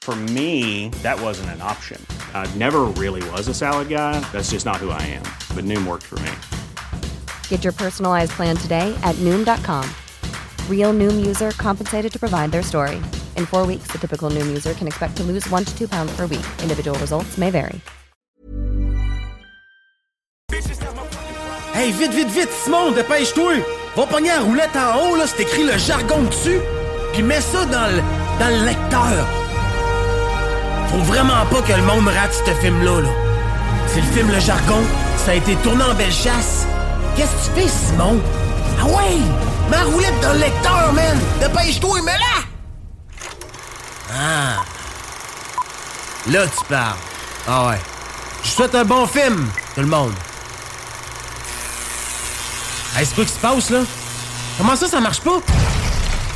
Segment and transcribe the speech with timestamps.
[0.00, 2.00] For me, that wasn't an option.
[2.32, 4.18] I never really was a salad guy.
[4.32, 5.24] That's just not who I am.
[5.54, 6.30] But Noom worked for me.
[7.50, 9.84] Get your personalized plan today at Noom.com.
[10.70, 12.96] Real Noom user compensated to provide their story.
[13.36, 16.10] In four weeks, the typical Noom user can expect to lose one to two pounds
[16.16, 16.46] per week.
[16.62, 17.82] Individual results may vary.
[21.74, 23.62] Hey, vite, vite, vite, Simon, dépêche-toi!
[23.94, 26.58] Va pogner la roulette en haut, là, c'est écrit le jargon dessus,
[27.12, 28.02] puis mets ça dans le,
[28.40, 29.37] dans le lecteur.
[30.90, 33.08] Faut vraiment pas que le monde rate ce film-là, là.
[33.86, 34.82] C'est le film Le Jargon,
[35.24, 36.66] ça a été tourné en belle chasse.
[37.16, 38.20] Qu'est-ce que tu fais, Simon?
[38.80, 39.18] Ah ouais!
[39.70, 41.18] La roulette dans le lecteur, man!
[41.40, 42.42] Dépêche-toi, mets-la!
[44.14, 44.62] Ah!
[46.30, 46.96] Là, tu parles.
[47.46, 47.80] Ah ouais.
[48.42, 50.12] Je souhaite un bon film, tout le monde.
[52.96, 53.80] Hey, c'est quoi qui se passe, là?
[54.56, 55.38] Comment ça, ça marche pas?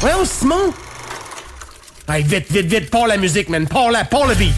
[0.01, 0.73] Voyons, Simon!
[2.09, 3.69] Hey, vite, vite, vite, pars la musique, man!
[3.69, 4.53] Pars la, pars le beat!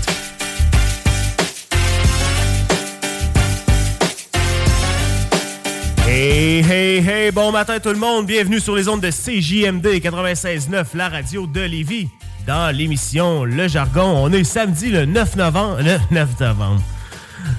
[6.06, 10.84] Hey, hey, hey, bon matin tout le monde, bienvenue sur les ondes de CJMD 96.9,
[10.94, 12.08] la radio de Lévis.
[12.46, 15.78] Dans l'émission Le Jargon, on est samedi le 9 novembre.
[15.82, 16.82] Le 9 novembre.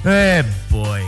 [0.08, 0.42] Eh
[0.72, 1.02] boy.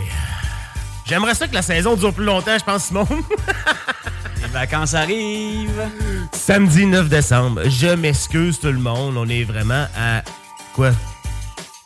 [1.04, 3.06] J'aimerais ça que la saison dure plus longtemps, je pense, Simon.
[4.42, 5.88] Les vacances arrivent.
[6.32, 7.62] Samedi 9 décembre.
[7.68, 9.16] Je m'excuse tout le monde.
[9.16, 10.22] On est vraiment à
[10.74, 10.90] quoi?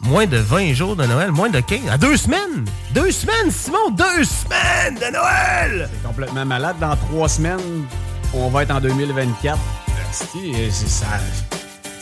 [0.00, 1.80] Moins de 20 jours de Noël, moins de 15.
[1.90, 2.64] À deux semaines!
[2.92, 3.90] Deux semaines, Simon!
[3.90, 5.88] Deux semaines de Noël!
[5.92, 6.76] C'est complètement malade.
[6.80, 7.86] Dans trois semaines,
[8.34, 9.56] on va être en 2024.
[10.10, 11.06] Asti, c'est- Ça,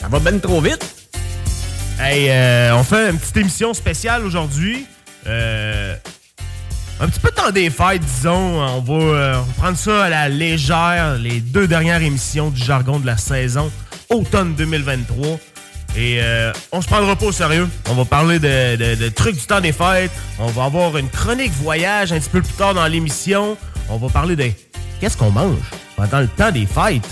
[0.01, 0.83] ça va ben trop vite.
[2.01, 4.87] Hey, euh, on fait une petite émission spéciale aujourd'hui.
[5.27, 5.95] Euh,
[7.01, 8.61] un petit peu de temps des fêtes, disons.
[8.61, 11.17] On va euh, on va prendre ça à la légère.
[11.19, 13.71] Les deux dernières émissions du jargon de la saison,
[14.11, 15.39] automne 2023.
[15.97, 17.69] Et euh, on se prendra pas au sérieux.
[17.89, 20.13] On va parler de trucs du temps des fêtes.
[20.39, 23.57] On va avoir une chronique voyage un petit peu plus tard dans l'émission.
[23.89, 24.51] On va parler de
[25.01, 25.59] qu'est-ce qu'on mange
[25.97, 27.09] pendant le temps des fêtes.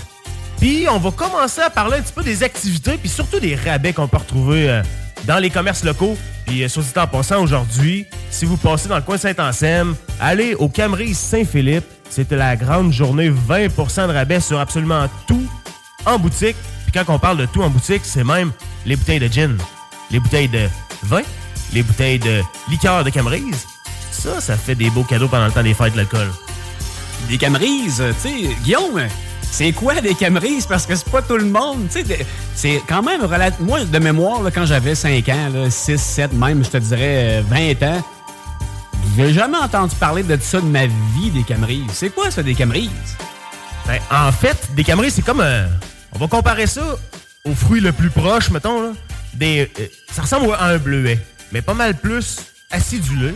[0.59, 3.93] Puis on va commencer à parler un petit peu des activités, puis surtout des rabais
[3.93, 4.83] qu'on peut retrouver euh,
[5.25, 6.17] dans les commerces locaux.
[6.45, 10.55] Puis euh, sur dit en passant aujourd'hui, si vous passez dans le coin Saint-Anselme, allez
[10.55, 11.85] au Camerise Saint-Philippe.
[12.09, 15.47] C'était la grande journée, 20% de rabais sur absolument tout
[16.05, 16.55] en boutique.
[16.83, 18.51] Puis quand on parle de tout en boutique, c'est même
[18.85, 19.57] les bouteilles de gin,
[20.09, 20.67] les bouteilles de
[21.03, 21.21] vin,
[21.73, 23.67] les bouteilles de liqueur de Camerise.
[24.11, 26.27] Ça, ça fait des beaux cadeaux pendant le temps des fêtes de l'alcool.
[27.27, 29.07] Des camerises, tu sais, Guillaume,
[29.51, 30.65] c'est quoi des camerises?
[30.65, 31.87] Parce que c'est pas tout le monde.
[32.55, 33.67] C'est quand même relativement.
[33.67, 37.43] Moi, de mémoire, quand j'avais 5 ans, là, 6, 7, même, je te dirais euh,
[37.47, 38.03] 20 ans,
[39.17, 41.89] j'ai jamais entendu parler de ça de ma vie, des camerises.
[41.93, 42.89] C'est quoi ça, des camerises?
[43.87, 45.41] Ben, en fait, des camerises, c'est comme.
[45.41, 45.65] euh,
[46.13, 46.81] on va comparer ça
[47.43, 48.81] au fruit le plus proche, mettons.
[48.81, 48.89] Là,
[49.33, 51.19] des, euh, ça ressemble à un bleuet,
[51.51, 52.37] mais pas mal plus
[52.71, 53.33] acidulé.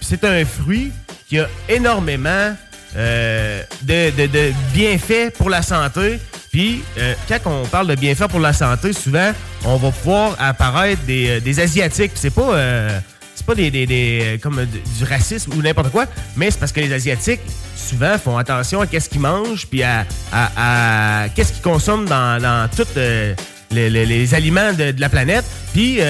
[0.00, 0.92] C'est un fruit
[1.28, 2.54] qui a énormément
[2.96, 6.18] euh, de, de- bienfaits pour la santé.
[6.50, 9.32] Puis, euh, quand on parle de bienfaits pour la santé, souvent,
[9.64, 12.12] on va pouvoir apparaître des, euh, des Asiatiques.
[12.14, 13.00] C'est pas.
[13.34, 16.06] c'est pas des, du racisme ou n'importe quoi,
[16.36, 17.40] mais c'est parce que les Asiatiques,
[17.76, 20.04] souvent, font attention à qu'est-ce qu'ils mangent, puis à,
[21.34, 22.88] qu'est-ce qu'ils consomment dans, dans tous
[23.70, 25.44] les, aliments de, de la planète.
[25.72, 26.00] Puis,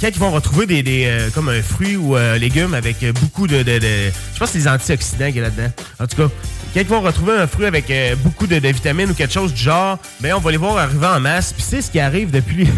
[0.00, 3.46] quand ils vont retrouver des, euh, comme un fruit ou un légume avec euh, beaucoup
[3.46, 5.70] de, Je pense que c'est des antioxydants qu'il y a là-dedans.
[5.98, 6.28] En tout cas,
[6.72, 9.60] quand ils vont retrouver un fruit avec euh, beaucoup de, vitamines ou quelque chose du
[9.62, 11.52] genre, ben on va les voir arriver en masse.
[11.52, 12.68] Puis c'est ce qui arrive depuis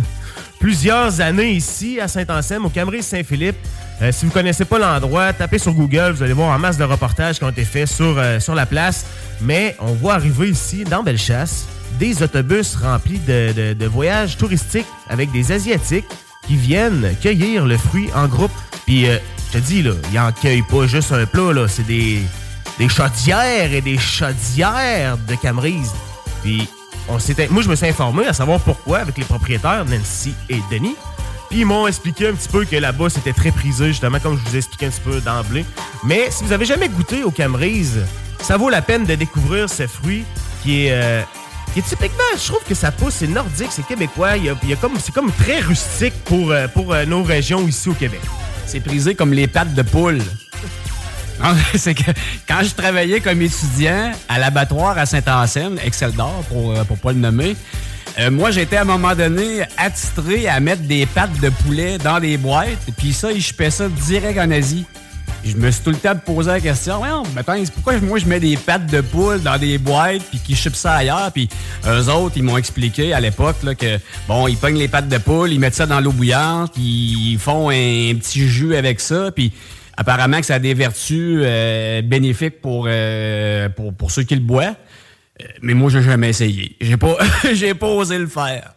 [0.60, 3.56] plusieurs années ici à Saint-Anselme, au Camerise Saint-Philippe.
[4.00, 6.84] Euh, si vous connaissez pas l'endroit, tapez sur Google, vous allez voir en masse de
[6.84, 9.06] reportages qui ont été faits sur, euh, sur la place.
[9.40, 11.66] Mais on voit arriver ici, dans Bellechasse,
[11.98, 16.06] des autobus remplis de- de voyages touristiques avec des Asiatiques
[16.46, 18.52] qui viennent cueillir le fruit en groupe.
[18.86, 19.18] Puis, euh,
[19.52, 21.68] je te dis, là, ils en cueillent pas juste un plat, là.
[21.68, 22.22] C'est des,
[22.78, 25.92] des chaudières et des chaudières de Camerise.
[26.42, 26.68] Puis,
[27.08, 27.18] on
[27.50, 30.96] moi, je me suis informé à savoir pourquoi avec les propriétaires, Nancy et Denis.
[31.50, 34.48] Puis ils m'ont expliqué un petit peu que là-bas, c'était très prisé, justement, comme je
[34.48, 35.66] vous ai expliqué un petit peu d'emblée.
[36.02, 38.06] Mais si vous avez jamais goûté au Camerise,
[38.40, 40.24] ça vaut la peine de découvrir ce fruit
[40.62, 40.92] qui est...
[40.92, 41.22] euh,
[41.80, 44.36] est typiquement, je trouve que ça pousse, c'est nordique, c'est québécois.
[44.36, 47.94] Y a, comme, c'est comme très rustique pour, euh, pour euh, nos régions ici au
[47.94, 48.20] Québec.
[48.66, 50.20] C'est prisé comme les pattes de poule.
[51.74, 52.10] C'est que
[52.48, 57.12] quand je travaillais comme étudiant à l'abattoir à Saint-Anselme, Excel d'or pour, euh, pour pas
[57.12, 57.56] le nommer,
[58.18, 62.20] euh, moi j'étais à un moment donné attitré à mettre des pattes de poulet dans
[62.20, 64.84] des boîtes, puis ça, je fais ça direct en Asie.
[65.44, 68.38] Je me suis tout le temps posé la question, ouais, attends, pourquoi moi je mets
[68.38, 71.48] des pattes de poule dans des boîtes puis qu'ils chipent ça ailleurs, puis
[71.86, 73.98] eux autres, ils m'ont expliqué à l'époque que
[74.28, 77.70] bon, ils pognent les pattes de poule, ils mettent ça dans l'eau bouillante, ils font
[77.70, 79.52] un petit jus avec ça, puis
[79.96, 84.40] apparemment que ça a des vertus euh, bénéfiques pour, euh, pour, pour ceux qui le
[84.40, 84.76] boivent.
[85.40, 86.76] Euh, Mais moi, j'ai jamais essayé.
[86.80, 87.16] J'ai pas,
[87.52, 88.74] j'ai pas osé le faire.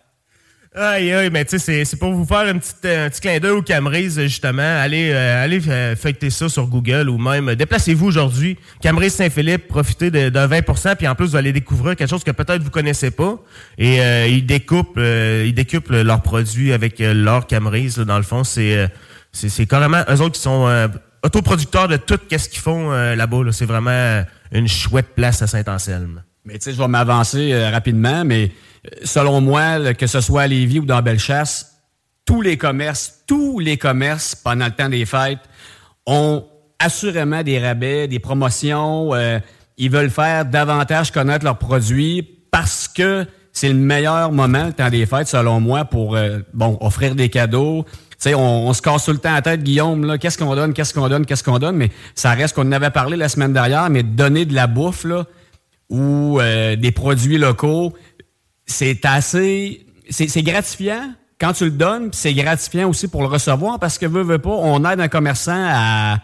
[0.78, 3.52] Aïe, aïe, mais tu sais, c'est- pour vous faire un petit, un petit clin d'œil
[3.52, 4.62] au Camerise, justement.
[4.82, 8.58] Allez, euh, allez euh, feuilleter ça sur Google ou même euh, déplacez-vous aujourd'hui.
[8.82, 12.32] Camerise Saint-Philippe, profitez de, de 20% puis en plus, vous allez découvrir quelque chose que
[12.32, 13.38] peut-être vous connaissez pas.
[13.78, 18.18] Et euh, ils découpent euh, ils découpent leurs produits avec euh, leur Camerise, là, dans
[18.18, 18.44] le fond.
[18.44, 18.90] C'est
[19.32, 20.90] c'est carrément eux autres qui sont
[21.24, 23.44] autoproducteurs de tout ce qu'ils font là-bas.
[23.44, 23.52] là.
[23.52, 24.24] C'est vraiment
[24.54, 26.22] une chouette place à Saint-Anselme.
[26.46, 28.52] Mais tu sais, je vais m'avancer rapidement, mais
[29.04, 31.76] selon moi, que ce soit à Lévis ou dans Bellechasse,
[32.26, 35.40] tous les commerces, tous les commerces, pendant le temps des fêtes,
[36.06, 36.44] ont
[36.80, 39.14] assurément des rabais, des promotions.
[39.14, 39.40] euh,
[39.78, 42.22] ils veulent faire davantage connaître leurs produits
[42.52, 46.78] parce que c'est le meilleur moment, le temps des fêtes, selon moi, pour euh, bon
[46.82, 47.86] offrir des cadeaux.
[48.12, 50.56] Tu sais, on, on se casse tout le temps la tête, Guillaume, là, qu'est-ce qu'on
[50.56, 53.30] donne, qu'est-ce qu'on donne, qu'est-ce qu'on donne, mais ça reste qu'on en avait parlé la
[53.30, 55.26] semaine dernière, mais donner de la bouffe, là,
[55.90, 57.94] ou euh, des produits locaux,
[58.66, 59.86] c'est assez...
[60.10, 64.24] C'est gratifiant quand tu le donnes, c'est gratifiant aussi pour le recevoir parce que, veut,
[64.24, 66.20] veut pas, on aide un commerçant à,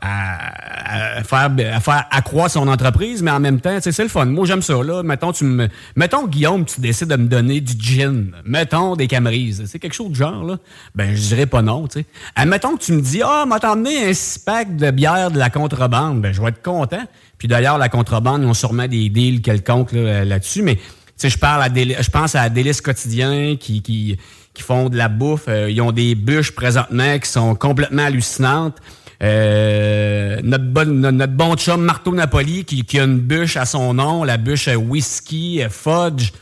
[0.00, 4.26] à, faire, à faire accroître son entreprise, mais en même temps, c'est le fun.
[4.26, 5.02] Moi, j'aime ça, là.
[5.02, 8.32] Mettons, tu me, mettons, Guillaume, tu décides de me donner du gin.
[8.44, 9.64] Mettons, des camerises.
[9.66, 10.58] C'est quelque chose de genre, là.
[10.94, 12.06] Ben, je dirais pas non, tu sais.
[12.36, 15.50] Admettons que tu me dis, ah, m'a t'emmené un six pack de bière de la
[15.50, 16.20] contrebande.
[16.20, 17.02] Ben, je vais être content.
[17.38, 20.78] Puis d'ailleurs, la contrebande, ils ont sûrement des deals quelconques là, là-dessus, mais
[21.22, 24.18] sais, je parle à je pense à Délice Quotidien qui, qui,
[24.54, 25.44] qui font de la bouffe.
[25.48, 28.78] Euh, ils ont des bûches présentement qui sont complètement hallucinantes.
[29.22, 33.94] Euh, notre, bon, notre, bon chum Marteau Napoli qui, qui a une bûche à son
[33.94, 36.32] nom, la bûche whisky, euh, fudge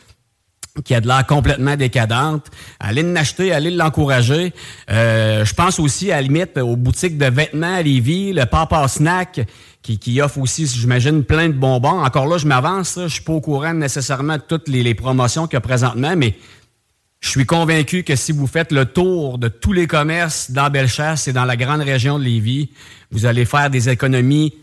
[0.84, 2.46] qui a de l'air complètement décadente.
[2.78, 4.52] Allez l'acheter, allez l'encourager.
[4.90, 8.86] Euh, je pense aussi, à la limite, aux boutiques de vêtements à Lévis, le Papa
[8.88, 9.40] Snack,
[9.82, 12.04] qui, offre aussi, j'imagine, plein de bonbons.
[12.04, 15.54] Encore là, je m'avance, je suis pas au courant nécessairement de toutes les, promotions qu'il
[15.54, 16.36] y a présentement, mais
[17.20, 21.28] je suis convaincu que si vous faites le tour de tous les commerces dans Bellechasse
[21.28, 22.70] et dans la grande région de Lévis,
[23.10, 24.54] vous allez faire des économies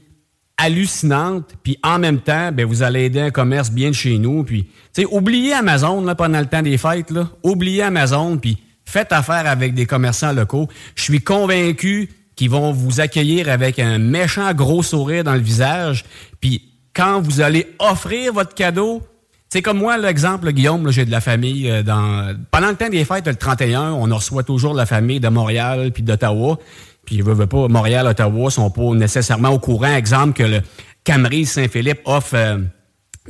[0.57, 4.43] hallucinantes, puis en même temps, ben, vous allez aider un commerce bien de chez nous.
[4.43, 4.67] Puis,
[5.11, 9.85] oubliez Amazon là, pendant le temps des fêtes, oubliez Amazon, puis faites affaire avec des
[9.85, 10.67] commerçants locaux.
[10.95, 16.06] Je suis convaincu qu'ils vont vous accueillir avec un méchant gros sourire dans le visage,
[16.39, 16.63] puis
[16.94, 19.01] quand vous allez offrir votre cadeau,
[19.50, 22.36] c'est comme moi, l'exemple, Guillaume, j'ai de la famille euh, dans.
[22.51, 26.04] Pendant le temps des fêtes, le 31, on reçoit toujours la famille de Montréal puis
[26.04, 26.57] d'Ottawa.
[27.06, 29.96] Puis, veut, veut pas, Montréal, Ottawa sont pas nécessairement au courant.
[29.96, 30.62] Exemple que le
[31.06, 32.58] Camerise Saint-Philippe offre euh,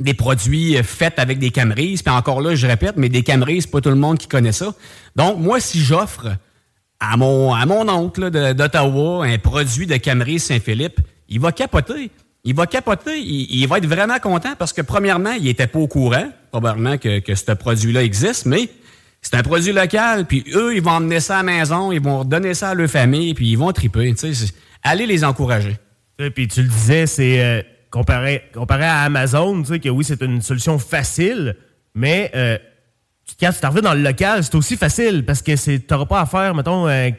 [0.00, 2.02] des produits euh, faits avec des Camerises.
[2.02, 4.50] Puis encore là, je répète, mais des Camerises, c'est pas tout le monde qui connaît
[4.50, 4.74] ça.
[5.14, 6.26] Donc, moi, si j'offre
[7.00, 12.10] à mon, à mon oncle d'Ottawa un produit de Camerise Saint-Philippe, il va capoter.
[12.44, 13.20] Il va capoter.
[13.20, 17.18] Il, va être vraiment content parce que, premièrement, il était pas au courant, probablement, que,
[17.18, 18.68] que ce produit-là existe, mais
[19.20, 20.24] c'est un produit local.
[20.26, 22.88] Puis eux, ils vont emmener ça à la maison, ils vont donner ça à leur
[22.88, 24.14] famille, puis ils vont triper.
[24.82, 25.76] Allez les encourager.
[26.18, 30.04] Et puis tu le disais, c'est euh, comparé, comparé à Amazon, tu sais, que oui,
[30.04, 31.56] c'est une solution facile,
[31.94, 32.58] mais euh,
[33.40, 36.26] quand tu t'arrives dans le local, c'est aussi facile parce que tu n'auras pas à
[36.26, 37.10] faire, mettons, euh,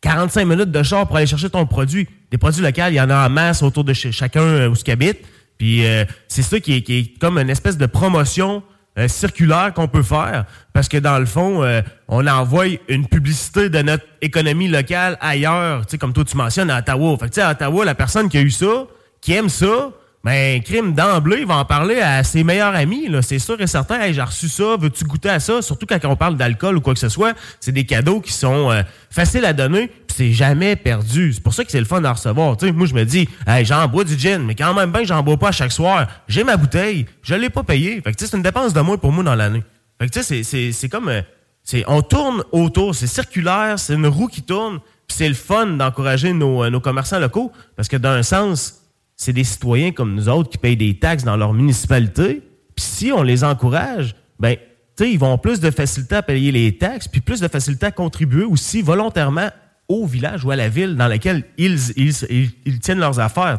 [0.00, 2.08] 45 minutes de char pour aller chercher ton produit.
[2.30, 4.90] Des produits locaux, il y en a en masse autour de chacun euh, où ce
[4.90, 5.18] habite.
[5.58, 8.62] Puis euh, c'est ça qui est, qui est comme une espèce de promotion
[8.98, 13.68] euh, circulaire qu'on peut faire parce que dans le fond, euh, on envoie une publicité
[13.68, 17.16] de notre économie locale ailleurs, tu sais, comme toi tu mentionnes à Ottawa.
[17.18, 18.86] Fait que tu sais, à Ottawa, la personne qui a eu ça,
[19.20, 19.90] qui aime ça,
[20.26, 23.08] ben, crime d'emblée, il va en parler à ses meilleurs amis.
[23.22, 24.00] C'est sûr et certain.
[24.00, 25.62] Hey, j'ai reçu ça, veux-tu goûter à ça?
[25.62, 27.34] Surtout quand on parle d'alcool ou quoi que ce soit.
[27.60, 31.32] C'est des cadeaux qui sont euh, faciles à donner, puis c'est jamais perdu.
[31.32, 32.56] C'est pour ça que c'est le fun d'en recevoir.
[32.56, 35.04] Tu sais, moi, je me dis, hey, j'en bois du gin, mais quand même bien
[35.04, 36.08] j'en bois pas chaque soir.
[36.26, 38.00] J'ai ma bouteille, je l'ai pas payé.
[38.00, 39.62] Fait que, c'est une dépense de moins pour moi dans l'année.
[40.00, 41.22] Fait que, c'est- comme, euh,
[41.62, 45.66] c'est on tourne autour, c'est circulaire, c'est une roue qui tourne, puis c'est le fun
[45.68, 48.82] d'encourager nos, euh, nos commerçants locaux parce que d'un sens,
[49.16, 52.42] c'est des citoyens comme nous autres qui payent des taxes dans leur municipalité.
[52.74, 54.56] Puis si on les encourage, ben
[55.00, 58.44] ils vont plus de facilité à payer les taxes, puis plus de facilité à contribuer
[58.44, 59.50] aussi volontairement
[59.88, 63.58] au village ou à la ville dans laquelle ils, ils, ils, tiennent leurs affaires.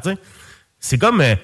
[0.79, 1.35] C'est comme euh,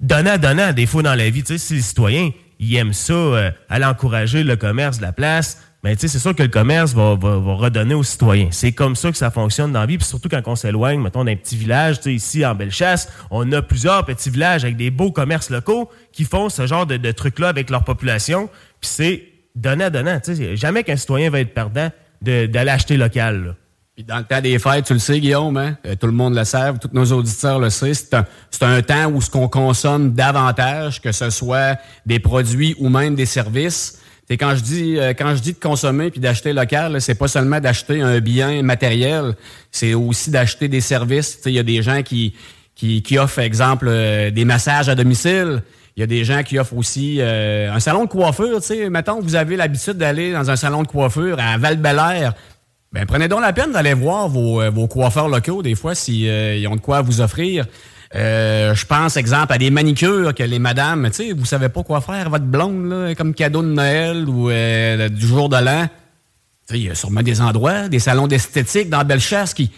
[0.00, 1.42] donnant, donnant, des fois dans la vie.
[1.46, 5.62] Si les citoyens ils aiment ça, euh, aller encourager le commerce la place,
[5.94, 8.48] sais, c'est sûr que le commerce va, va, redonner aux citoyens.
[8.50, 9.98] C'est comme ça que ça fonctionne dans la vie.
[9.98, 13.62] Puis surtout quand on s'éloigne, mettons, d'un petit village, tu ici en Bellechasse, on a
[13.62, 17.48] plusieurs petits villages avec des beaux commerces locaux qui font ce genre de, de trucs-là
[17.48, 18.48] avec leur population.
[18.80, 19.22] Puis c'est
[19.54, 20.20] donnant, donnant.
[20.20, 21.90] Tu jamais qu'un citoyen va être perdant
[22.20, 23.44] d'aller acheter local.
[23.44, 23.54] là.
[23.96, 25.78] Puis dans le temps des fêtes, tu le sais, Guillaume, hein?
[25.86, 28.26] Euh, tout le monde le sait, tous nos auditeurs le savent, c'est un,
[28.60, 33.24] un temps où ce qu'on consomme davantage, que ce soit des produits ou même des
[33.24, 33.98] services.
[34.28, 37.28] C'est quand je dis euh, quand je dis de consommer puis d'acheter local, c'est pas
[37.28, 39.34] seulement d'acheter un bien matériel,
[39.70, 41.38] c'est aussi d'acheter des services.
[41.46, 42.34] Il y a des gens qui,
[42.76, 45.62] qui, qui offrent, exemple, euh, des massages à domicile.
[45.96, 48.62] Il y a des gens qui offrent aussi euh, un salon de coiffure.
[48.62, 51.78] Sais, mettons que vous avez l'habitude d'aller dans un salon de coiffure à val
[52.92, 56.26] ben, prenez donc la peine d'aller voir vos, euh, vos coiffeurs locaux, des fois, s'ils
[56.26, 57.66] ils ont de quoi vous offrir.
[58.16, 61.82] Euh, je pense, exemple, à des manicures que les madames, tu sais, vous savez pas
[61.82, 65.86] quoi faire votre blonde, comme cadeau de Noël ou euh, du jour de l'an.
[66.70, 69.70] Il y a sûrement des endroits, des salons d'esthétique dans Bellechasse qui,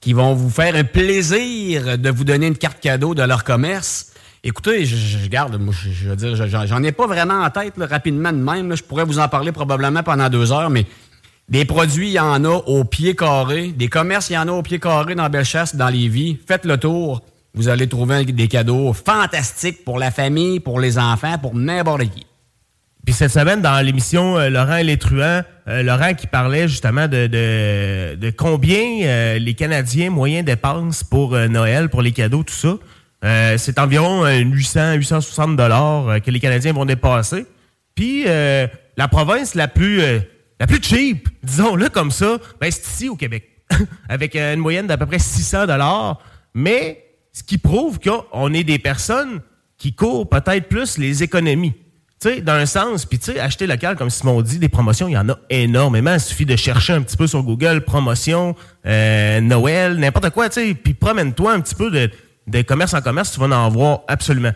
[0.00, 4.12] qui vont vous faire un plaisir de vous donner une carte cadeau de leur commerce.
[4.44, 7.50] Écoutez, je, je- garde, moi, je, je veux dire, je- j'en ai pas vraiment en
[7.50, 8.74] tête rapidement de même.
[8.76, 10.86] Je pourrais vous en parler probablement pendant deux heures, mais
[11.48, 13.68] des produits, il y en a au pied carré.
[13.68, 16.38] Des commerces, il y en a au pied carré dans Bellechasse, dans Lévis.
[16.46, 17.22] Faites le tour.
[17.54, 22.26] Vous allez trouver des cadeaux fantastiques pour la famille, pour les enfants, pour n'importe qui.
[23.04, 27.08] Puis cette semaine, dans l'émission euh, Laurent et les truands, euh, Laurent qui parlait justement
[27.08, 32.54] de, de, de combien euh, les Canadiens moyens dépensent pour Noël, pour les cadeaux, tout
[32.54, 32.76] ça.
[33.58, 37.46] C'est environ euh, 800, 860 dollars que les Canadiens vont dépasser.
[37.94, 40.00] Puis la province la plus
[40.60, 43.48] la plus cheap, disons-le comme ça, ben, c'est ici au Québec,
[44.08, 46.20] avec une moyenne d'à peu près 600 dollars.
[46.54, 49.40] Mais ce qui prouve qu'on est des personnes
[49.78, 51.74] qui courent peut-être plus les économies.
[52.20, 55.08] Tu sais, dans un sens, puis tu sais, acheter local, comme Simon dit, des promotions,
[55.08, 56.14] il y en a énormément.
[56.14, 58.54] Il suffit de chercher un petit peu sur Google, promotion,
[58.86, 62.08] euh, Noël, n'importe quoi, tu sais, puis promène-toi un petit peu de,
[62.46, 64.52] de commerce en commerce, tu vas en voir absolument.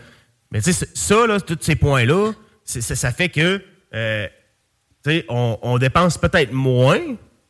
[0.53, 2.33] Mais tu sais, ça, là, tous ces points-là,
[2.65, 3.61] ça, ça fait que,
[3.95, 4.29] euh,
[5.29, 7.01] on, on dépense peut-être moins,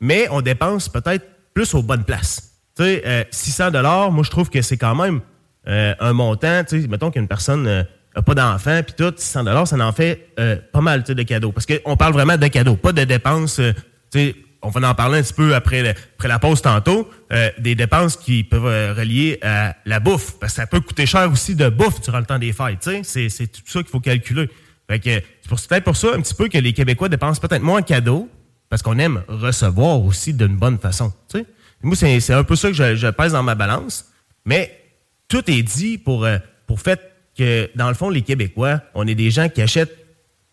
[0.00, 2.55] mais on dépense peut-être plus aux bonnes places.
[2.76, 5.20] Tu sais, euh, 600 dollars, moi je trouve que c'est quand même
[5.66, 6.62] euh, un montant.
[6.64, 10.28] Tu sais, mettons qu'une personne n'a pas d'enfant, puis tout, 600 dollars, ça en fait
[10.38, 11.52] euh, pas mal de cadeaux.
[11.52, 13.58] Parce qu'on parle vraiment de cadeaux, pas de dépenses.
[13.60, 13.72] euh,
[14.12, 17.50] tu sais, on va en parler un petit peu après, après la pause tantôt, euh,
[17.58, 20.38] des dépenses qui peuvent euh, relier à la bouffe.
[20.40, 22.80] Parce que ça peut coûter cher aussi de bouffe durant le temps des fêtes.
[22.80, 23.28] tu sais.
[23.28, 24.48] C'est tout ça qu'il faut calculer.
[24.88, 25.10] Fait que
[25.56, 28.28] c'est peut-être pour ça un petit peu que les Québécois dépensent peut-être moins en cadeaux,
[28.68, 31.12] parce qu'on aime recevoir aussi d'une bonne façon.
[31.28, 31.46] tu sais.
[31.82, 34.06] Moi, c'est un peu ça que je, je pèse dans ma balance.
[34.44, 34.80] Mais
[35.28, 37.00] tout est dit pour, euh, pour fait
[37.36, 39.96] que, dans le fond, les Québécois, on est des gens qui achètent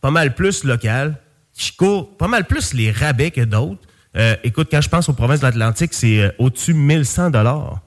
[0.01, 1.17] pas mal plus local,
[1.53, 3.81] qui courent pas mal plus les rabais que d'autres.
[4.15, 7.81] Euh, écoute, quand je pense aux provinces de l'Atlantique, c'est euh, au-dessus de 1100 dollars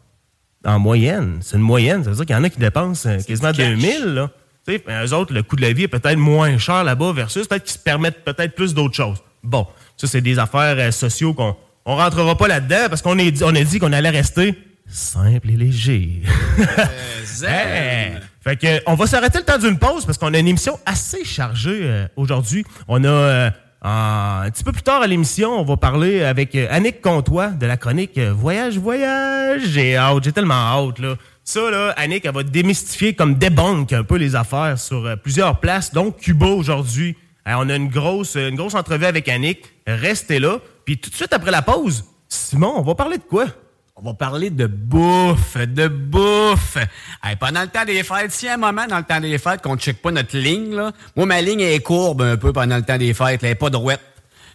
[0.65, 1.39] en moyenne.
[1.43, 2.03] C'est une moyenne.
[2.03, 3.69] Ça veut dire qu'il y en a qui dépensent quasiment du cash.
[3.69, 4.15] 2000.
[4.15, 4.31] Là.
[5.05, 7.75] Eux autres, le coût de la vie est peut-être moins cher là-bas versus peut-être qu'ils
[7.75, 9.23] se permettent peut-être plus d'autres choses.
[9.43, 9.67] Bon,
[9.97, 13.55] ça, c'est des affaires euh, sociaux qu'on on rentrera pas là-dedans parce qu'on est on
[13.55, 14.55] a dit qu'on allait rester
[14.89, 16.23] simple et léger.
[17.43, 18.13] Hey!
[18.43, 21.23] Fait que, on va s'arrêter le temps d'une pause parce qu'on a une émission assez
[21.23, 22.65] chargée euh, aujourd'hui.
[22.89, 23.51] On a euh,
[23.83, 27.67] un petit peu plus tard à l'émission, on va parler avec euh, Annick Comtois de
[27.67, 29.63] la chronique Voyage, Voyage.
[29.67, 31.17] J'ai hâte, j'ai tellement hâte là.
[31.49, 35.61] Ça là, Annick, elle va démystifier comme débunk un peu les affaires sur euh, plusieurs
[35.61, 37.17] places, donc Cuba aujourd'hui.
[37.49, 39.61] On a une grosse, une grosse entrevue avec Annick.
[39.87, 40.59] Restez là.
[40.87, 43.47] Puis tout de suite après la pause, Simon, on va parler de quoi?
[43.97, 46.77] On va parler de bouffe, de bouffe.
[47.25, 49.63] Hey, pendant le temps des fêtes, y a un moment dans le temps des fêtes
[49.63, 52.77] qu'on ne check pas notre ligne, là, moi, ma ligne est courbe un peu pendant
[52.77, 54.01] le temps des fêtes, elle n'est pas droite.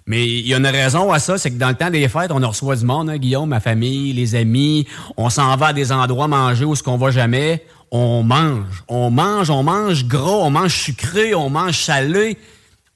[0.05, 2.31] Mais il y a une raison à ça, c'est que dans le temps des fêtes,
[2.31, 4.87] on reçoit du monde, hein, Guillaume, ma famille, les amis.
[5.17, 7.65] On s'en va à des endroits manger où ce qu'on va jamais.
[7.91, 12.37] On mange, on mange, on mange gros, on mange sucré, on mange salé.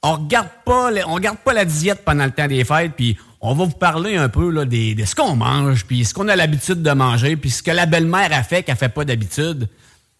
[0.02, 3.54] On regarde pas, on regarde pas la diète pendant le temps des fêtes, puis on
[3.54, 6.36] va vous parler un peu là, des, de ce qu'on mange, puis ce qu'on a
[6.36, 9.68] l'habitude de manger, puis ce que la belle-mère a fait qu'elle fait pas d'habitude.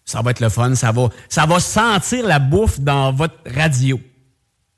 [0.05, 3.99] Ça va être le fun, ça va, ça va sentir la bouffe dans votre radio.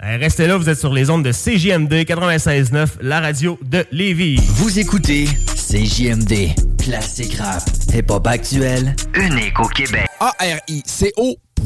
[0.01, 4.37] Restez là, vous êtes sur les ondes de CJMD 96.9, la radio de Lévis.
[4.55, 10.07] Vous écoutez CJMD, classique rap, hip-hop actuel, unique au Québec.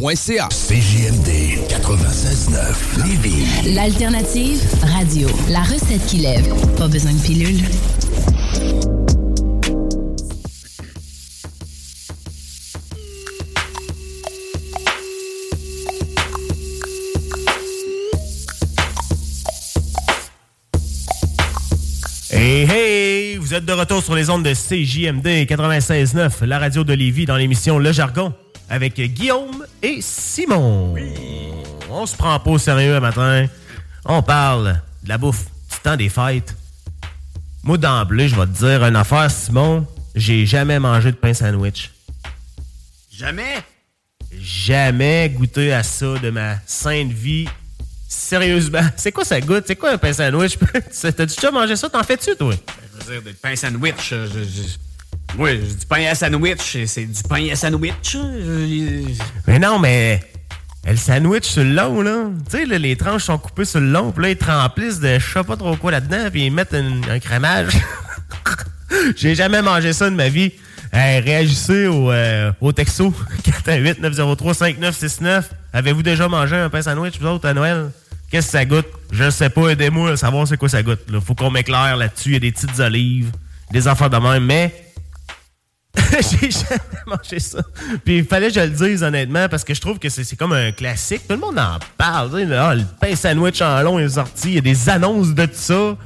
[0.01, 0.47] A-R-I-C-O.ca.
[0.49, 1.29] CJMD
[1.69, 3.73] 96.9 Lévis.
[3.73, 5.27] L'alternative radio.
[5.49, 6.53] La recette qui lève.
[6.77, 7.61] Pas besoin de pilule.
[22.31, 26.93] Hey hey, vous êtes de retour sur les ondes de CJMD 96.9, la radio de
[26.93, 28.33] Lévis dans l'émission Le Jargon
[28.69, 30.95] avec Guillaume et Simon.
[31.89, 33.47] On se prend pas au sérieux un matin.
[34.05, 36.55] On parle de la bouffe du temps des fêtes.
[37.63, 39.85] Moi d'emblée, je vais te dire une affaire, Simon.
[40.15, 41.91] J'ai jamais mangé de pain sandwich.
[43.11, 43.63] Jamais?
[44.39, 47.47] Jamais goûté à ça de ma sainte vie.
[48.07, 49.63] Sérieusement, c'est quoi ça goûte?
[49.67, 50.57] C'est quoi un pain sandwich?
[51.01, 51.89] T'as-tu déjà mangé ça?
[51.89, 52.53] T'en fais-tu, toi?
[52.99, 54.11] Je veux dire, du pain sandwich.
[54.11, 54.77] euh, je- je-
[55.37, 56.77] Oui, du pain à sandwich.
[56.85, 58.17] C'est du pain à sandwich.
[59.47, 60.21] Mais non, mais
[60.85, 62.25] le sandwich sur le long, là.
[62.49, 65.17] Tu sais, les tranches sont coupées sur le long, puis là, ils te remplissent de
[65.17, 67.73] je sais pas trop quoi là-dedans, puis ils mettent un, un crémage.
[69.15, 70.51] J'ai jamais mangé ça de ma vie.
[70.91, 73.11] Hey, réagissez au, euh, au texto
[73.65, 75.43] 418-903-5969.
[75.73, 77.89] Avez-vous déjà mangé un pain sandwich, vous autres, à Noël?
[78.29, 78.85] Qu'est-ce que ça goûte?
[79.11, 81.09] Je sais pas, aidez-moi à savoir c'est quoi ça goûte.
[81.11, 81.19] Là.
[81.19, 82.29] Faut qu'on m'éclaire là-dessus.
[82.29, 83.31] Il y a des petites olives,
[83.71, 84.92] des affaires de même, mais
[86.11, 87.59] j'ai jamais mangé ça.
[88.03, 90.53] Puis il fallait que je le dise honnêtement parce que je trouve que c'est comme
[90.53, 91.21] un classique.
[91.27, 92.51] Tout le monde en parle.
[92.53, 94.49] Ah, le pain sandwich en long est sorti.
[94.49, 95.97] Il y a des annonces de tout ça.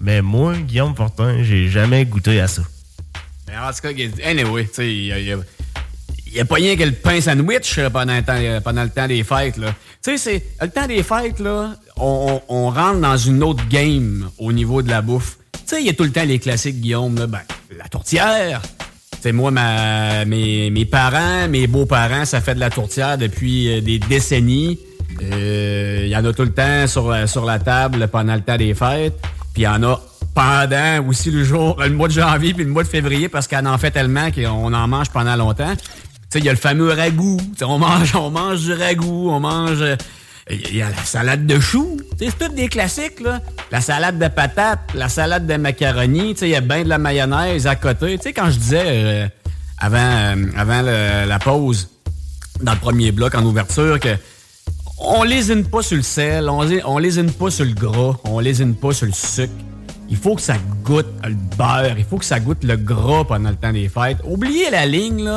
[0.00, 2.62] Mais moi, Guillaume Fortin, j'ai jamais goûté à ça.
[3.48, 5.36] Mais en tout cas, anyway, tu sais, il
[6.34, 8.90] y a, pas rien que le pain sandwich euh, pendant le temps, euh, pendant le
[8.90, 9.60] temps des fêtes.
[10.02, 14.82] Tu sais, le temps des fêtes, là, on, rentre dans une autre game au niveau
[14.82, 15.38] de la bouffe.
[15.52, 17.40] Tu sais, il y a tout le temps les classiques, Guillaume, ben,
[17.78, 18.60] la tourtière.
[19.24, 23.80] Sais, moi, ma, mes, mes parents, mes beaux-parents, ça fait de la tourtière depuis euh,
[23.80, 24.78] des décennies.
[25.22, 28.42] Euh, Il y en a tout le temps sur, la- sur la table pendant le
[28.42, 29.14] temps des fêtes.
[29.54, 29.98] Puis il y en a
[30.34, 33.64] pendant aussi le jour, le mois de janvier puis le mois de février parce qu'on
[33.64, 35.74] en fait tellement qu'on en mange pendant longtemps.
[35.74, 35.84] Tu
[36.28, 37.38] sais, il y a le fameux ragoût.
[37.40, 39.82] Tu sais, on mange, on mange du ragoût, on mange.
[40.50, 41.96] Il y a la salade de choux.
[42.18, 43.22] C'est tous des classiques.
[43.70, 46.32] La salade de patates, la salade de macaroni.
[46.42, 48.18] Il y a bien de la mayonnaise à côté.
[48.18, 49.28] Tu quand je disais euh,
[49.78, 51.88] avant, euh, la pause,
[52.60, 54.16] dans le premier bloc en ouverture, que
[54.98, 58.74] on lésine pas sur le sel, on, on lésine pas sur le gras, on lésine
[58.74, 59.52] pas sur le sucre.
[60.10, 63.50] Il faut que ça goûte le beurre, il faut que ça goûte le gras pendant
[63.50, 64.18] le temps des fêtes.
[64.24, 65.30] Oubliez la ligne.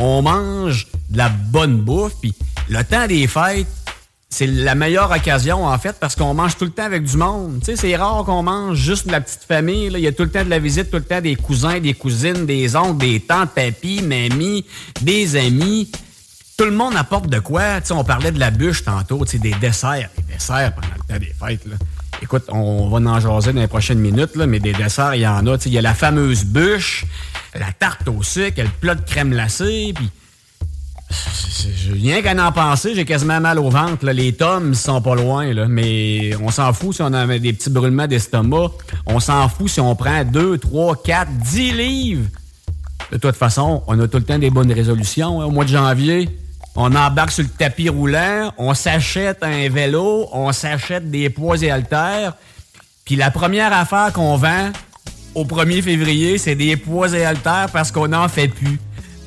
[0.00, 2.34] On mange de la bonne bouffe, puis
[2.68, 3.66] le temps des fêtes,
[4.34, 7.60] c'est la meilleure occasion, en fait, parce qu'on mange tout le temps avec du monde.
[7.60, 9.90] Tu sais, c'est rare qu'on mange juste de la petite famille.
[9.90, 9.98] là.
[9.98, 11.94] Il y a tout le temps de la visite, tout le temps des cousins, des
[11.94, 14.64] cousines, des oncles, des tantes, papis, mamies,
[15.02, 15.88] des amis.
[16.56, 17.80] Tout le monde apporte de quoi?
[17.80, 20.10] Tu sais, on parlait de la bûche tantôt, tu sais, des desserts.
[20.16, 21.66] Des desserts pendant le temps des fêtes.
[21.66, 21.76] Là.
[22.20, 25.28] Écoute, on va en jaser dans les prochaines minutes, là, mais des desserts, il y
[25.28, 25.58] en a.
[25.58, 27.06] Tu sais, Il y a la fameuse bûche,
[27.54, 30.10] la tarte au sucre, le plat de crème glacée, puis
[31.92, 34.06] Rien qu'à en penser, j'ai quasiment mal au ventre.
[34.06, 38.06] Les tomes sont pas loin, mais on s'en fout si on a des petits brûlements
[38.06, 38.70] d'estomac.
[39.06, 42.26] On s'en fout si on prend 2, 3, 4, 10 livres.
[43.12, 45.40] De toute façon, on a tout le temps des bonnes résolutions.
[45.40, 45.44] hein.
[45.44, 46.28] Au mois de janvier,
[46.74, 51.70] on embarque sur le tapis roulant, on s'achète un vélo, on s'achète des poids et
[51.70, 52.34] haltères.
[53.04, 54.70] Puis la première affaire qu'on vend
[55.34, 58.78] au 1er février, c'est des poids et haltères parce qu'on n'en fait plus.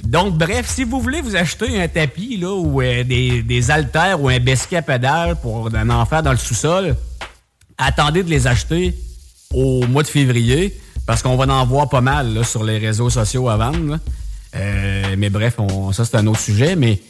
[0.03, 4.21] Donc, bref, si vous voulez vous acheter un tapis là, ou euh, des, des haltères
[4.21, 6.95] ou un besquet à pédale pour en en faire dans le sous-sol,
[7.77, 8.95] attendez de les acheter
[9.53, 13.09] au mois de février parce qu'on va en voir pas mal là, sur les réseaux
[13.09, 13.71] sociaux là.
[14.55, 16.75] Euh, mais bref, on- ça c'est un autre sujet.
[16.75, 17.01] Mais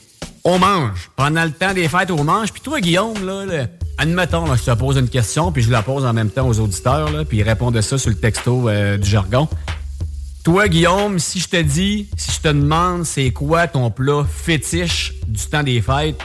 [0.44, 1.10] on mange.
[1.16, 2.52] Pendant le temps des fêtes, on mange.
[2.52, 5.82] Puis toi, Guillaume, là, là, admettons, là, je te pose une question, puis je la
[5.82, 8.70] pose en même temps aux auditeurs, là, puis ils répondent à ça sur le texto
[8.70, 9.48] euh, du jargon.
[10.48, 15.14] Toi, Guillaume, si je te dis, si je te demande c'est quoi ton plat fétiche
[15.28, 16.18] du temps des fêtes,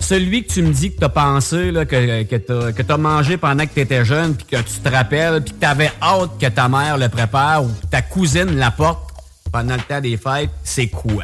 [0.00, 3.70] celui que tu me dis que t'as pensé, là, que, que t'as mangé pendant que
[3.70, 7.08] t'étais jeune, puis que tu te rappelles, puis que t'avais hâte que ta mère le
[7.08, 9.08] prépare ou que ta cousine l'apporte
[9.52, 11.22] pendant le temps des fêtes, c'est quoi?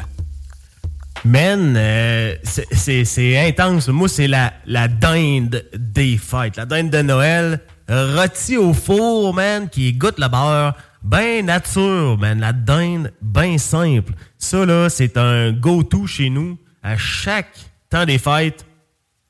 [1.25, 3.89] Man, euh, c'est intense.
[3.89, 6.55] Moi, c'est la, la dinde des fêtes.
[6.55, 10.73] La dinde de Noël, rôtie au four, man, qui goûte le beurre.
[11.03, 12.39] Ben nature, man.
[12.39, 14.13] La dinde, ben simple.
[14.37, 16.57] Ça, là, c'est un go-to chez nous.
[16.83, 17.57] À chaque
[17.89, 18.65] temps des fêtes,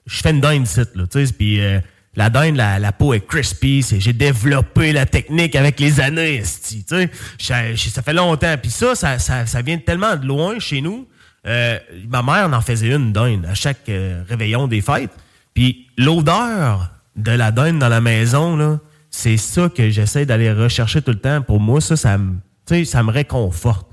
[0.06, 1.34] je fais une dinde site, là, tu sais.
[1.34, 1.80] Puis euh,
[2.16, 3.86] la dinde, la, peau est crispy.
[4.00, 7.10] J'ai développé la technique avec les années, tu sais.
[7.40, 8.56] Ça- fait longtemps.
[8.62, 11.08] Puis ça, ça, ça, ça vient tellement de loin chez nous.
[11.48, 15.12] Euh, ma mère en faisait une dinde à chaque euh, réveillon des fêtes.
[15.54, 18.80] Puis l'odeur de la dinde dans la maison, là,
[19.20, 21.42] c'est ça que j'essaie d'aller rechercher tout le temps.
[21.42, 23.86] Pour moi, ça, ça me, tu ça me réconforte.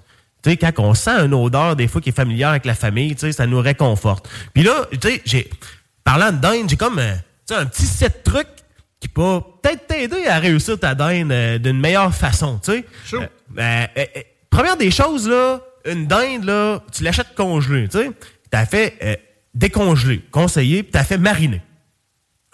[0.45, 3.33] Tu quand on sent une odeur, des fois, qui est familière avec la famille, tu
[3.33, 4.29] ça nous réconforte.
[4.55, 5.51] Puis là, tu j'ai,
[6.05, 8.47] parlant de dinde, j'ai comme, euh, tu un petit set de trucs
[9.01, 12.85] qui peut peut-être t'aider à réussir ta dinde euh, d'une meilleure façon, tu.
[13.59, 13.87] Euh,
[14.49, 18.13] première des choses, là, une dinde, là, tu l'achètes congelée, tu.
[18.49, 19.21] T'as fait
[19.53, 21.63] décongeler, conseiller, puis t'as fait mariner.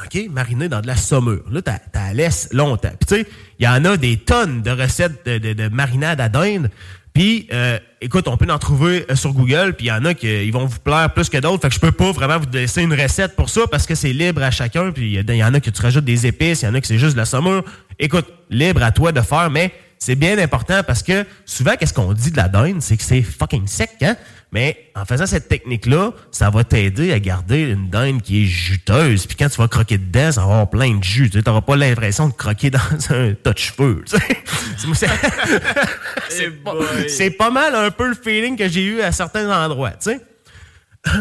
[0.05, 0.29] OK?
[0.31, 1.43] Mariner dans de la saumure.
[1.51, 2.93] Là, t'as la laisses longtemps.
[3.01, 3.27] Puis tu sais,
[3.59, 6.71] il y en a des tonnes de recettes de, de- de marinade à dinde.
[7.15, 10.15] Puis, euh, écoute, on peut en trouver euh, sur Google, puis il y en a
[10.15, 11.61] qui euh, ils vont vous plaire plus que d'autres.
[11.61, 14.15] Fait que je peux pas vraiment vous laisser une recette pour ça parce que c'est
[14.15, 14.93] libre à chacun.
[14.93, 16.87] Puis il y en a que tu rajoutes des épices, il y en a que
[16.87, 17.65] c'est juste de la saumure.
[17.99, 19.73] Écoute, libre à toi de faire, mais
[20.05, 22.83] c'est bien important parce que souvent, qu'est-ce qu'on dit de la dinde?
[22.83, 24.17] C'est que c'est fucking sec, hein?
[24.51, 29.27] Mais en faisant cette technique-là, ça va t'aider à garder une dinde qui est juteuse.
[29.27, 31.31] Puis quand tu vas croquer dedans, ça va avoir plein de jus.
[31.31, 34.03] Tu n'auras pas l'impression de croquer dans un tas de cheveux.
[34.07, 34.19] C'est-
[36.65, 36.75] pas,
[37.09, 39.93] c'est pas mal un peu le feeling que j'ai eu à certains endroits.
[39.93, 40.21] Tu sais.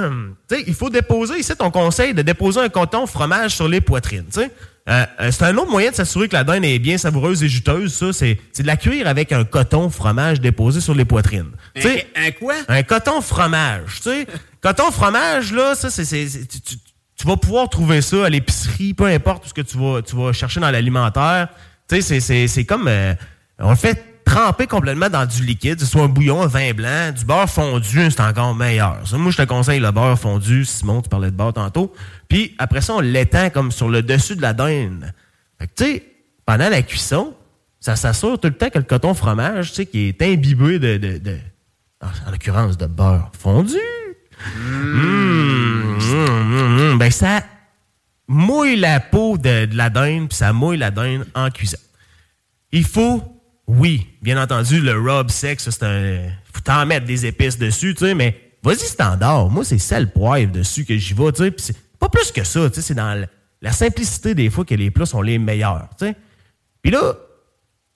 [0.49, 3.79] Tu sais, il faut déposer, ici, ton conseil de déposer un coton fromage sur les
[3.81, 4.25] poitrines.
[4.89, 7.47] Euh, euh, c'est un autre moyen de s'assurer que la dinde est bien savoureuse et
[7.49, 7.93] juteuse.
[7.93, 11.51] Ça, c'est, de la cuire avec un coton fromage déposé sur les poitrines.
[11.77, 12.55] Sais, Un quoi?
[12.67, 14.27] un coton fromage, tu sais.
[14.61, 19.47] coton fromage, là, ça, c'est, tu, tu- vas pouvoir trouver ça à l'épicerie, peu importe
[19.47, 21.49] ce que tu vas, tu vas chercher dans l'alimentaire.
[21.87, 23.13] Tu sais, c'est comme, euh,
[23.59, 24.03] on le fait
[24.35, 27.49] tremper complètement dans du liquide, que ce soit un bouillon, un vin blanc, du beurre
[27.49, 28.99] fondu, c'est encore meilleur.
[29.05, 30.63] Ça, moi, je te conseille le beurre fondu.
[30.63, 31.93] Simon, tu parlais de beurre tantôt.
[32.29, 35.13] Puis après ça, on l'étend comme sur le dessus de la dinde.
[35.59, 36.03] Fait que, tu sais,
[36.45, 37.33] pendant la cuisson,
[37.79, 40.97] ça s'assure tout le temps que le coton fromage, tu sais, qui est imbibé de,
[40.97, 41.39] de, de-
[42.01, 43.75] en l'occurrence de beurre fondu,
[44.57, 46.97] Mmh, mmh, mmh.
[46.97, 47.43] ben ça
[48.27, 51.77] mouille la peau de, de la dinde, puis ça mouille la dinde en cuisson.
[52.71, 53.30] Il faut,
[53.77, 56.19] oui, bien entendu, le rub sec, c'est un.
[56.51, 59.49] faut t'en mettre des épices dessus, tu sais, mais vas-y standard.
[59.49, 62.69] Moi, c'est sel poivre dessus que j'y vais, tu sais, c'est pas plus que ça,
[62.69, 63.25] tu sais, c'est dans
[63.61, 66.15] la, simplicité des fois que les plats sont les meilleurs, tu sais.
[66.81, 67.13] Puis là,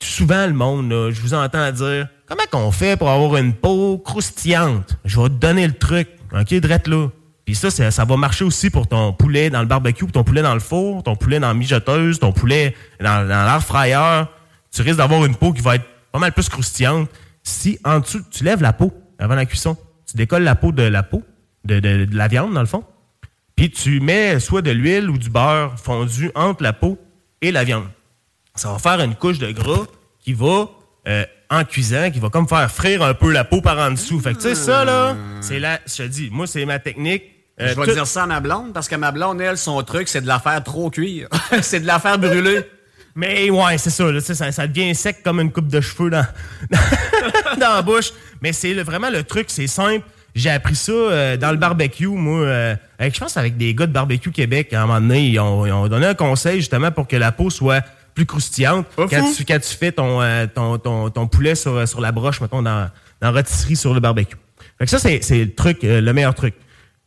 [0.02, 4.98] souvent le monde, je vous entends dire comment qu'on fait pour avoir une peau croustillante?
[5.04, 7.10] Je vais te donner le truc, ok, drette là.
[7.44, 10.54] Puis ça, ça, va marcher aussi pour ton poulet dans le barbecue, ton poulet dans
[10.54, 14.30] le four, ton poulet dans la mijoteuse, ton poulet dans, dans l'air.
[14.76, 17.10] Tu risques d'avoir une peau qui va être pas mal plus croustillante.
[17.44, 19.78] Si en dessous, tu lèves la peau avant la cuisson,
[20.10, 21.24] tu décolles la peau de la peau,
[21.64, 22.84] de, de- de la viande dans le fond,
[23.56, 26.98] puis tu mets soit de l'huile ou du beurre fondu entre la peau
[27.42, 27.86] et la viande
[28.58, 29.86] ça va faire une couche de gras
[30.22, 30.70] qui va,
[31.10, 34.20] euh, en cuisant, qui va comme faire frire un peu la peau par en dessous.
[34.22, 37.24] Fait que, tu sais, ça, là, c'est la, je te dis, moi, c'est ma technique.
[37.60, 39.84] Euh, je vais tout- dire ça à ma blonde parce que ma blonde, elle, son
[39.84, 41.28] truc, c'est de la faire trop cuire.
[41.62, 42.62] c'est de la faire brûler.
[43.16, 46.26] Mais ouais, c'est ça, là, ça, ça devient sec comme une coupe de cheveux dans,
[47.60, 48.12] dans la bouche.
[48.42, 50.06] Mais c'est vraiment le truc, c'est simple.
[50.36, 52.42] J'ai appris ça euh, dans le barbecue, moi.
[52.42, 55.40] euh, avec, je pense avec des gars de barbecue Québec, à un moment donné, ils
[55.40, 57.82] ont, ils ont donné un conseil justement pour que la peau soit
[58.14, 62.02] plus croustillante quand tu, quand tu fais ton, euh, ton, ton, ton poulet sur, sur
[62.02, 62.90] la broche, mettons, dans,
[63.22, 64.36] dans la rôtisserie sur le barbecue.
[64.78, 66.54] Fait que ça, c'est c'est le truc, euh, le meilleur truc.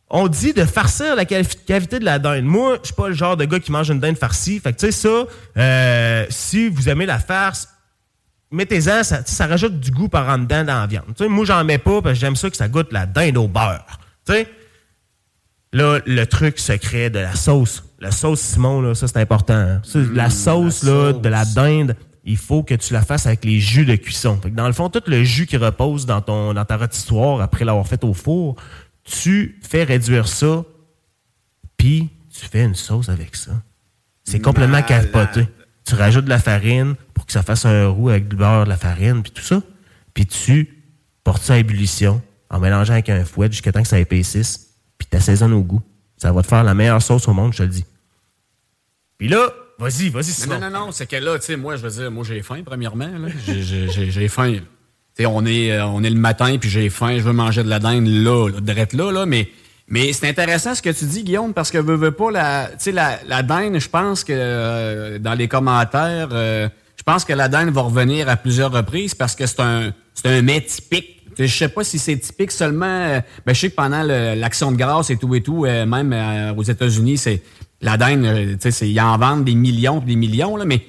[0.09, 2.43] On dit de farcir la cavi- cavité de la dinde.
[2.43, 4.59] Moi, je suis pas le genre de gars qui mange une dinde farcie.
[4.59, 5.25] Fait que, tu sais, ça,
[5.57, 7.69] euh, si vous aimez la farce,
[8.51, 11.05] mettez-en, ça, rajoute du goût par en dedans dans la viande.
[11.15, 13.37] Tu sais, moi, j'en mets pas parce que j'aime ça que ça goûte la dinde
[13.37, 13.85] au beurre.
[14.25, 14.47] Tu sais,
[15.73, 17.83] là, le truc secret de la sauce.
[17.99, 19.53] La sauce Simon, là, ça, c'est important.
[19.53, 19.81] hein.
[19.83, 23.59] Ça, la sauce, là, de la dinde, il faut que tu la fasses avec les
[23.59, 24.39] jus de cuisson.
[24.41, 27.41] Fait que dans le fond, tout le jus qui repose dans, ton, dans ta rôtissoire
[27.41, 28.55] après l'avoir fait au four,
[29.09, 30.63] tu fais réduire ça,
[31.77, 33.51] puis tu fais une sauce avec ça.
[34.23, 35.47] C'est complètement capoté.
[35.85, 38.69] Tu rajoutes de la farine pour que ça fasse un roux avec du beurre, de
[38.69, 39.61] la farine, puis tout ça.
[40.13, 40.77] Puis tu
[41.23, 45.07] portes ça à ébullition en mélangeant avec un fouet jusqu'à temps que ça épaississe, puis
[45.07, 45.81] t'assaisonnes au goût.
[46.17, 47.85] Ça va te faire la meilleure sauce au monde, je te le dis.
[49.17, 51.81] Puis là, vas-y, vas-y, Non, non, non, non, c'est que là, tu sais, moi, je
[51.81, 53.09] veux dire, moi, j'ai faim, premièrement.
[53.47, 54.59] j'ai faim.
[55.25, 57.79] On est, euh, on est le matin, puis j'ai faim, je veux manger de la
[57.79, 59.49] dinde là, là drette là, là, mais,
[59.87, 63.19] mais c'est intéressant ce que tu dis, Guillaume, parce que veux, veux pas, la, la,
[63.27, 67.69] la dinde, je pense que euh, dans les commentaires, euh, je pense que la dinde
[67.69, 71.17] va revenir à plusieurs reprises parce que c'est un, c'est un mets typique.
[71.37, 73.21] Je sais pas si c'est typique seulement.
[73.45, 76.13] ben, je sais que pendant l'action de grâce et tout et tout, même
[76.57, 77.41] aux États-Unis, c'est
[77.81, 80.81] la dinde, tu sais, ils en vendent des millions des millions, là, mais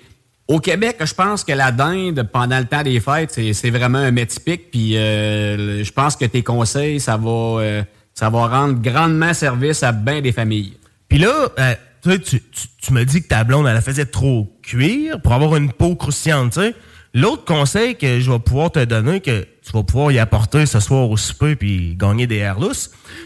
[0.51, 4.11] au Québec, je pense que la dinde, pendant le temps des fêtes, c'est vraiment un
[4.11, 4.73] mets typique.
[4.73, 7.83] Puis euh, je pense que tes conseils, ça va, euh,
[8.15, 10.77] ça va rendre grandement service à bien des familles.
[11.09, 11.51] Puis là,
[12.03, 12.41] tu, tu,
[12.83, 15.95] tu, me dis que ta blonde, elle la faisait trop cuire pour avoir une peau
[15.95, 16.75] croustillante, sais.
[17.15, 20.79] L'autre conseil que je vais pouvoir te donner, que tu vas pouvoir y apporter ce
[20.79, 22.59] soir au souper puis gagner des airs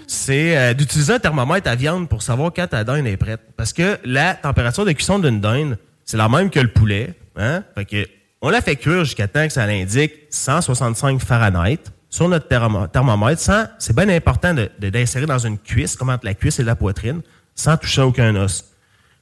[0.07, 3.41] c'est euh, d'utiliser un thermomètre à viande pour savoir quand ta dinde est prête.
[3.57, 7.15] Parce que la température de cuisson d'une dinde, c'est la même que le poulet.
[7.37, 7.63] Hein?
[7.75, 8.09] Fait que
[8.41, 13.41] on la fait cuire jusqu'à temps que ça l'indique 165 Fahrenheit sur notre thermomètre.
[13.41, 16.77] Sans, c'est bien important de, d'insérer dans une cuisse, comme entre la cuisse et la
[16.77, 17.23] poitrine,
[17.55, 18.65] sans toucher aucun os.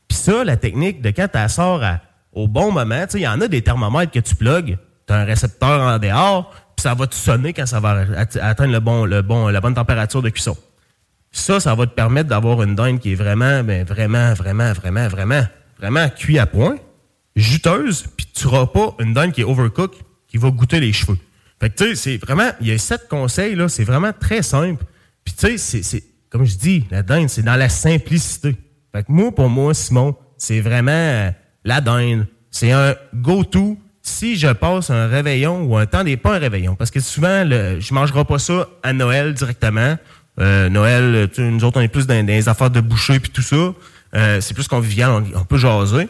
[0.08, 2.00] Puis ça, la technique de quand tu sors à
[2.32, 3.04] au bon moment.
[3.14, 6.50] Il y en a des thermomètres que tu plugues, tu as un récepteur en dehors,
[6.76, 8.04] puis ça va te sonner quand ça va
[8.40, 10.56] atteindre le bon, le bon, la bonne température de cuisson.
[11.30, 15.08] Ça, ça va te permettre d'avoir une dinde qui est vraiment, ben, vraiment, vraiment, vraiment,
[15.08, 15.42] vraiment,
[15.82, 16.76] vraiment cuit à point,
[17.36, 19.94] juteuse, puis tu n'auras pas une dinde qui est overcook,
[20.28, 21.18] qui va goûter les cheveux.
[21.60, 24.42] Fait que, tu sais, c'est vraiment, il y a sept conseils, là, c'est vraiment très
[24.42, 24.84] simple.
[25.24, 28.56] Puis, tu sais, c'est, comme je dis, la dinde, c'est dans la simplicité.
[28.92, 31.32] Fait que moi, pour moi, Simon, c'est vraiment,
[31.64, 32.26] la dinde.
[32.50, 36.74] C'est un go-to si je passe un réveillon ou un temps des pas un réveillon.
[36.74, 39.96] Parce que souvent, je mangerai pas ça à Noël directement.
[40.40, 43.42] Euh, Noël, tu, nous autres, on est plus dans, des affaires de boucher puis tout
[43.42, 43.72] ça.
[44.14, 46.08] Euh, c'est plus convivial, on, on peut jaser.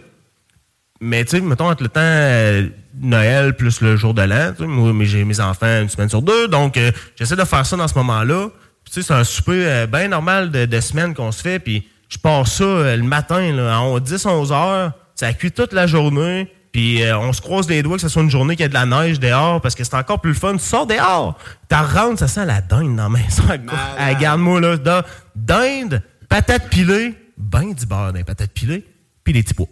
[1.00, 2.68] Mais tu sais, mettons, entre le temps euh,
[3.00, 6.76] Noël plus le jour de l'an, moi, j'ai mes enfants une semaine sur deux, donc
[6.76, 8.48] euh, j'essaie de faire ça dans ce moment-là.
[8.84, 12.18] Tu sais, c'est un souper bien normal de, de semaine qu'on se fait, puis je
[12.18, 16.52] passe ça le matin, là, à 10-11 heures ça cuit toute la journée.
[16.72, 18.74] Puis euh, on se croise les doigts que ce soit une journée qui a de
[18.74, 20.52] la neige dehors parce que c'est encore plus le fun.
[20.54, 21.38] Tu sors dehors,
[21.68, 23.42] t'as rentre, ça sent la dinde dans la maison.
[23.98, 25.02] Regarde-moi là,
[25.36, 28.84] dinde, patate pilée, ben du beurre dans les patates pilées,
[29.24, 29.66] puis des petits pois.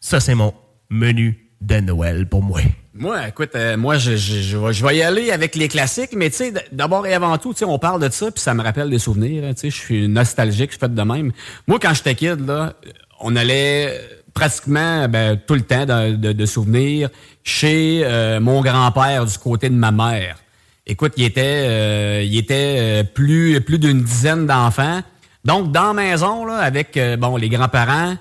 [0.00, 0.54] Ça, c'est mon
[0.90, 2.60] menu de Noël pour moi.
[2.94, 6.52] Moi, écoute, euh, moi, je, je, vais y aller avec les classiques, mais tu sais,
[6.72, 8.98] d'abord et avant tout, tu sais, on parle de ça, puis ça me rappelle des
[8.98, 9.44] souvenirs.
[9.44, 11.32] Hein, tu sais, je suis nostalgique, je fais de même.
[11.66, 12.74] Moi, quand j'étais kid, là,
[13.20, 14.00] on allait
[14.34, 17.08] pratiquement ben, tout le temps de, souvenirs
[17.42, 20.38] chez euh, mon grand-père du côté de ma mère.
[20.86, 25.02] Écoute, il était, euh, il était euh, plus, plus d'une dizaine d'enfants.
[25.48, 28.16] Donc, dans la maison, là, avec bon, les grands-parents,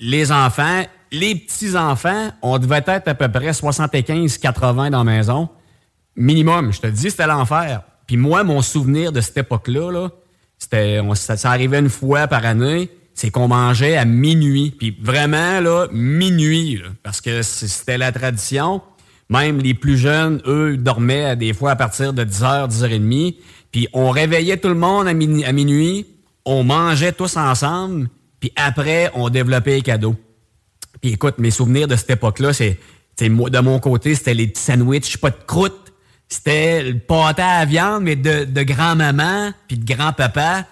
[0.00, 5.48] les enfants, les petits-enfants, on devait être à peu près 75-80 dans la maison.
[6.16, 7.82] Minimum, je te dis, c'était l'enfer.
[8.06, 10.08] Puis moi, mon souvenir de cette époque-là, là,
[10.58, 14.72] c'était, ça, arrivait une fois par année c'est qu'on mangeait à minuit.
[14.78, 18.80] Puis vraiment, là, minuit, parce que c'était la tradition.
[19.28, 23.34] Même les plus jeunes, eux, dormaient des fois à partir de 10h, 10h30.
[23.72, 26.06] Puis on réveillait tout le monde à, minuit.
[26.50, 28.08] On mangeait tous ensemble.
[28.40, 30.16] Puis après, on développait les cadeaux.
[31.02, 32.78] Puis écoute, mes souvenirs de cette époque-là, c'est,
[33.20, 35.92] de mon côté, c'était les petits sandwichs, pas de croûte.
[36.26, 40.64] C'était le pâté à viande, mais de, de grand-maman, puis de grand-papa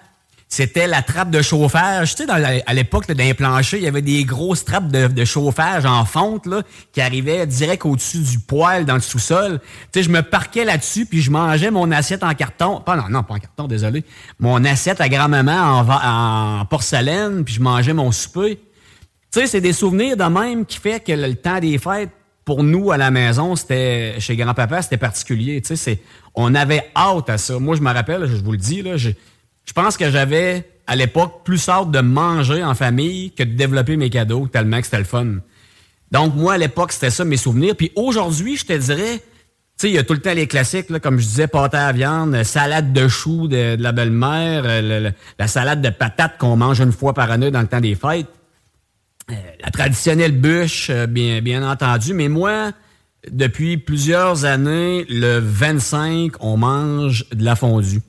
[0.49, 2.15] c'était la trappe de chauffage.
[2.15, 2.31] Tu sais,
[2.65, 6.45] à l'époque, dans les planchers, il y avait des grosses trappes de, chauffage en fonte
[6.45, 6.61] là,
[6.93, 9.59] qui arrivaient direct au-dessus du poêle dans le sous-sol.
[9.91, 12.79] Tu sais, je me parquais là-dessus, puis je mangeais mon assiette en carton.
[12.79, 14.05] Pas, non, non, pas en carton, désolé.
[14.39, 18.59] Mon assiette à grand-maman en, en porcelaine, puis je mangeais mon souper.
[19.33, 22.11] Tu sais, c'est des souvenirs de même qui fait que le temps des fêtes,
[22.45, 25.61] pour nous, à la maison, c'était chez grand-papa, c'était particulier.
[25.61, 25.99] Tu sais,
[26.33, 27.59] on avait hâte à ça.
[27.59, 28.95] Moi, je me rappelle, je vous le dis, là,
[29.67, 33.97] je pense que j'avais, à l'époque, plus hâte de manger en famille que de développer
[33.97, 35.35] mes cadeaux, tellement que c'était le fun.
[36.11, 37.75] Donc, moi, à l'époque, c'était ça mes souvenirs.
[37.75, 39.23] Puis aujourd'hui, je te dirais, tu
[39.77, 41.91] sais, il y a tout le temps les classiques, là, comme je disais, pâté à
[41.91, 46.93] viande, salade de choux de, la belle-mère, euh, la salade de patates qu'on mange une
[46.93, 48.27] fois par année dans le temps des fêtes.
[49.29, 52.13] Euh, la traditionnelle bûche, euh, bien, bien entendu.
[52.13, 52.71] Mais moi,
[53.29, 58.01] depuis plusieurs années, le 25, on mange de la fondue.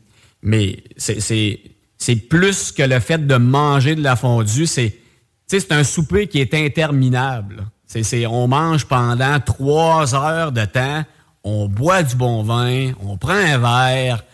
[0.42, 4.66] Mais c'est plus que le fait de manger de la fondue.
[4.66, 7.66] C'est un souper qui est interminable.
[7.86, 11.04] C'est on mange pendant trois heures de temps,
[11.42, 14.24] on boit du bon vin, on prend un verre.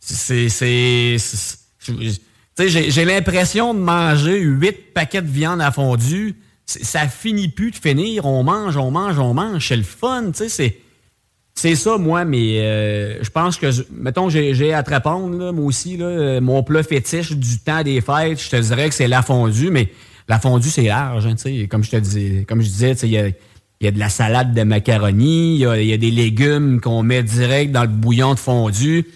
[0.00, 0.48] C'est
[2.58, 6.36] j'ai l'impression de manger huit paquets de viande à fondue.
[6.64, 8.24] Ça finit plus de finir.
[8.24, 9.68] On mange, on mange, on mange.
[9.68, 10.32] C'est le fun.
[10.34, 10.78] C'est
[11.58, 15.64] c'est ça, moi, mais euh, je pense que, mettons, j'ai à te répondre, là, moi
[15.64, 19.08] aussi, là, euh, mon plat fétiche du temps des fêtes, je te dirais que c'est
[19.08, 19.90] la fondue, mais
[20.28, 21.34] la fondue, c'est large, hein,
[21.70, 23.28] comme je te disais, comme je disais, il y a,
[23.80, 27.02] y a de la salade de macaroni, il y a, y a, des légumes qu'on
[27.02, 29.06] met direct dans le bouillon de fondue,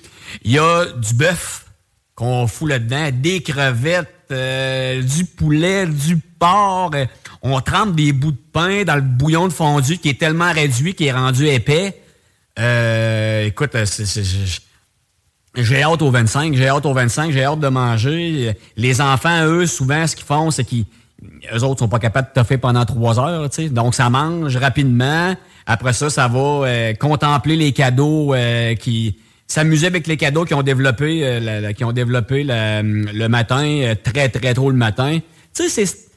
[0.43, 1.67] il y a du bœuf
[2.15, 6.93] qu'on fout là-dedans, des crevettes, euh, du poulet, du porc.
[6.95, 7.05] euh,
[7.43, 10.95] on trempe des bouts de pain dans le bouillon de fondu qui est tellement réduit
[10.95, 12.01] qu'il est rendu épais.
[12.59, 13.85] Euh, écoute, euh,
[15.57, 18.55] j'ai- hâte au 25, j'ai hâte au 25, j'ai hâte de manger.
[18.77, 20.85] Les enfants, eux, souvent, ce qu'ils font, c'est qu'ils
[21.55, 23.69] eux autres sont pas capables de toffer pendant trois heures, tu sais.
[23.69, 25.35] Donc, ça mange rapidement.
[25.67, 30.57] Après ça, ça va euh, contempler les cadeaux euh, qui s'amuser avec les cadeaux qu'ils
[30.57, 35.19] ont développés, euh, qui ont développé le matin, euh, très, très tôt le matin.
[35.55, 36.09] Tu sais, c'est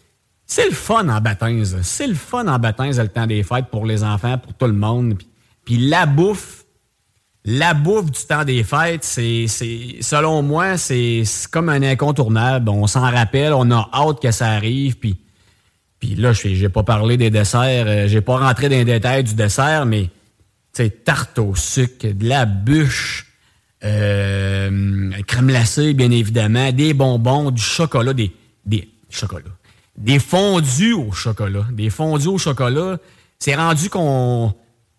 [0.45, 1.63] c'est le fun en baptême.
[1.81, 4.73] C'est le fun en baptême, le temps des fêtes pour les enfants, pour tout le
[4.73, 5.15] monde.
[5.65, 6.65] Puis la bouffe,
[7.45, 9.47] la bouffe du temps des fêtes, c'est,
[10.01, 12.69] selon moi, c'est, comme un incontournable.
[12.69, 14.97] On s'en rappelle, on a hâte que ça arrive.
[14.97, 15.17] Puis,
[15.99, 19.23] puis là, je j'ai pas parlé des desserts, euh, j'ai pas rentré dans les détails
[19.23, 20.09] du dessert, mais
[21.05, 23.27] tarte au sucre, de la bûche,
[23.83, 28.31] euh, crème glacée, bien évidemment, des bonbons, du chocolat, des,
[28.65, 29.55] des chocolats,
[29.97, 32.97] des fondus au chocolat, des fondus au chocolat.
[33.39, 34.53] C'est rendu qu'on,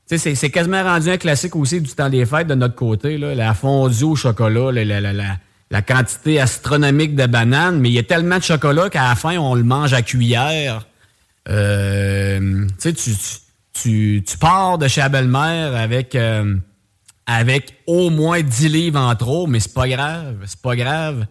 [0.07, 3.35] c'est- c'est quasiment rendu un classique aussi du temps des fêtes de notre côté, là,
[3.35, 8.43] la fondue au chocolat, la, quantité astronomique de bananes, mais il y a tellement de
[8.43, 10.87] chocolat qu'à la fin, on le mange à cuillère.
[11.49, 12.95] Euh, tu,
[13.73, 16.55] tu, tu pars de chez la belle-mère avec, euh,
[17.27, 21.27] avec au moins 10 livres en trop, mais c'est pas grave, c'est pas grave.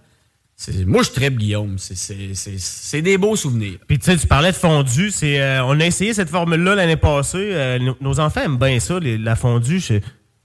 [0.86, 1.78] Moi, je tripe, Guillaume.
[1.78, 3.78] C'est- des beaux souvenirs.
[3.88, 5.12] Puis tu sais, tu parlais de fondue.
[5.12, 7.50] C'est, euh, on a essayé cette formule-là l'année passée.
[7.52, 9.80] Euh, nos, enfants aiment bien ça, la fondue.
[9.80, 9.96] Je,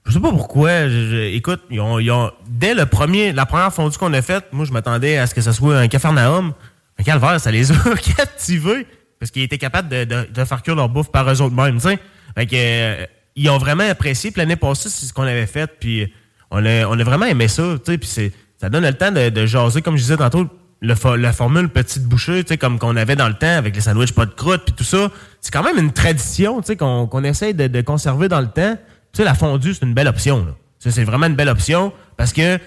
[0.05, 0.89] je sais pas pourquoi.
[0.89, 4.45] Je- écoute, ils ont, ils ont- dès le premier, la première fondue qu'on a faite,
[4.51, 6.53] moi, je m'attendais à ce que ce soit un cafarnaum.
[6.97, 7.75] Un calvaire, ça les a
[8.17, 8.85] captivés.
[9.19, 11.79] Parce qu'ils étaient capables de, de- de faire cuire leur bouffe par eux autres mêmes,
[11.79, 11.99] sais.
[12.35, 13.05] Fait que, euh,
[13.35, 14.31] ils ont vraiment apprécié.
[14.35, 15.69] L'année passée, c'est ce qu'on avait fait.
[15.79, 16.11] Puis
[16.51, 17.75] on a, on a vraiment aimé ça.
[17.85, 20.47] Puis c'est, ça donne le temps de, jaser, comme je disais tantôt,
[20.81, 23.81] le la formule petite bouchée, tu sais, comme qu'on avait dans le temps avec les
[23.81, 25.09] sandwichs pas de croûte puis tout ça.
[25.41, 28.77] C'est quand même une tradition, tu sais, qu'on essaye de, conserver dans le temps.
[29.11, 30.51] Tu sais, la fondue, c'est une belle option, là.
[30.79, 32.57] C'est vraiment une belle option parce que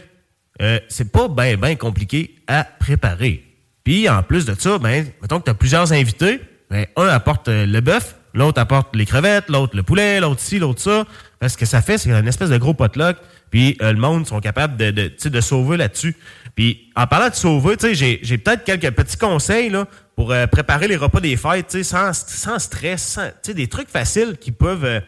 [0.61, 3.43] euh, c'est pas bien, bien compliqué à préparer.
[3.85, 6.41] Puis, en plus de ça, ben, mettons que tu as plusieurs invités.
[6.71, 10.59] Ben, un apporte euh, le bœuf, l'autre apporte les crevettes, l'autre le poulet, l'autre ci,
[10.59, 11.05] l'autre ça.
[11.43, 13.17] Parce que ça fait, c'est une espèce de gros potluck.
[13.51, 16.17] Puis, euh, le monde sont capables de, de, de sauver là-dessus.
[16.55, 20.87] Puis, en parlant de sauver, j'ai, j'ai peut-être quelques petits conseils là, pour euh, préparer
[20.87, 25.01] les repas des fêtes, sans, sans stress, sans, des trucs faciles qui peuvent euh,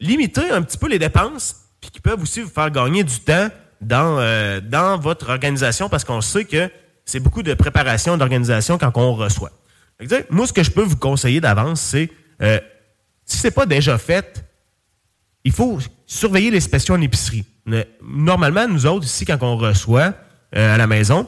[0.00, 3.46] limiter un petit peu les dépenses, puis qui peuvent aussi vous faire gagner du temps
[3.80, 6.68] dans, euh, dans votre organisation, parce qu'on sait que
[7.04, 9.52] c'est beaucoup de préparation, d'organisation quand on reçoit.
[10.28, 12.10] Moi, ce que je peux vous conseiller d'avance, c'est,
[12.42, 12.58] euh,
[13.24, 14.44] si c'est pas déjà fait,
[15.44, 17.44] il faut surveiller les spéciaux en épicerie.
[18.02, 20.14] Normalement, nous autres, ici, quand on reçoit
[20.56, 21.26] euh, à la maison,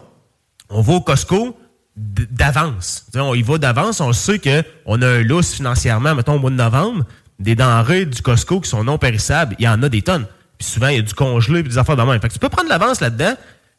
[0.68, 1.58] on va au Costco
[1.96, 3.06] d'avance.
[3.14, 6.56] On y va d'avance, on sait qu'on a un lousse financièrement, mettons au mois de
[6.56, 7.04] novembre,
[7.38, 10.26] des denrées du Costco qui sont non périssables, il y en a des tonnes.
[10.58, 12.20] Puis souvent, il y a du congelé puis des affaires de même.
[12.20, 13.34] Fait que tu peux prendre l'avance là-dedans,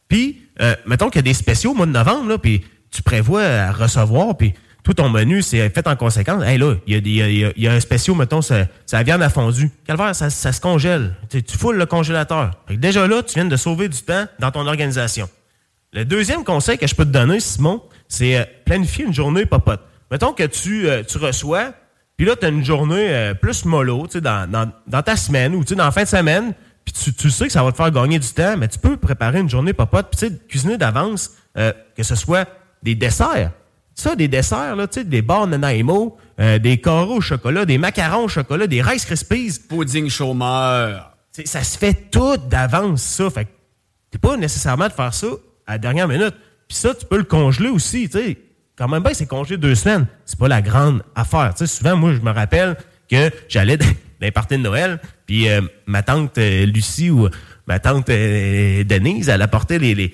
[0.08, 3.44] puis euh, mettons qu'il y a des spéciaux au mois de novembre, puis tu prévois
[3.44, 6.44] à recevoir, puis tout ton menu, c'est fait en conséquence.
[6.44, 9.22] Hey, là, il y, a y a- y a- un spécial, mettons, c'est la viande
[9.22, 9.70] à fondue.
[9.86, 11.13] Calvaire, ça, ça se congèle.
[11.30, 12.52] Tu, foules le congélateur.
[12.67, 15.30] Fait déjà là, tu viens de sauver du temps dans ton organisation.
[15.94, 19.82] Le deuxième conseil que je peux te donner, Simon, c'est euh, planifier une journée popote.
[20.10, 21.74] Mettons que tu, euh, tu reçois,
[22.17, 25.15] puis là, tu as une journée euh, plus mollo, tu sais, dans, dans, dans ta
[25.15, 26.54] semaine ou tu sais, dans la fin de semaine,
[26.86, 28.98] puis tu, tu sais que ça va te faire gagner du temps, mais tu peux
[28.98, 32.48] préparer une journée popote, puis tu sais, cuisiner d'avance, que ce soit
[32.82, 33.52] des desserts.
[33.95, 37.77] Ça, des desserts, là, tu sais, des barres Nanaimo, euh, des carreaux au chocolat, des
[37.77, 39.60] macarons au chocolat, des Rice Krispies.
[39.69, 41.15] Pudding chômeur.
[41.34, 43.30] Tu sais, Ça se fait tout d'avance, ça.
[43.30, 43.49] Fait que
[44.10, 45.27] t'es pas nécessairement de faire ça
[45.67, 46.36] à la dernière minute.
[46.67, 48.38] Puis ça, tu peux le congeler aussi, tu sais.
[48.77, 50.08] Quand même bien, c'est congelé deux semaines.
[50.25, 51.54] C'est pas la grande affaire.
[51.54, 52.77] Tu sais, souvent, moi, je me rappelle
[53.10, 53.86] que j'allais dans
[54.21, 57.27] les parties de Noël, puis euh, ma tante euh, Lucie ou
[57.67, 60.13] ma tante euh, Denise, elle apportait les, les,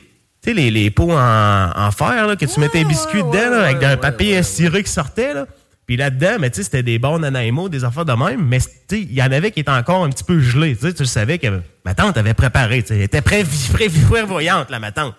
[0.51, 3.65] sais, les, les pots en, en fer, là, que tu mettais un biscuit dedans, là,
[3.65, 5.45] avec un papier ciré qui sortait, là.
[5.87, 8.67] Puis là-dedans, mais tu sais, c'était des bons Nanaimo, des affaires de même, mais tu
[8.89, 10.75] sais, il y en avait qui étaient encore un petit peu gelés.
[10.75, 14.69] Tu sais, tu le savais que ma tante avait préparé, tu sais, elle était prévoyante,
[14.69, 15.15] là, ma tante.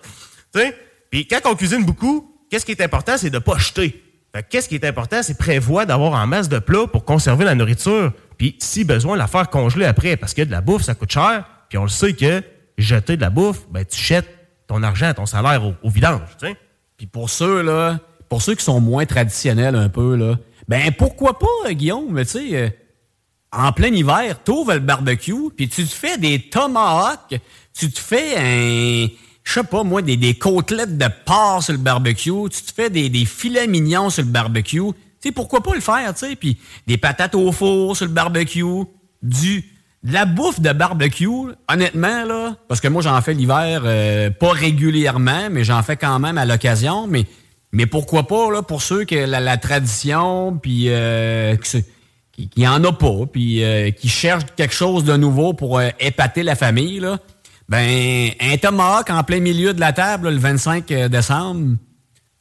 [0.53, 0.77] Tu sais,
[1.09, 4.03] puis quand on cuisine beaucoup, qu'est-ce qui est important, c'est de pas jeter.
[4.51, 8.13] Qu'est-ce qui est important, c'est prévoir d'avoir en masse de plats pour conserver la nourriture,
[8.37, 11.45] puis si besoin, la faire congeler après, parce que de la bouffe, ça coûte cher,
[11.67, 12.43] puis on le sait que
[12.77, 14.38] jeter de la bouffe, ben tu jettes
[14.69, 16.57] ton argent, ton salaire au, au vidange, tu sais.
[16.95, 17.99] Puis pour ceux, là,
[18.29, 22.25] pour ceux qui sont moins traditionnels un peu, là, ben pourquoi pas, euh, Guillaume, tu
[22.25, 22.69] sais, euh,
[23.51, 27.35] en plein hiver, t'ouvres le barbecue, puis tu te fais des tomahawks,
[27.73, 29.07] tu te fais un
[29.43, 32.91] je sais pas, moi, des, des côtelettes de porc sur le barbecue, tu te fais
[32.91, 34.77] des, des filets mignons sur le barbecue.
[34.77, 36.35] Tu sais, pourquoi pas le faire, tu sais?
[36.35, 38.83] Puis des patates au four sur le barbecue,
[39.23, 39.65] du
[40.03, 41.27] la bouffe de barbecue,
[41.67, 46.19] honnêtement, là, parce que moi, j'en fais l'hiver, euh, pas régulièrement, mais j'en fais quand
[46.19, 47.05] même à l'occasion.
[47.07, 47.25] Mais,
[47.71, 51.55] mais pourquoi pas, là, pour ceux que la, tradition, puis euh,
[52.31, 56.43] qui, qui en a pas, puis euh, qui cherchent quelque chose de nouveau pour épater
[56.43, 57.19] la famille, là,
[57.67, 61.75] ben, un tomahawk en plein milieu de la table, le 25 décembre,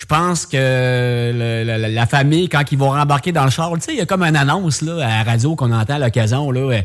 [0.01, 3.99] je pense que la, famille, quand ils vont rembarquer dans le char, tu sais, il
[3.99, 6.83] y a comme une annonce là, à la radio qu'on entend à l'occasion, là.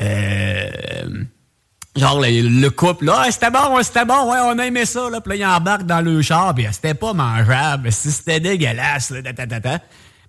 [0.00, 1.24] Euh,
[1.96, 5.20] genre le, couple, là, c'était bon, c'était bon, ouais, on a aimé ça, là.
[5.20, 9.20] Puis là, ils embarquent dans le char, puis c'était pas mangeable, c'était dégueulasse, là,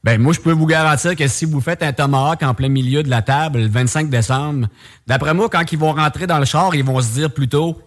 [0.04, 3.04] Ben, moi, je peux vous garantir que si vous faites un tomahawk en plein milieu
[3.04, 4.68] de la table le 25 décembre,
[5.08, 7.80] d'après moi, quand ils vont rentrer dans le char, ils vont se dire plutôt,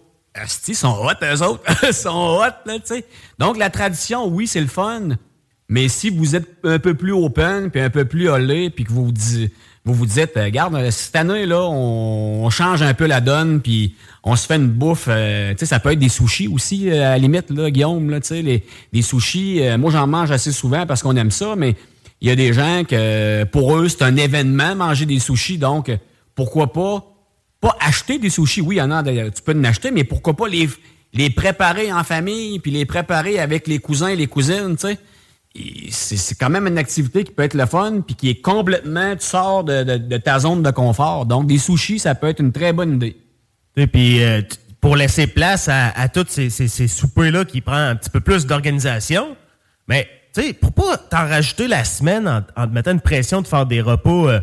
[0.67, 1.63] ils sont hot, eux autres.
[1.87, 3.05] Ils sont hot, là, tu sais.
[3.39, 5.09] Donc, la tradition, oui, c'est le fun.
[5.69, 8.91] Mais si vous êtes un peu plus open, puis un peu plus hollé, puis que
[8.91, 9.53] vous vous dites,
[9.85, 13.61] vous vous dites, euh, regarde, euh, cette année, là, on, change un peu la donne,
[13.61, 15.05] puis on se fait une bouffe.
[15.07, 18.19] Euh, tu sais, ça peut être des sushis aussi, à la limite, là, Guillaume, là,
[18.19, 19.61] tu sais, les, des sushis.
[19.77, 21.75] moi, j'en mange assez souvent parce qu'on aime ça, mais
[22.21, 25.57] il y a des gens que, pour eux, c'est un événement, manger des sushis.
[25.57, 25.91] Donc,
[26.33, 27.05] pourquoi pas,
[27.61, 28.61] pas acheter des sushis?
[28.61, 30.67] Oui, il y en a, tu peux en acheter, mais pourquoi pas les,
[31.13, 34.97] les préparer en famille, puis les préparer avec les cousins et les cousines, tu sais?
[35.89, 39.25] C'est quand même une activité qui peut être le fun, puis qui est complètement, tu
[39.25, 41.25] sors de, ta zone de confort.
[41.25, 43.17] Donc, des sushis, ça peut être une très bonne idée.
[43.77, 44.41] Et puis, euh,
[44.81, 48.45] pour laisser place à, à tous ces, ces, soupers-là qui prennent un petit peu plus
[48.45, 49.37] d'organisation,
[49.87, 53.47] mais, tu sais, pour pas t'en rajouter la semaine en, te mettant une pression de
[53.47, 54.39] faire des repas euh,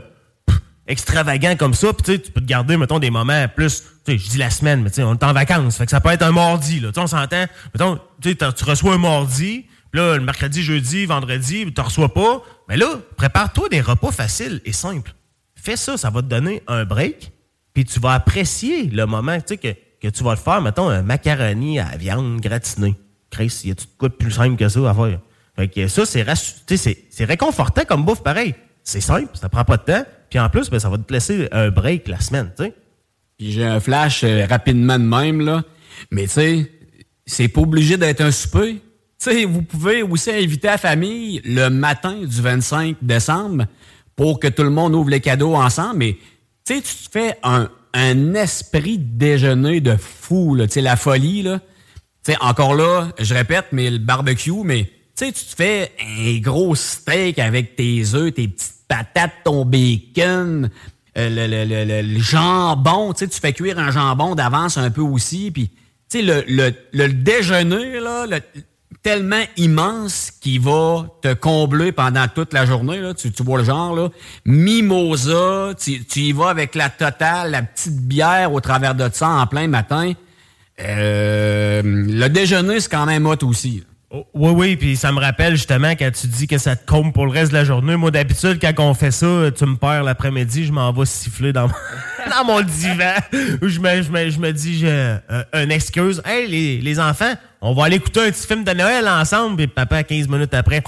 [0.87, 4.31] extravagants comme ça, puis tu peux te garder, mettons, des moments plus, tu sais, je
[4.31, 6.23] dis la semaine, mais tu sais, on est en vacances, fait que ça peut être
[6.23, 7.45] un mardi, là, tu on s'entend,
[7.75, 12.43] mettons, tu reçois un mardi, Là, le mercredi, jeudi, vendredi, tu reçois pas.
[12.69, 15.15] Mais là, prépare-toi des repas faciles et simples.
[15.55, 17.33] Fais ça, ça va te donner un break.
[17.75, 20.61] Puis tu vas apprécier le moment que, que tu vas le faire.
[20.63, 22.95] Mettons, un macaroni à viande gratinée.
[23.31, 25.21] Chris, y a-tu de quoi plus simple que ça à faire?
[25.57, 28.55] Fait que ça, c'est réconfortant comme bouffe, pareil.
[28.83, 30.05] C'est simple, ça prend pas de temps.
[30.31, 32.75] Puis en plus, ben, ça va te laisser un break la semaine, tu sais.
[33.39, 35.63] Puis j'ai un flash euh, rapidement de même, là.
[36.11, 36.73] Mais tu sais,
[37.27, 38.81] c'est pas obligé d'être un souper
[39.47, 43.67] vous pouvez aussi inviter la famille le matin du 25 décembre
[44.17, 45.99] pour que tout le monde ouvre les cadeaux ensemble.
[45.99, 46.17] Mais
[46.65, 47.69] tu te fais un,
[48.35, 51.43] esprit de déjeuner de fou, là, la folie.
[51.43, 51.61] Là.
[52.41, 57.77] encore là, je répète, mais le barbecue, mais tu te fais un gros steak avec
[57.77, 60.71] tes œufs, tes petites patates, ton bacon,
[61.19, 63.13] euh, le, jambon.
[63.13, 65.51] Tu fais cuire un jambon d'avance un peu aussi.
[65.51, 65.71] Puis,
[66.15, 68.27] le, le, le déjeuner, là,
[69.03, 73.01] tellement immense qui va te combler pendant toute la journée.
[73.01, 73.15] Là.
[73.15, 74.09] Tu, vois le genre, là.
[74.45, 79.47] Mimosa, tu, y vas avec la totale, la petite bière au travers de ça en
[79.47, 80.13] plein matin.
[80.81, 83.83] Euh, le déjeuner, c'est quand même hot aussi.
[84.11, 87.13] Oh, oui, oui, puis ça me rappelle justement quand tu dis que ça te comble
[87.13, 87.97] pour le reste de la journée.
[87.97, 91.67] Moi, d'habitude, quand on fait ça, tu me perds l'après-midi, je m'en vais siffler dans
[91.67, 91.75] mon,
[92.31, 93.15] dans mon divan.
[93.33, 95.19] je me, je me, je me dis, j'ai
[95.55, 96.21] une excuse.
[96.27, 99.69] Hey, les, les enfants, on va aller écouter un petit film de Noël ensemble, et
[99.69, 100.83] papa, 15 minutes après.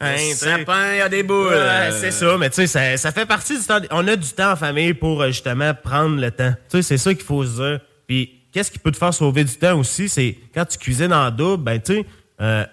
[0.00, 1.56] Hein, sapin, il y a des boules.
[1.92, 3.78] c'est ça, mais tu sais, ça, ça, fait partie du temps.
[3.92, 6.52] On a du temps en famille pour euh, justement prendre le temps.
[6.68, 7.80] Tu sais, c'est ça qu'il faut se dire.
[8.08, 11.30] Puis, qu'est-ce qui peut te faire sauver du temps aussi, c'est quand tu cuisines en
[11.30, 12.06] double, ben tu sais,
[12.40, 12.64] euh,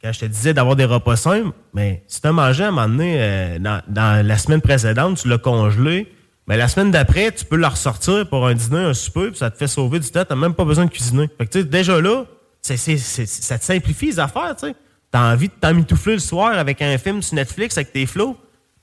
[0.00, 2.70] quand je te disais d'avoir des repas simples, mais si tu as mangé à un
[2.70, 6.06] moment donné, euh, dans, la semaine précédente, tu l'as congelé,
[6.46, 9.50] mais la semaine d'après, tu peux le ressortir pour un dîner, un souper, puis ça
[9.50, 11.28] te fait sauver du temps, tu même pas besoin de cuisiner.
[11.36, 12.26] Fait que tu sais, déjà là,
[12.74, 14.74] ça te simplifie les affaires, tu sais.
[15.10, 18.36] T'as envie de t'emmitoufler le soir avec un film sur Netflix avec tes flots.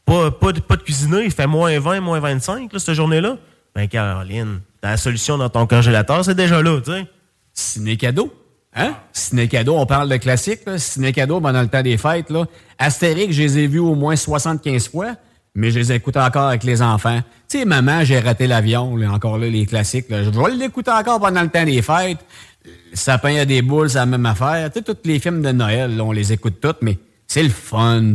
[0.06, 3.38] Pas, de, pas cuisiner, il fait moins 20, moins 25 cette journée-là.
[3.76, 7.08] Ben Caroline, la solution dans ton congélateur, c'est déjà là, tu sais.
[7.54, 8.34] Ciné cadeau.
[8.76, 8.96] Hein?
[9.12, 10.78] Ciné cadeau, on parle de classique, là.
[10.78, 12.46] Ciné cadeau pendant le temps des fêtes, là.
[12.78, 15.16] Astérix, je les ai vus au moins 75 fois,
[15.56, 17.22] mais je les écoute encore avec les enfants.
[17.48, 21.50] Tu maman, j'ai raté l'avion, encore là, les classiques, Je vais l'écouter encore pendant le
[21.50, 22.20] temps des fêtes.
[22.94, 24.70] Sapin a des boules, c'est la même affaire.
[24.72, 26.98] Tu sais, tous les films de Noël, on les écoute tous, mais
[27.28, 28.14] c'est le fun.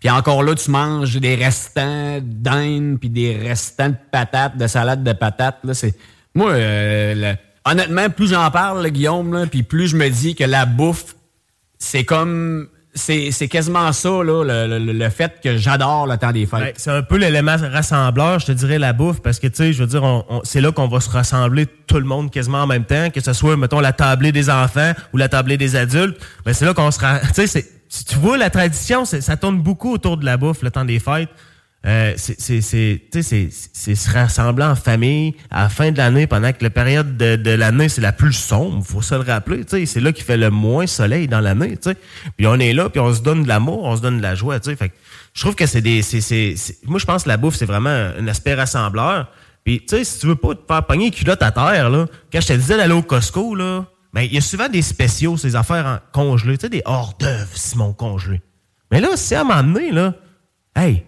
[0.00, 5.04] Puis encore là, tu manges des restants d'Inde, puis des restants de patates, de salade
[5.04, 5.74] de patates, là.
[5.74, 5.94] C'est...
[6.34, 11.14] Moi, euh, honnêtement, plus j'en parle, Guillaume, puis plus je me dis que la bouffe,
[11.78, 16.74] c'est comme c'est quasiment ça, le, fait que j'adore le temps des fêtes.
[16.76, 19.82] C'est un peu l'élément rassembleur, je te dirais, la bouffe, parce que, tu sais, je
[19.82, 22.84] veux dire, on- c'est là qu'on va se rassembler tout le monde quasiment en même
[22.84, 26.18] temps, que ce soit, mettons, la tablée des enfants ou la tablée des adultes.
[26.44, 27.20] Ben, c'est là qu'on sera.
[27.34, 30.70] Tu sais, si tu vois, la tradition, ça tourne beaucoup autour de la bouffe, le
[30.70, 31.28] temps des fêtes.
[31.84, 37.16] Euh, c'est se rassembler en famille à la fin de l'année pendant que la période
[37.16, 39.64] de, de l'année c'est la plus sombre, faut se le rappeler.
[39.86, 41.76] C'est là qu'il fait le moins soleil dans l'année.
[42.36, 44.34] Puis on est là, puis on se donne de l'amour, on se donne de la
[44.36, 44.60] joie.
[44.60, 44.76] tu sais.
[44.76, 44.94] Fait que
[45.34, 46.02] je trouve que c'est des.
[46.02, 49.28] c'est- c'est- moi, je pense que la bouffe, c'est vraiment un aspect rassembleur.
[49.64, 52.06] Puis, tu sais, si tu veux pas te faire pogner les culottes à terre, là,
[52.32, 55.36] quand je te disais d'aller au Costco, là, ben, il y a souvent des spéciaux,
[55.36, 58.40] ces affaires en congelées, tu sais, des hors d'œuvre, Simon, congelés.
[58.90, 60.14] Mais là, si à donné, là,
[60.76, 61.04] hey,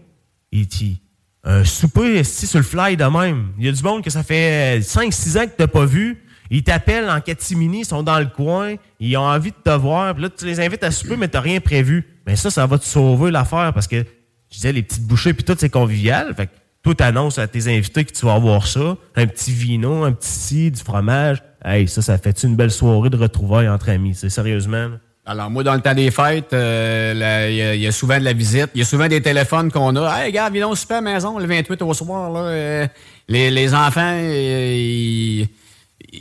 [0.63, 1.01] dit,
[1.43, 3.49] un souper ici sur le fly de même.
[3.59, 6.23] Il y a du monde que ça fait 5-6 ans que t'as pas vu.
[6.51, 10.15] Ils t'appellent en catimini, ils sont dans le coin, ils ont envie de te voir.
[10.15, 12.07] Puis là, tu les invites à souper, mais t'as rien prévu.
[12.27, 14.05] Mais ça, ça va te sauver l'affaire parce que,
[14.51, 16.35] je disais, les petites bouchées, puis tout, c'est convivial.
[16.35, 16.53] Fait que
[16.83, 18.97] toi, t'annonces à tes invités que tu vas avoir ça.
[19.17, 21.43] Un petit vino, un petit ci, du fromage.
[21.65, 24.15] Hey, ça, ça fait une belle soirée de retrouvailles entre amis?
[24.15, 24.89] C'est sérieusement.
[24.89, 25.01] là.
[25.27, 28.35] Alors, moi, dans le temps des fêtes, euh, il y, y a souvent de la
[28.35, 28.69] visite.
[28.75, 30.19] Il y a souvent des téléphones qu'on a.
[30.27, 32.31] Hey, gars, viens au super maison le 28 au soir.
[32.31, 32.87] Là, Euh,
[33.29, 35.47] les, les enfants, euh,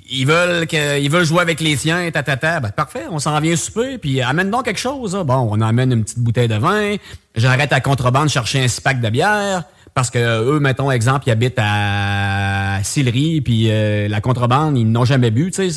[0.10, 2.62] ils, veulent que, ils veulent jouer avec les tiens, tatata.
[2.62, 5.16] Ben, parfait, on s'en vient souper, puis amène donc quelque chose.
[5.16, 5.26] là.
[5.26, 6.96] Bon, on amène une petite bouteille de vin.
[7.36, 9.64] J'arrête à contrebande chercher un pack de bière.
[9.94, 15.06] Parce que eux, mettons, exemple, ils habitent à Sillery, puis euh, la contrebande, ils n'ont
[15.06, 15.52] jamais bu.
[15.52, 15.70] Tu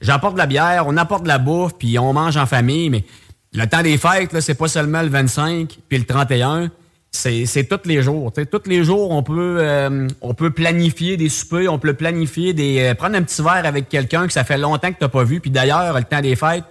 [0.00, 2.88] j'apporte de la bière, on apporte de la bouffe, puis on mange en famille.
[2.88, 3.04] Mais
[3.52, 6.70] le temps des fêtes, c'est pas seulement le 25 puis le 31.
[7.10, 8.32] C'est, tous les jours.
[8.32, 11.94] Tu sais, tous les jours, on peut, euh, on peut planifier des soupers, on peut
[11.94, 15.08] planifier des, euh, prendre un petit verre avec quelqu'un que ça fait longtemps que t'as
[15.08, 15.40] pas vu.
[15.40, 16.64] Puis d'ailleurs, le temps des fêtes,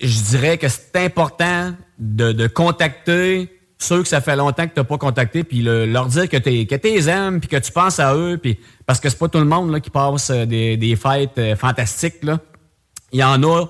[0.00, 4.84] je dirais que c'est important de, de contacter ceux que ça fait longtemps que tu
[4.84, 8.00] pas contacté, puis le- leur dire que tu que les aimes, puis que tu penses
[8.00, 10.76] à eux, puis parce que c'est pas tout le monde là, qui passe euh, des,
[10.76, 12.16] des fêtes euh, fantastiques.
[13.12, 13.66] Il y en a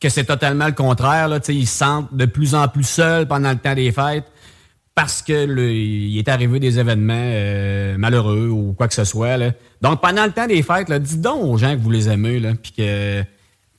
[0.00, 1.28] que c'est totalement le contraire.
[1.28, 4.24] Là, ils se sentent de plus en plus seuls pendant le temps des fêtes
[4.94, 9.36] parce que il est arrivé des événements euh, malheureux ou quoi que ce soit.
[9.36, 9.52] Là.
[9.80, 12.38] Donc, pendant le temps des fêtes, là, dites donc aux gens que vous les aimez,
[12.40, 13.22] là, puis que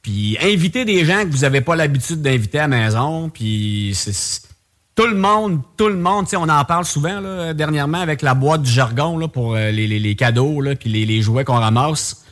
[0.01, 4.49] puis invitez des gens que vous n'avez pas l'habitude d'inviter à la maison, puis c'est-
[4.95, 8.61] tout le monde, tout le monde, on en parle souvent là, dernièrement avec la boîte
[8.61, 12.23] du jargon là, pour euh, les, les- les cadeaux, puis les, les jouets qu'on ramasse.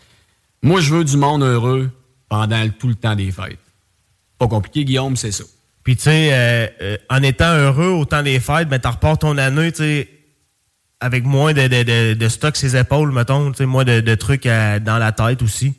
[0.62, 1.89] Moi, je veux du monde heureux
[2.30, 3.57] pendant tout le temps des fêtes.
[4.38, 5.43] Pas compliqué, Guillaume, c'est ça.
[5.84, 9.18] Puis, tu sais, euh, euh, en étant heureux au temps des fêtes, ben, t'en repars
[9.18, 10.09] ton année, tu sais,
[10.99, 14.45] avec moins de, de, de, de stock ses épaules, mettons, tu sais, moins de, trucs
[14.45, 15.74] à- dans la tête aussi.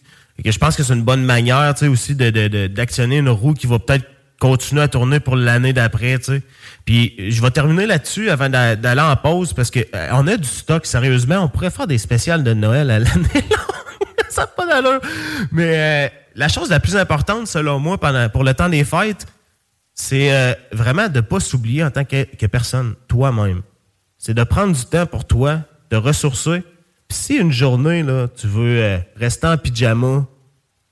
[0.44, 3.68] Que je pense que c'est une bonne manière, tu sais, aussi d'actionner une roue qui
[3.68, 4.04] va peut-être
[4.42, 6.42] continuer à tourner pour l'année d'après, tu sais.
[6.84, 10.36] Puis, je vais terminer là-dessus avant d'a- d'aller en pause parce que euh, on a
[10.36, 11.36] du stock, sérieusement.
[11.36, 13.28] On pourrait faire des spéciales de Noël à l'année.
[14.28, 15.00] Ça n'a pas d'allure.
[15.52, 19.26] Mais euh, la chose la plus importante, selon moi, pendant, pour le temps des fêtes,
[19.94, 23.62] c'est euh, vraiment de ne pas s'oublier en tant que, que personne, toi-même.
[24.18, 26.64] C'est de prendre du temps pour toi, de ressourcer.
[27.06, 30.26] Puis si une journée, là, tu veux euh, rester en pyjama,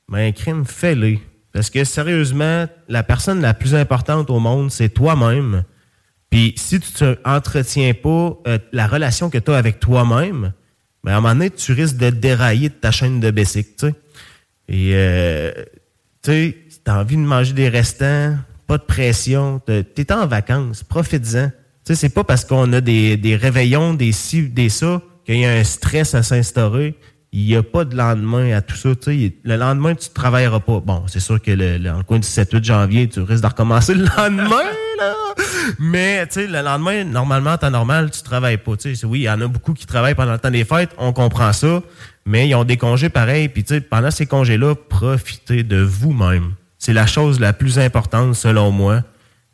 [0.09, 1.19] ben, crime, fais-le.
[1.53, 5.65] Parce que sérieusement, la personne la plus importante au monde, c'est toi-même.
[6.31, 10.53] Puis si tu ne entretiens pas euh, la relation que tu as avec toi-même,
[11.03, 13.87] ben, à un moment donné, tu risques de dérailler de ta chaîne de basic, tu
[13.87, 13.95] sais.
[14.69, 15.53] Et, euh,
[16.23, 18.37] tu sais, t'as envie de manger des restants,
[18.69, 21.49] pas de pression, t'es en vacances, profites-en.
[21.49, 25.39] Tu sais, c'est pas parce qu'on a des, des réveillons, des ci, des ça, qu'il
[25.39, 26.95] y a un stress à s'instaurer.
[27.33, 28.89] Il n'y a pas de lendemain à tout ça.
[28.97, 30.81] Tu sais, le lendemain, tu ne travailleras pas.
[30.81, 33.95] Bon, c'est sûr que le, le- le coin du 7-8 janvier, tu risques de recommencer
[33.95, 34.65] le lendemain,
[34.99, 35.15] là.
[35.79, 38.77] Mais, le lendemain, normalement, en temps normal, tu travailles pas.
[38.77, 40.65] Tu sais, c'est- oui, il y en a beaucoup qui travaillent pendant le temps des
[40.65, 40.91] fêtes.
[40.99, 41.83] On comprend ça.
[42.27, 43.49] Mais ils ont des congés pareils.
[43.49, 46.55] Puis, pendant ces congés-là, profitez de vous-même.
[46.79, 49.03] C'est la chose la plus importante, selon moi.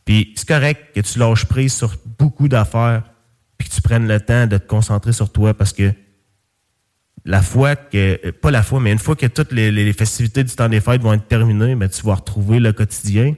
[0.06, 3.02] Puis, c'est correct que tu lâches prise sur beaucoup d'affaires.
[3.58, 5.92] Puis que tu prennes le temps de te concentrer sur toi parce que
[7.26, 10.44] la fois que, euh, pas la fois, mais une fois que toutes les, les festivités
[10.44, 13.34] du temps des fêtes vont être terminées, ben, tu vas retrouver le quotidien.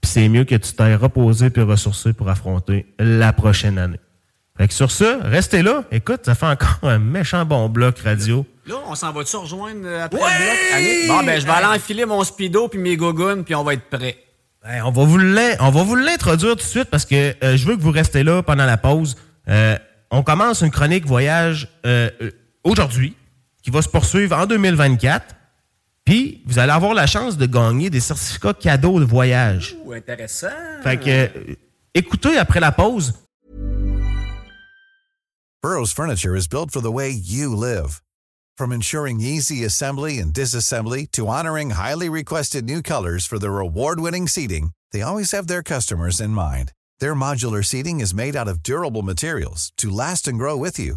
[0.00, 4.00] Puis c'est mieux que tu t'ailles reposé puis ressourcé pour affronter la prochaine année.
[4.56, 5.84] Fait que sur ça, restez là.
[5.90, 8.46] Écoute, ça fait encore un méchant bon bloc radio.
[8.66, 11.08] Là, on s'en va-tu rejoindre euh, après le bloc, Annick?
[11.08, 13.88] Bon, ben, je vais aller enfiler mon speedo puis mes gogoons, puis on va être
[13.88, 14.16] prêts.
[14.62, 17.66] Ben, on va vous on va vous l'introduire tout de suite parce que euh, je
[17.66, 19.16] veux que vous restez là pendant la pause.
[19.48, 19.78] Euh,
[20.10, 22.10] on commence une chronique voyage euh,
[22.62, 23.16] aujourd'hui
[23.62, 25.36] qui va se poursuivre en 2024.
[26.04, 29.76] Puis, vous allez avoir la chance de gagner des certificats cadeaux de voyage.
[29.84, 30.48] Ouh, intéressant.
[30.82, 31.54] Fait que, euh,
[31.94, 33.14] écoutez après la pause.
[35.62, 38.00] Burrow's furniture is built for the way you live.
[38.56, 44.26] From ensuring easy assembly and disassembly to honoring highly requested new colors for their award-winning
[44.26, 46.72] seating, they always have their customers in mind.
[46.98, 50.96] Their modular seating is made out of durable materials to last and grow with you.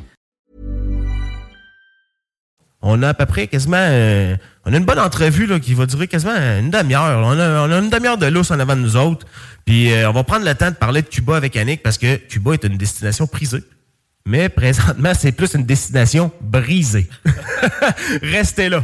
[2.81, 3.77] On a à peu près quasiment.
[3.77, 7.21] euh, on a une bonne entrevue là, qui va durer quasiment une demi-heure.
[7.25, 9.25] On a, on a une demi-heure de lousse en avant de nous autres.
[9.65, 12.15] Puis euh, on va prendre le temps de parler de Cuba avec Annick parce que
[12.15, 13.63] Cuba est une destination prisée.
[14.25, 17.07] Mais présentement, c'est plus une destination brisée.
[18.21, 18.83] Restez là.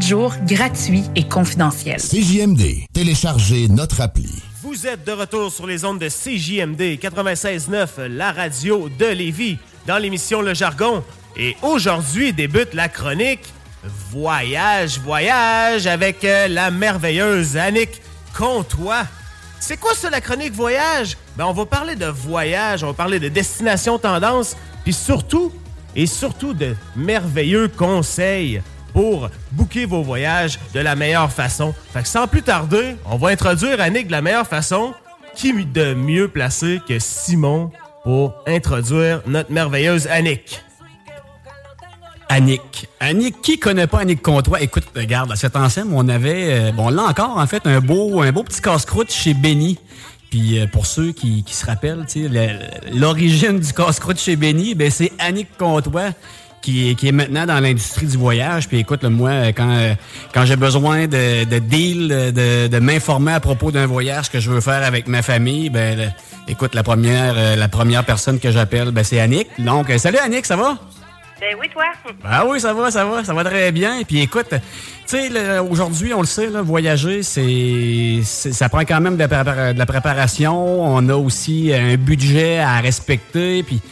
[0.00, 2.00] Jour gratuit et confidentiel.
[2.00, 2.62] CJMD,
[2.92, 4.42] téléchargez notre appli.
[4.62, 9.98] Vous êtes de retour sur les ondes de CJMD 96.9, la radio de Lévis, dans
[9.98, 11.04] l'émission Le Jargon.
[11.38, 13.52] Et aujourd'hui débute la chronique
[14.10, 18.02] Voyage, voyage avec euh, la merveilleuse Annick
[18.36, 19.04] Comtois.
[19.60, 21.16] C'est quoi ça la chronique voyage?
[21.36, 25.52] Ben, on va parler de voyage, on va parler de destination tendance, puis surtout,
[25.94, 28.60] et surtout de merveilleux conseils
[28.92, 31.74] pour booker vos voyages de la meilleure façon.
[31.92, 34.94] Fait que sans plus tarder, on va introduire Annick de la meilleure façon.
[35.34, 37.70] Qui de mieux placé que Simon
[38.02, 40.65] pour introduire notre merveilleuse Annick?
[42.28, 42.88] Annick.
[43.00, 44.60] Annick, qui connaît pas Annick Comtois?
[44.60, 48.20] Écoute, regarde, à cet ensemble, on avait, euh, bon, là encore, en fait, un beau,
[48.20, 49.78] un beau petit casse-croûte chez Benny.
[50.30, 52.04] Puis euh, pour ceux qui, se rappellent,
[52.92, 56.10] l'origine du casse-croûte chez Benny, ben, c'est Annick Comtois
[56.62, 58.66] qui, qui est maintenant dans l'industrie du voyage.
[58.66, 59.94] Puis écoute, là, moi, quand,
[60.34, 64.84] quand j'ai besoin de, de de, m'informer à propos d'un voyage que je veux faire
[64.84, 66.12] avec ma famille, ben,
[66.48, 69.48] écoute, la première, euh, la première personne que j'appelle, ben, c'est Annick.
[69.58, 70.76] Donc, salut Annick, ça va?
[71.38, 71.84] Ben oui, toi.
[72.24, 74.02] Ah oui, ça va, ça va, ça va très bien.
[74.04, 74.58] Puis écoute, tu
[75.06, 79.86] sais, aujourd'hui, on le sait, voyager, c'est, ça prend quand même de la, de la
[79.86, 80.56] préparation.
[80.82, 83.62] On a aussi un budget à respecter.
[83.62, 83.82] Puis,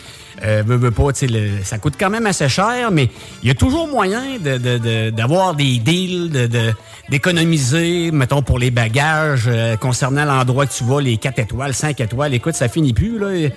[0.42, 3.08] euh, pas, le- ça coûte quand même assez cher, mais
[3.42, 6.72] il y a toujours moyen de, de- de- d'avoir des deals, de, de-
[7.10, 12.00] d'économiser, mettons, pour les bagages euh, concernant l'endroit que tu vas, les 4 étoiles, 5
[12.00, 12.34] étoiles.
[12.34, 13.48] Écoute, ça finit plus, là.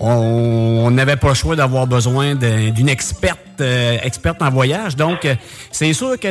[0.00, 4.96] On n'avait pas le choix d'avoir besoin d'un- d'une experte, euh, experte en voyage.
[4.96, 5.34] Donc, euh,
[5.70, 6.28] c'est sûr que,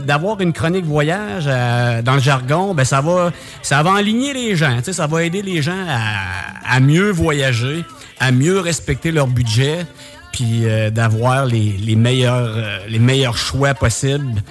[0.00, 3.30] d'avoir une chronique voyage euh, dans le jargon, ben ça va,
[3.62, 4.78] ça va aligner les gens.
[4.90, 7.84] Ça va aider les gens à, à mieux voyager,
[8.24, 9.84] à mieux respecter leur budget,
[10.32, 14.42] puis euh, d'avoir les, les meilleurs, euh, les meilleurs choix possibles.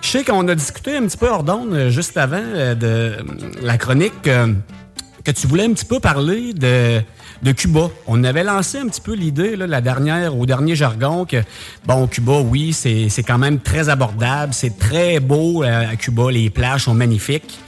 [0.00, 2.40] Je sais qu'on a discuté un petit peu hors d'onde euh, juste avant
[2.78, 3.16] de
[3.62, 7.00] la chronique que tu voulais un petit peu parler de,
[7.42, 7.90] de Cuba.
[8.06, 11.42] On avait lancé un petit peu l'idée, la dernière, au dernier jargon, que,
[11.84, 16.84] bon, Cuba, oui, c'est quand même très abordable, c'est très beau à Cuba, les plages
[16.84, 17.58] sont magnifiques.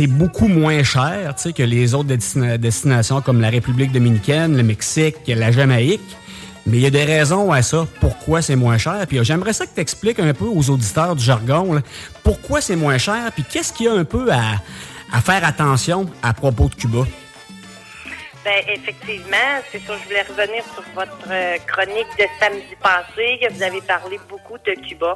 [0.00, 5.16] C'est beaucoup moins cher que les autres destina- destinations comme la République dominicaine, le Mexique,
[5.26, 6.16] la Jamaïque.
[6.64, 9.06] Mais il y a des raisons à ça, pourquoi c'est moins cher.
[9.06, 11.82] Puis euh, j'aimerais ça que tu expliques un peu aux auditeurs du jargon,
[12.24, 16.32] pourquoi c'est moins cher, puis qu'est-ce qu'il y a un peu à faire attention à
[16.32, 17.00] propos de Cuba?
[18.42, 23.52] Ben effectivement, c'est sûr, je voulais revenir sur votre euh, chronique de samedi passé, que
[23.52, 25.14] vous avez parlé beaucoup de Cuba.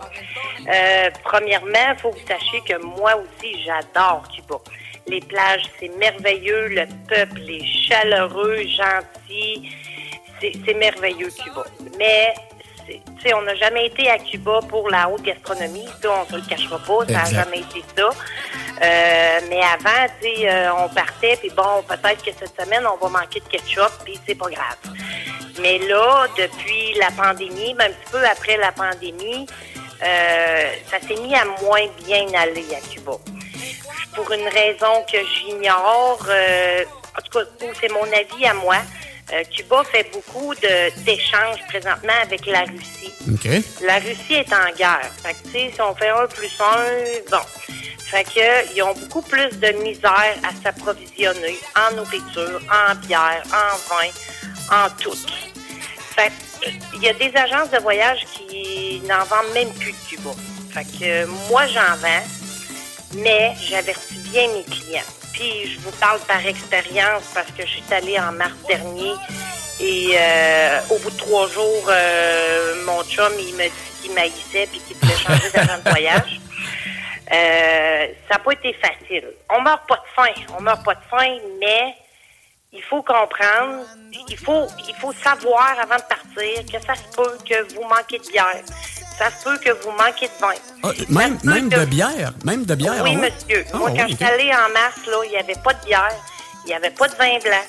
[0.69, 4.57] Euh, premièrement, il faut que vous sachiez que moi aussi, j'adore Cuba.
[5.07, 9.71] Les plages, c'est merveilleux, le peuple est chaleureux, gentil,
[10.41, 11.65] c'est merveilleux Cuba.
[11.99, 12.35] Mais
[13.35, 16.79] on n'a jamais été à Cuba pour la haute gastronomie, ça, on se le cachera
[16.79, 18.11] pas, ça n'a jamais été ça.
[18.83, 23.41] Euh, mais avant, euh, on partait, puis bon, peut-être que cette semaine, on va manquer
[23.41, 24.77] de ketchup, puis c'est pas grave.
[25.61, 29.47] Mais là, depuis la pandémie, ben, un petit peu après la pandémie,
[30.03, 33.13] euh, ça s'est mis à moins bien aller à Cuba.
[34.15, 36.21] Pour une raison que j'ignore,
[37.17, 37.45] en tout cas,
[37.81, 38.77] c'est mon avis à moi,
[39.51, 43.13] Cuba fait beaucoup d'échanges présentement avec la Russie.
[43.33, 43.49] OK.
[43.83, 45.11] La Russie est en guerre.
[45.23, 47.45] Fait que, si on fait un plus un, bon.
[47.99, 53.77] Fait que, ils ont beaucoup plus de misère à s'approvisionner en nourriture, en bière, en
[53.89, 54.11] vin,
[54.71, 55.17] en tout.
[56.15, 56.31] Fait
[56.67, 60.31] euh, il y a des agences de voyage qui n'en vendent même plus de Cuba.
[60.71, 62.25] Fait que, euh, moi, j'en vends,
[63.17, 65.24] mais j'avertis bien mes clients.
[65.35, 69.13] Puis, je vous parle par expérience parce que je suis allée en mars dernier
[69.81, 74.69] et euh, au bout de trois jours, euh, mon chum, il me dit qu'il maïssait
[74.71, 76.41] puis qu'il voulait changer d'agent de voyage.
[77.33, 79.25] Euh, ça n'a pas été facile.
[79.51, 81.95] On meurt pas de faim, on meurt pas de faim, mais
[82.73, 83.85] il faut comprendre,
[84.29, 88.19] il faut, il faut savoir avant de partir que ça se peut que vous manquez
[88.19, 88.63] de bière,
[89.19, 90.55] ça se peut que vous manquez de vin.
[90.83, 92.33] Ah, même même de bière.
[92.45, 93.03] Même de bière.
[93.05, 93.31] Oui, ouais?
[93.31, 93.65] monsieur.
[93.73, 95.85] Ah, Moi, quand oui, je suis allée en mars, là, il n'y avait pas de
[95.87, 96.15] bière,
[96.65, 97.65] il n'y avait pas de vin blanc,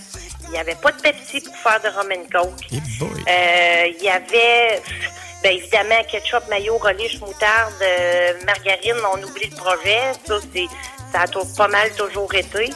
[0.45, 2.65] il n'y avait pas de Pepsi pour faire de rum and coke.
[2.71, 4.81] Euh, Il y avait,
[5.43, 10.01] bien évidemment, ketchup, mayo, relish, moutarde, euh, margarine, on oublie le projet.
[10.27, 10.67] Ça, c'est,
[11.11, 12.69] ça a pas mal toujours été.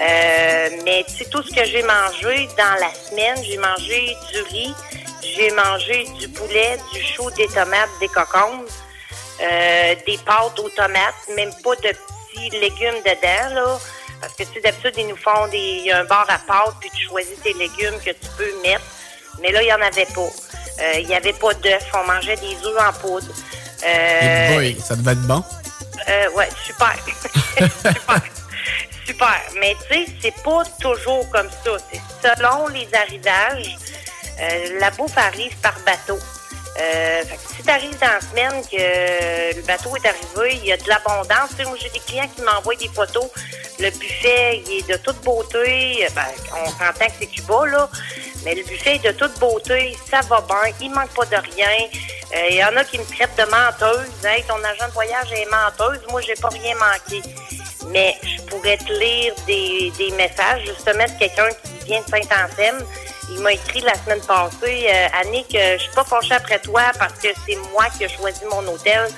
[0.00, 4.40] Euh, mais tu sais, tout ce que j'ai mangé dans la semaine, j'ai mangé du
[4.42, 4.74] riz,
[5.22, 8.66] j'ai mangé du poulet, du chou, des tomates, des cocombes,
[9.42, 13.78] euh, des pâtes aux tomates, même pas de petits légumes dedans, là.
[14.20, 16.38] Parce que, tu sais, d'habitude, ils nous font des, il y a un bar à
[16.38, 18.82] pâtes, puis tu choisis tes légumes que tu peux mettre.
[19.40, 20.20] Mais là, il n'y en avait pas.
[20.82, 21.82] Euh, Il n'y avait pas d'œufs.
[21.94, 23.26] On mangeait des œufs en poudre.
[23.86, 25.42] Euh, boy, ça devait être bon.
[26.08, 26.94] euh, ouais, super.
[27.58, 28.20] super.
[29.06, 29.40] Super.
[29.58, 31.70] Mais tu sais, c'est pas toujours comme ça.
[31.90, 32.00] C'est
[32.36, 33.76] selon les arrivages.
[34.40, 36.18] Euh, la bouffe arrive par bateau.
[36.80, 37.22] Euh,
[37.56, 40.88] si tu arrives dans la semaine que le bateau est arrivé, il y a de
[40.88, 41.50] l'abondance.
[41.66, 43.28] Moi, j'ai des clients qui m'envoient des photos.
[43.78, 46.06] Le buffet, il est de toute beauté.
[46.14, 46.24] Ben,
[46.64, 47.88] on s'entend que c'est Cuba, là.
[48.44, 49.96] Mais le buffet est de toute beauté.
[50.10, 50.72] Ça va bien.
[50.80, 51.88] Il manque pas de rien.
[52.34, 54.08] Euh, Il y en a qui me traitent de menteuse.
[54.24, 56.00] Hey, ton agent de voyage est menteuse.
[56.10, 57.20] Moi, j'ai pas rien manqué.
[57.88, 62.86] Mais je pourrais te lire des, des messages, justement, de quelqu'un qui vient de Saint-Anselme.
[63.30, 66.82] Il m'a écrit la semaine passée, euh, Annick, euh, je suis pas fâchée après toi
[66.98, 69.08] parce que c'est moi qui ai choisi mon hôtel,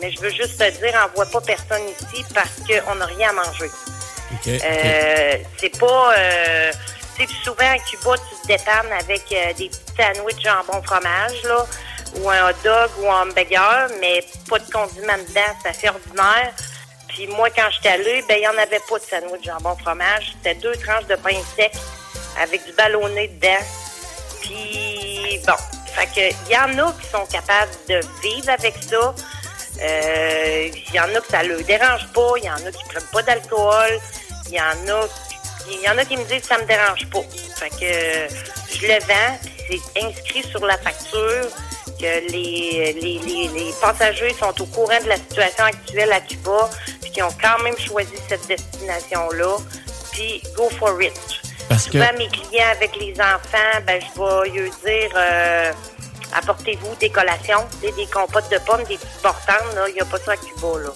[0.00, 3.32] mais je veux juste te dire, envoie pas personne ici parce qu'on n'a rien à
[3.32, 3.70] manger.
[4.46, 6.14] Euh, c'est pas...
[6.16, 6.72] Euh,
[7.16, 11.42] tu sais, souvent à Cuba, tu te dépannes avec euh, des petits sandwichs jambon fromage,
[11.44, 11.66] là,
[12.16, 16.52] ou un hot dog ou un hamburger, mais pas de condiments dedans, ça fait ordinaire.
[17.08, 20.34] Puis moi, quand j'étais allée, ben il n'y en avait pas de sandwich jambon fromage.
[20.36, 21.72] C'était deux tranches de pain sec
[22.40, 23.64] avec du ballonné dedans.
[24.42, 25.54] Puis bon,
[25.94, 29.14] fait que il y en a qui sont capables de vivre avec ça.
[29.82, 32.32] Euh, Il y en a que ça leur dérange pas.
[32.38, 34.00] Il y en a qui prennent pas d'alcool.
[34.48, 35.06] Il y en a
[35.70, 37.22] y en a qui me disent que ça me dérange pas.
[37.56, 38.28] Fait que euh,
[38.72, 41.48] je le vends, c'est inscrit sur la facture
[41.98, 46.70] que les, passagers sont au courant de la situation actuelle à Cuba,
[47.00, 49.56] puis qu'ils ont quand même choisi cette destination-là,
[50.12, 51.12] puis go for it.
[51.68, 55.72] Parce que- Souvent, mes clients avec les enfants, ben, je vais leur dire euh,
[56.34, 59.64] apportez-vous des collations, des, compotes de pommes, des petites portantes.
[59.88, 60.90] Il n'y a pas ça à Cuba, là.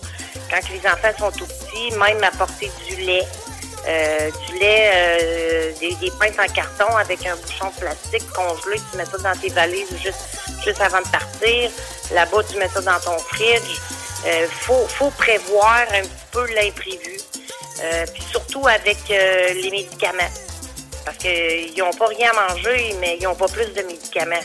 [0.50, 3.26] Quand les enfants sont tout petits, même apporter du lait.
[3.88, 8.98] euh, du lait, euh, des, des pinces en carton avec un bouchon plastique congelé, tu
[8.98, 10.20] mets ça dans tes valises juste,
[10.62, 11.70] juste avant de partir.
[12.12, 13.80] Là-bas, tu mets ça dans ton fridge.
[14.26, 17.16] Euh, faut, faut prévoir un petit peu l'imprévu.
[17.82, 20.28] Euh, puis surtout avec euh, les médicaments.
[21.04, 24.36] Parce qu'ils n'ont pas rien à manger, mais ils n'ont pas plus de médicaments.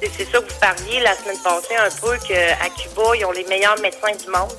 [0.00, 3.44] C'est ça que vous parliez la semaine passée un peu qu'à Cuba, ils ont les
[3.44, 4.50] meilleurs médecins du monde.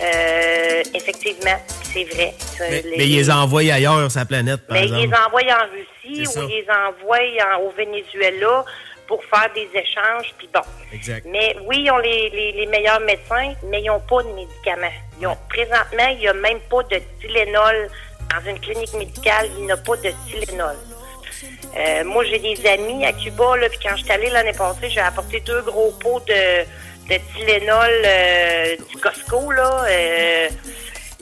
[0.00, 1.58] Euh, effectivement,
[1.92, 2.34] c'est vrai.
[2.60, 5.08] Mais, les- mais ils les envoient ailleurs la planète, par mais ils exemple.
[5.08, 8.64] les envoient en Russie ou ils les envoient en- au Venezuela
[9.08, 10.60] pour faire des échanges, puis bon.
[10.92, 11.26] Exact.
[11.28, 14.92] Mais oui, ils ont les, les- les meilleurs médecins, mais ils n'ont pas de médicaments.
[15.20, 17.88] Ils ont, présentement, il n'y a même pas de Tylenol
[18.30, 19.48] dans une clinique médicale.
[19.58, 20.76] Il n'y a pas de Tylenol.
[21.76, 24.88] Euh, moi, j'ai des amis à Cuba, là, puis quand je suis allée l'année passée,
[24.90, 26.64] j'ai apporté deux gros pots de,
[27.08, 29.84] de Tylenol euh, du Costco, là.
[29.88, 30.48] euh,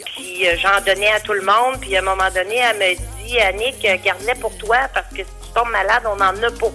[0.05, 1.81] puis euh, j'en donnais à tout le monde.
[1.81, 5.19] Puis à un moment donné, elle me dit, Annick, euh, garde-les pour toi parce que
[5.19, 6.73] si tu tombes malade, on en a pas.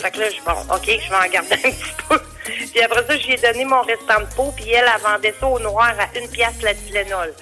[0.00, 2.18] Fait que là, je bon, OK, je vais en garder un petit peu.
[2.44, 5.58] puis après ça, j'ai donné mon restant de pot, puis elle, elle vendait ça au
[5.60, 7.32] noir à une pièce la Tylenol.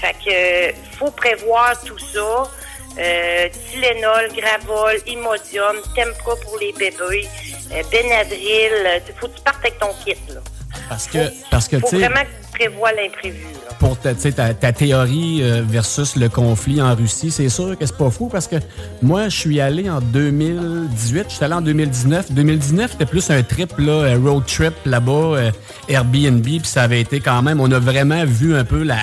[0.00, 2.50] Fait que euh, faut prévoir tout ça.
[2.98, 7.28] Euh, Tylenol, Gravol, Imodium, Tempra pour les bébés,
[7.72, 8.72] euh, Benadryl.
[8.72, 10.40] euh, faut que tu partes avec ton kit, là.
[10.88, 11.18] Parce que,
[11.50, 13.44] parce que faut tu sais, vraiment que tu prévois l'imprévu.
[13.44, 13.74] là.
[13.78, 17.96] pour ta, ta, ta théorie euh, versus le conflit en Russie, c'est sûr que c'est
[17.96, 18.56] pas fou parce que
[19.00, 22.32] moi, je suis allé en 2018, je suis allé en 2019.
[22.32, 25.50] 2019, c'était plus un trip, là, un road trip là-bas,
[25.88, 28.98] Airbnb, puis ça avait été quand même, on a vraiment vu un peu la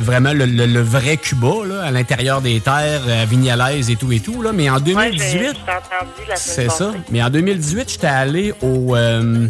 [0.00, 4.10] vraiment le, le- le vrai Cuba là, à l'intérieur des terres, à Vignalaise et tout
[4.12, 4.42] et tout.
[4.42, 4.52] Là.
[4.52, 6.92] Mais en Ouais, 2018, j'ai- je t'ai entendu la semaine c'est ça.
[7.10, 9.46] Mais en 2018, j'étais allé au, euh,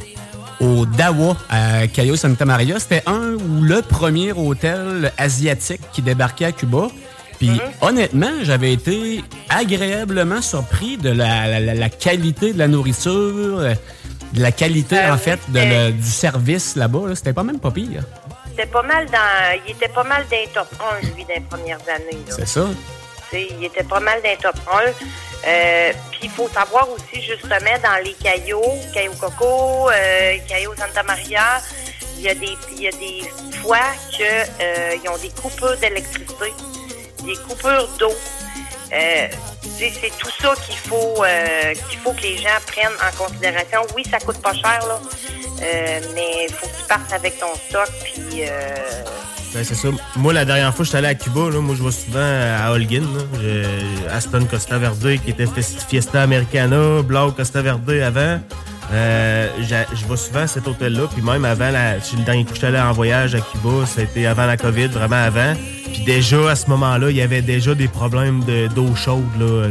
[0.60, 2.78] au Dawa, à Cayo Santa Maria.
[2.78, 6.88] C'était un ou le premier hôtel asiatique qui débarquait à Cuba.
[7.38, 7.60] Puis Mhm.
[7.80, 13.74] honnêtement, j'avais été agréablement surpris de la, la- la- la qualité de la nourriture, euh,
[14.34, 17.08] de la qualité Euh, en oui, fait de c'était- le- du service là-bas.
[17.08, 17.14] là.
[17.14, 18.02] C'était pas même pas pire.
[18.60, 19.60] C'était pas mal dans.
[19.66, 20.68] Il était pas mal d'un top
[21.02, 22.18] 1, lui, dans les premières années.
[22.28, 22.66] C'est ça.
[23.32, 25.48] Il était pas mal d'un top 1.
[25.48, 28.60] Euh, Puis il faut savoir aussi, justement, dans les cailloux,
[28.92, 31.62] Caillou Coco, euh, Caillou Santa Maria,
[32.18, 33.22] il y a des, il y a des
[33.62, 33.78] fois
[34.10, 36.52] qu'ils ont des coupures d'électricité,
[37.24, 38.12] des coupures d'eau.
[38.92, 39.28] Euh,
[39.78, 43.86] c'est tout ça qu'il faut euh, qu'il faut que les gens prennent en considération.
[43.96, 45.00] Oui, ça coûte pas cher, là,
[45.62, 48.42] euh, mais faut que tu partes avec ton stock, puis...
[48.42, 48.74] Euh,
[49.52, 49.88] Ben, c'est ça.
[50.16, 52.70] Moi, la dernière fois je suis allé à Cuba, là, moi, je vais souvent à
[52.70, 53.02] Holguin.
[54.12, 55.46] Aston Costa Verde qui était
[55.88, 58.40] Fiesta Americana, Blau Costa Verde avant.
[58.92, 61.02] Euh, je vais souvent à cet hôtel-là.
[61.12, 64.46] Puis même avant, la, le dernier coup que allé en voyage à Cuba, c'était avant
[64.46, 65.54] la COVID, vraiment avant.
[65.92, 69.68] Puis déjà, à ce moment-là, il y avait déjà des problèmes de- d'eau chaude, là,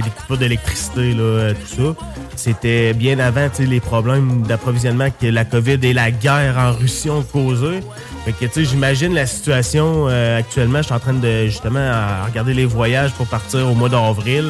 [0.00, 2.04] des d'électricité, euh, tout ça.
[2.36, 7.22] C'était bien avant les problèmes d'approvisionnement que la COVID et la guerre en Russie ont
[7.22, 7.80] causé.
[8.24, 10.78] Fait que, tu j'imagine la situation euh, actuellement.
[10.78, 11.90] Je suis en train de, justement,
[12.26, 14.44] regarder les voyages pour partir au mois d'avril.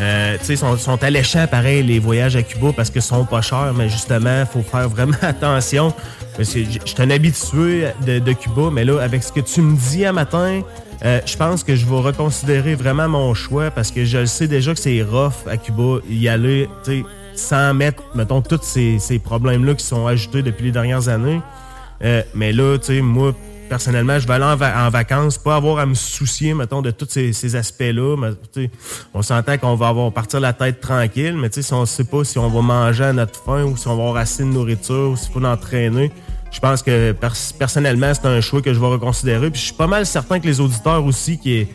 [0.00, 3.42] Euh, tu sais, sont, sont alléchants, pareil, les voyages à Cuba parce que sont pas
[3.42, 5.92] chers, mais justement, faut faire vraiment attention.
[6.36, 9.60] Parce que je suis un habitué de, de Cuba, mais là, avec ce que tu
[9.60, 10.62] me dis à matin,
[11.04, 14.46] euh, je pense que je vais reconsidérer vraiment mon choix parce que je le sais
[14.46, 18.98] déjà que c'est rough à Cuba y aller, tu sais, sans mettre, mettons, tous ces,
[18.98, 21.40] ces problèmes-là qui sont ajoutés depuis les dernières années.
[22.04, 23.32] Euh, mais là, tu sais, moi,
[23.68, 26.90] personnellement, je vais aller en, va- en vacances, pas avoir à me soucier, mettons, de
[26.90, 28.16] tous ces, aspects-là.
[29.14, 32.38] On s'entend qu'on va avoir partir la tête tranquille, mais si on sait pas si
[32.38, 35.16] on va manger à notre faim ou si on va avoir assez de nourriture ou
[35.16, 36.10] s'il faut l'entraîner,
[36.50, 39.50] je pense que pers- personnellement, c'est un choix que je vais reconsidérer.
[39.50, 41.66] Puis je suis pas mal certain que les auditeurs aussi qui,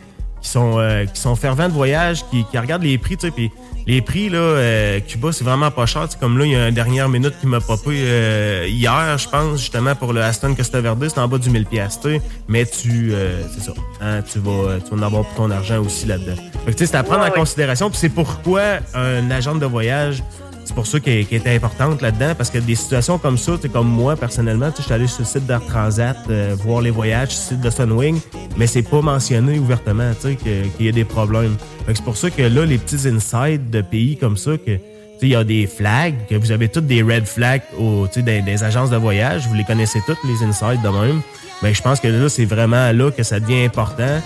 [0.56, 3.50] euh, sont fervents de voyage, qui, regardent les prix, tu sais,
[3.86, 6.06] les prix là, euh, Cuba c'est vraiment pas cher.
[6.10, 9.28] Sais, comme là, il y a une dernière minute qui m'a popé euh, hier, je
[9.28, 12.00] pense, justement pour le Aston Costa Verde, c'est en bas du 1000 pièces,
[12.48, 15.80] mais tu, euh, c'est ça, hein, tu vas, tu vas en avoir pour ton argent
[15.80, 16.36] aussi là-dedans.
[16.66, 17.38] Tu sais, c'est à prendre Ouais, en ouais.
[17.38, 17.90] considération.
[17.90, 18.62] Puis c'est pourquoi
[18.94, 20.22] un agent de voyage
[20.64, 23.68] c'est pour ça qu'elle qu'elle était importante là-dedans, parce que des situations comme ça, sais,
[23.68, 27.28] comme moi, personnellement, je suis allé sur le site d'Air Transat euh, voir les voyages,
[27.28, 28.18] le site de Sunwing,
[28.56, 31.56] mais c'est pas mentionné ouvertement, qu'il y a des problèmes.
[31.86, 34.78] C'est pour ça que là, les petits insides de pays comme ça, que
[35.24, 38.62] il y a des flags, que vous avez toutes des red flags au, des, des
[38.62, 41.22] agences de voyage, vous les connaissez toutes, les insides de même.
[41.62, 44.20] Mais je pense que là, c'est vraiment là que ça devient important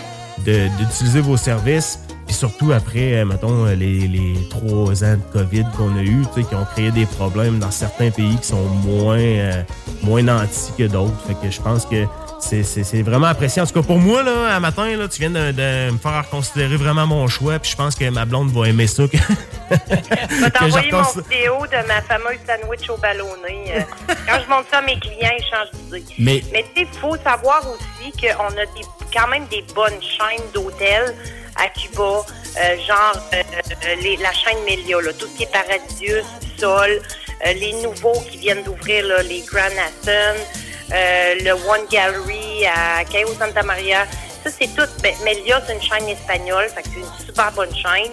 [0.44, 2.00] d'utiliser vos services.
[2.28, 6.22] Puis surtout après, euh, mettons, euh, les, les trois ans de COVID qu'on a eu,
[6.34, 9.62] qui ont créé des problèmes dans certains pays qui sont moins, euh,
[10.02, 11.16] moins nantis que d'autres.
[11.26, 12.04] Fait que je pense que
[12.38, 13.62] c'est- vraiment apprécié.
[13.62, 16.22] En tout cas, pour moi, là, à matin, là, tu viens de, de me faire
[16.24, 17.58] reconsidérer vraiment mon choix.
[17.58, 19.04] Puis je pense que ma blonde va aimer ça.
[19.08, 19.16] que-
[19.70, 23.84] Je vais t'envoyer mon vidéo de ma fameuse sandwich au ballonné.
[24.06, 26.04] Quand je montre ça à mes clients, ils changent d'idée.
[26.18, 30.00] Mais- Mais tu sais, il faut savoir aussi qu'on a des, quand même des bonnes
[30.02, 31.14] chaînes d'hôtels
[31.58, 33.42] à Cuba, euh, genre euh,
[33.86, 36.24] euh, la chaîne Melia, tout ce qui est Paradisus,
[36.58, 37.00] Sol,
[37.44, 39.60] les nouveaux qui viennent d'ouvrir, les Grand
[40.08, 44.06] euh, le One Gallery à Cayo Santa Maria.
[44.42, 44.88] Ça, c'est tout.
[45.02, 48.12] Ben, Melia, c'est une chaîne espagnole, c'est une super bonne chaîne.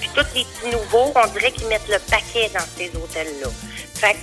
[0.00, 3.48] Puis tous les petits nouveaux, on dirait qu'ils mettent le paquet dans ces hôtels-là.
[3.94, 4.18] Fait que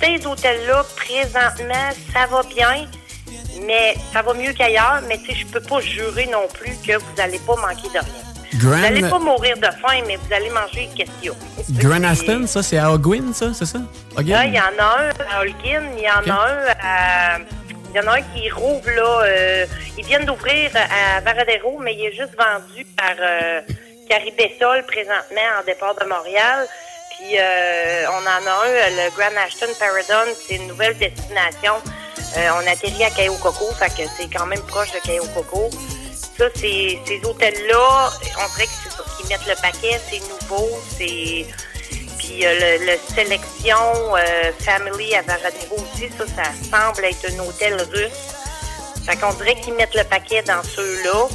[0.00, 2.86] ces hôtels-là, présentement, ça va bien,
[3.66, 5.00] mais ça va mieux qu'ailleurs.
[5.08, 7.98] Mais tu sais, je peux pas jurer non plus que vous n'allez pas manquer de
[7.98, 8.24] rien.
[8.54, 11.36] Grand- Vous n'allez pas mourir de faim, mais vous allez manger une question.
[11.70, 13.78] Grand Aston, ça, c'est à Ogwin, ça, c'est ça?
[14.18, 17.38] Il y en a un à Holguin, il y en a un à...
[17.90, 19.22] Il y en a un qui rouvre, là.
[19.24, 23.60] euh, ils viennent d'ouvrir à Varadero, mais il est juste vendu par euh,
[24.08, 26.66] Caribessol présentement en départ de Montréal.
[27.16, 31.74] Puis euh, on en a un, le Grand Ashton Paradon, c'est une nouvelle destination.
[32.36, 35.70] Euh, on atterrit à Cayo Coco, fait que c'est quand même proche de Cayo Coco.
[36.36, 38.68] Ça, ces hôtels-là, on dirait
[39.16, 41.46] qu'ils mettent le paquet, c'est nouveau, c'est...
[42.18, 47.38] Puis euh, le, le Sélection euh, Family à Varadero aussi, ça, ça semble être un
[47.40, 48.34] hôtel russe.
[49.06, 51.28] Fait qu'on dirait qu'ils mettent le paquet dans ceux-là,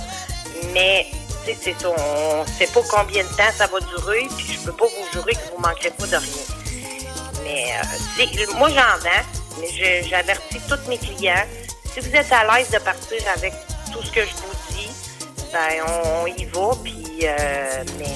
[0.73, 1.07] mais
[1.45, 5.11] c'est on sait pas combien de temps ça va durer, puis je peux pas vous
[5.11, 6.43] jurer que vous manquerez pas de rien.
[7.43, 9.25] Mais euh, moi, j'en vends,
[9.59, 11.45] mais j'avertis tous mes clients.
[11.93, 13.53] Si vous êtes à l'aise de partir avec
[13.91, 14.89] tout ce que je vous dis,
[15.51, 18.09] ben on, y va, puis euh, mais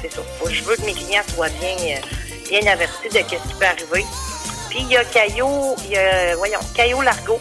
[0.00, 0.20] c'est ça.
[0.38, 3.64] Faut- Je veux que mes clients soient bien, euh, bien avertis de ce qui peut
[3.66, 4.04] arriver.
[4.68, 7.40] Puis il y a Caillot, il y a, voyons, Caillot Largo.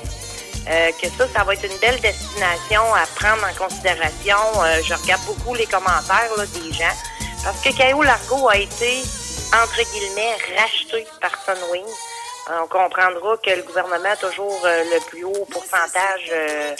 [0.69, 4.37] Euh, que ça, ça va être une belle destination à prendre en considération.
[4.63, 6.95] Euh, je regarde beaucoup les commentaires là, des gens.
[7.43, 9.01] Parce que Caillou Largo a été,
[9.51, 11.83] entre guillemets, racheté par Sunwing.
[12.49, 16.75] On comprendra que le gouvernement a toujours euh, le plus haut pourcentage euh,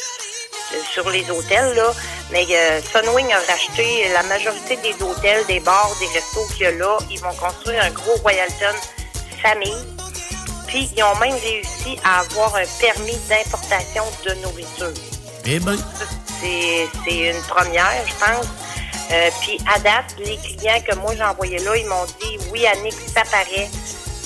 [0.91, 1.93] sur les hôtels, là.
[2.31, 6.65] Mais euh, Sunwing a racheté la majorité des hôtels, des bars, des restos qu'il y
[6.65, 6.97] a là.
[7.09, 8.75] Ils vont construire un gros Royalton
[9.41, 9.85] famille.
[10.67, 14.93] Puis, ils ont même réussi à avoir un permis d'importation de nourriture.
[15.45, 15.77] Eh ben,
[16.39, 18.47] C'est une première, je pense.
[19.11, 22.65] Euh, puis à date, les clients que moi j'ai envoyés là, ils m'ont dit oui,
[22.65, 23.69] Annick, ça paraît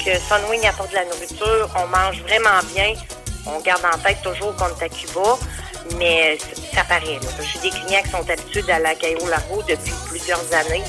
[0.03, 2.93] que Sunwing apporte de la nourriture, on mange vraiment bien.
[3.45, 5.37] On garde en tête toujours qu'on est à Cuba,
[5.97, 6.37] mais
[6.73, 7.19] ça paraît.
[7.53, 10.83] J'ai des clients qui sont habitués à Cairo Largo depuis plusieurs années.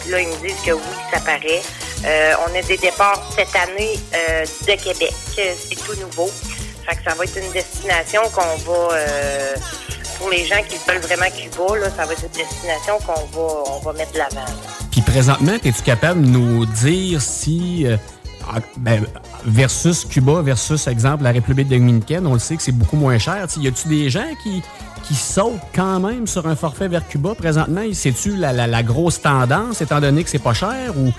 [0.00, 0.82] Puis là, ils me disent que oui,
[1.12, 1.62] ça paraît.
[2.04, 5.12] Euh, on a des départs cette année euh, de Québec.
[5.34, 6.30] C'est tout nouveau.
[6.86, 9.54] Fait que ça va être une destination qu'on va, euh,
[10.18, 13.70] pour les gens qui veulent vraiment Cuba, là, ça va être une destination qu'on va,
[13.70, 14.46] on va mettre de l'avant.
[14.90, 17.86] Puis présentement, es-tu capable de nous dire si,
[18.76, 19.04] ben,
[19.44, 23.46] versus Cuba, versus, exemple, la République dominicaine, on le sait que c'est beaucoup moins cher.
[23.48, 24.62] Tu sais, y a-tu des gens qui,
[25.04, 27.82] qui sautent quand même sur un forfait vers Cuba présentement?
[27.92, 31.12] C'est-tu la, la- la grosse tendance, étant donné que c'est pas cher, ou,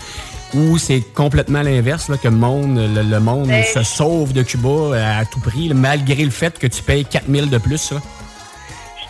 [0.57, 4.43] ou c'est complètement l'inverse, là, que le monde, le, le monde Ben, se sauve de
[4.43, 7.91] Cuba euh, à tout prix, là, malgré le fait que tu payes 4000 de plus?
[7.91, 7.99] Là?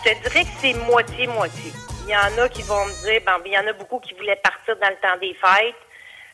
[0.04, 1.72] Je te dirais que c'est moitié-moitié.
[2.06, 4.12] Il y en a qui vont me dire, ben, il y en a beaucoup qui
[4.14, 5.74] voulaient partir dans le temps des fêtes.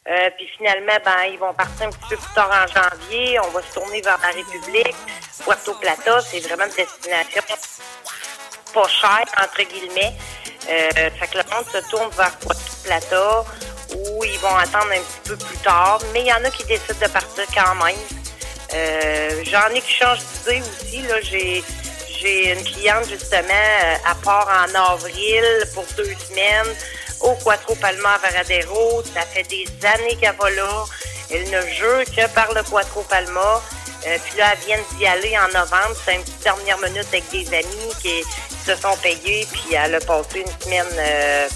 [0.08, 3.38] Euh, puis finalement, ben, ils vont partir un petit peu plus tard en janvier.
[3.40, 4.96] On va se tourner vers la République.
[5.44, 7.42] Puerto Plata, c'est vraiment une destination
[8.72, 10.14] pas chère, entre guillemets.
[10.68, 13.44] Euh, fait que le monde se tourne vers Puerto Plata
[13.94, 16.00] où ils vont attendre un petit peu plus tard.
[16.12, 17.96] Mais il y en a qui décident de partir quand même.
[18.74, 21.02] Euh, J'en ai qui changent d'idée aussi.
[21.02, 21.62] Là, j'ai
[22.20, 26.74] j'ai une cliente justement euh, à part en avril pour deux semaines
[27.20, 29.02] au Quattro Palma à Varadero.
[29.14, 30.84] Ça fait des années qu'elle va là.
[31.30, 33.62] Elle ne jure que par le Quattro Palma.
[34.06, 35.96] Euh, puis là, elle vient d'y aller en novembre.
[36.04, 38.22] C'est une petite dernière minute avec des amis qui,
[38.66, 39.46] se sont payés.
[39.50, 41.48] Puis elle a passé une semaine euh,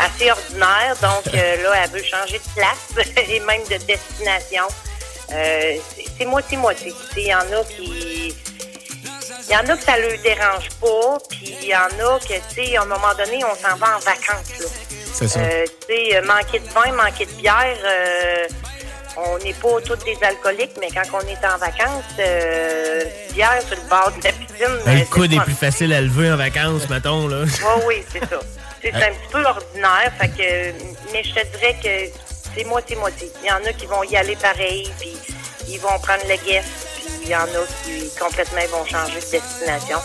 [0.00, 0.94] assez ordinaire.
[1.00, 4.68] Donc euh, là, elle veut changer de place et même de destination.
[5.28, 6.92] C'est- moitié-moitié.
[7.16, 8.17] Il y en a qui...
[9.48, 12.18] Il y en a que ça ne leur dérange pas, puis il y en a
[12.20, 14.66] que, tu sais, à un moment donné, on s'en va en vacances, là.
[15.14, 15.40] C'est ça.
[15.40, 18.46] Euh, tu sais, euh, manquer de vin, manquer de bière, euh,
[19.16, 23.76] on n'est pas tous des alcooliques, mais quand on est en vacances, euh, bière sur
[23.76, 24.78] le bord de la piscine...
[24.86, 27.44] euh, le coude est plus facile à lever en vacances, mettons, là.
[27.46, 28.40] Oui, oui, c'est ça.
[28.82, 32.18] C'est un petit peu ordinaire, fait que, mais je te dirais que
[32.54, 33.30] c'est moitié-moitié.
[33.42, 35.16] Il y en a qui vont y aller pareil, puis
[35.68, 36.68] ils vont prendre le guest,
[37.22, 39.98] il y en a qui complètement vont changer de destination.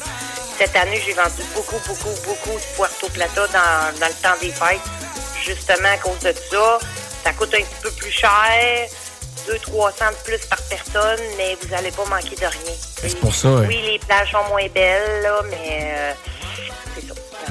[0.58, 4.52] Cette année, j'ai vendu beaucoup, beaucoup, beaucoup de Puerto Plata dans, dans le temps des
[4.52, 4.80] fêtes,
[5.44, 6.80] justement à cause de ça.
[7.24, 8.30] Ça coûte un petit peu plus cher,
[9.48, 12.76] 200-300 de plus par personne, mais vous n'allez pas manquer de rien.
[13.02, 13.50] C'est pour ça.
[13.68, 16.14] Oui, les plages sont moins belles, là, mais euh.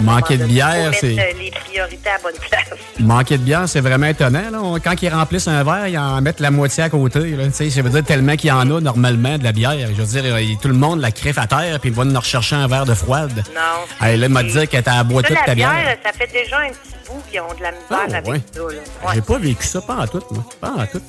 [0.01, 1.19] Manquer de bière, c'est.
[1.19, 2.69] euh, les priorités à bonne place.
[3.01, 4.51] Manquer de bière, c'est vraiment étonnant.
[4.51, 4.79] Là.
[4.83, 7.21] Quand ils remplissent un verre, ils en mettent la moitié à côté.
[7.37, 7.45] Là.
[7.53, 9.77] Ça veut dire tellement qu'il y en a normalement de la bière.
[9.95, 12.19] Je veux dire, il- tout le monde la crève à terre puis ils vont nous
[12.19, 13.45] rechercher un verre de froide.
[13.55, 14.07] Non.
[14.07, 15.73] Hey, là, il m'a dit qu'elle Ça, toute la ta bière.
[15.73, 18.41] bière, ça fait déjà un petit bout qu'ils ont de la misère Ah, avec ouais.
[18.55, 18.63] ça.
[18.63, 18.75] Ouais.
[19.15, 20.45] J'ai pas vécu ça, pas en tout, moi.
[20.61, 21.03] Pas en tout.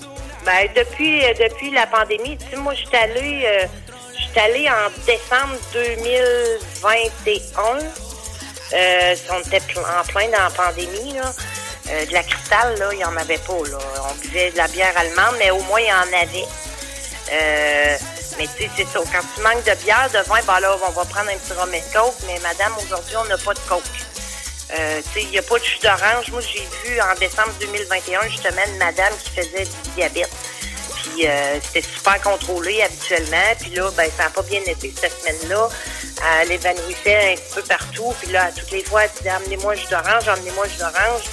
[0.45, 3.65] Ben, depuis, euh, depuis la pandémie, tu sais, moi, je suis allée, euh,
[4.17, 5.57] je suis allée en décembre
[6.83, 7.79] 2021.
[8.73, 11.17] Euh, on était en plein dans la pandémie.
[11.89, 13.77] Euh, de la cristal, il n'y en avait pas, là.
[14.09, 16.47] On buvait de la bière allemande, mais au moins, il y en avait.
[17.31, 17.97] Euh,
[18.37, 18.99] mais tu sais, c'est ça.
[19.11, 21.73] Quand tu manques de bière, de vin, ben là, on va prendre un petit rhum
[21.73, 22.15] et coke.
[22.25, 23.83] Mais madame, aujourd'hui, on n'a pas de coke.
[25.17, 26.31] Il n'y a pas de jus d'orange.
[26.31, 30.31] Moi, j'ai vu en décembre 2021, justement, une madame qui faisait du diabète.
[30.95, 31.27] Puis
[31.61, 33.53] c'était super contrôlé habituellement.
[33.59, 35.69] Puis là, ben, ça n'a pas bien été cette semaine-là.
[36.41, 38.13] Elle évanouissait un petit peu partout.
[38.21, 40.77] Puis là, à toutes les fois, elle disait Amenez-moi un jus d'orange, amenez-moi un jus
[40.77, 41.23] d'orange.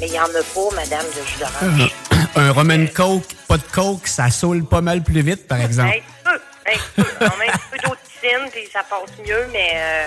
[0.00, 1.92] Mais il n'y en a pas, madame, de jus d'orange.
[2.36, 5.98] un rum and coke, pas de coke, ça saoule pas mal plus vite, par exemple.
[6.24, 7.26] Un peu, un peu.
[7.32, 10.06] On met un peu d'eau de piscine, puis ça passe mieux, mais euh,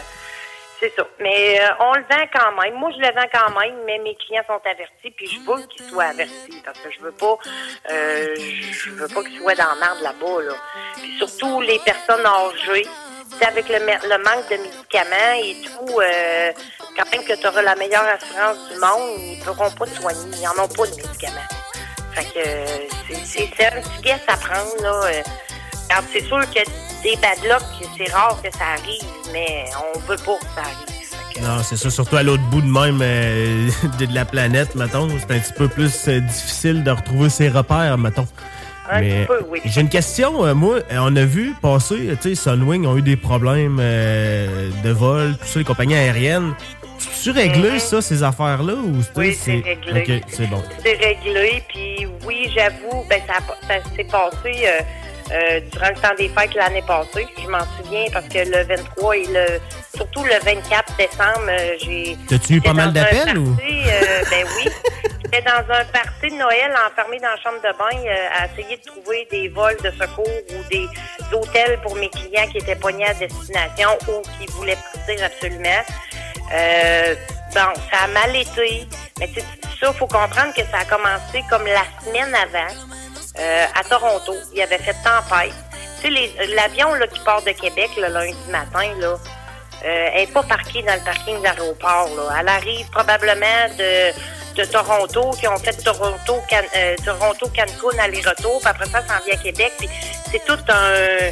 [0.80, 1.08] c'est ça.
[1.20, 2.74] Mais euh, on le vend quand même.
[2.76, 5.86] Moi, je le vends quand même, mais mes clients sont avertis, puis je veux qu'ils
[5.86, 7.38] soient avertis, parce que je veux pas,
[7.92, 10.54] euh, je veux pas qu'ils soient dans la merde là-bas, là.
[10.96, 12.88] Puis surtout les personnes âgées.
[13.32, 16.52] Tu sais, avec le, le manque de médicaments et tout, euh,
[16.98, 19.96] quand même que tu auras la meilleure assurance du monde, ils ne pourront pas te
[20.00, 20.20] soigner.
[20.38, 21.50] Ils n'en ont pas de médicaments.
[22.14, 25.22] Fait que c'est- un petit guess à prendre, là.
[26.14, 26.60] c'est sûr que
[27.04, 27.62] des bad luck,
[27.98, 29.04] c'est rare que ça arrive,
[29.34, 30.96] mais on veut pas que ça arrive.
[31.42, 33.70] Non, c'est ça, surtout à l'autre bout de même euh,
[34.00, 35.10] de la planète, mettons.
[35.20, 38.28] C'est un petit peu plus euh, difficile de retrouver ses repères, mettons.
[38.90, 39.62] Un Mais petit peu, oui.
[39.66, 40.46] j'ai une question.
[40.46, 43.78] euh, moi, euh, on a vu passer, euh, tu sais, Sunwing ont eu des problèmes
[43.82, 46.54] euh, de vol, tout ça, les compagnies aériennes.
[47.24, 48.74] Tu réglé ça, ces affaires-là?
[48.74, 49.02] Ou.
[49.16, 50.20] Oui, c'est réglé.
[50.22, 50.64] OK, c'est bon.
[50.84, 53.34] C'est réglé, puis oui, j'avoue, ben ça,
[53.68, 54.82] ça s'est passé euh,
[55.32, 57.26] euh, durant le temps des fêtes l'année passée.
[57.44, 59.46] Je m'en souviens parce que le 23 et le
[59.96, 61.52] surtout le 24 décembre,
[61.84, 62.16] j'ai.
[62.30, 63.56] T'as-tu eu pas mal d'appels, ou?
[63.56, 64.72] ben oui.
[65.26, 68.78] J'étais dans un party de Noël enfermé dans la chambre de bain euh, à essayer
[68.78, 70.88] de trouver des vols de secours ou des
[71.34, 75.82] hôtels pour mes clients qui étaient pognés à destination ou qui voulaient partir absolument.
[76.54, 77.16] Euh,
[77.56, 78.88] bon, ça a mal été.
[79.20, 79.46] Mais tu sais,
[79.80, 82.76] ça, faut comprendre que ça a commencé comme la semaine avant
[83.40, 84.36] euh, à Toronto.
[84.54, 85.56] Il avait fait tempête.
[86.04, 89.16] Tu sais, l'avion qui part de Québec le lundi matin, là,
[89.86, 92.10] euh, elle n'est pas parquée dans le parking de l'aéroport.
[92.40, 94.12] Elle arrive probablement de,
[94.56, 99.26] de Toronto, qui ont fait Toronto, euh, Toronto, Cancun aller-retour, puis après ça, ça s'en
[99.26, 99.74] vient à Québec.
[100.32, 101.32] C'est tout un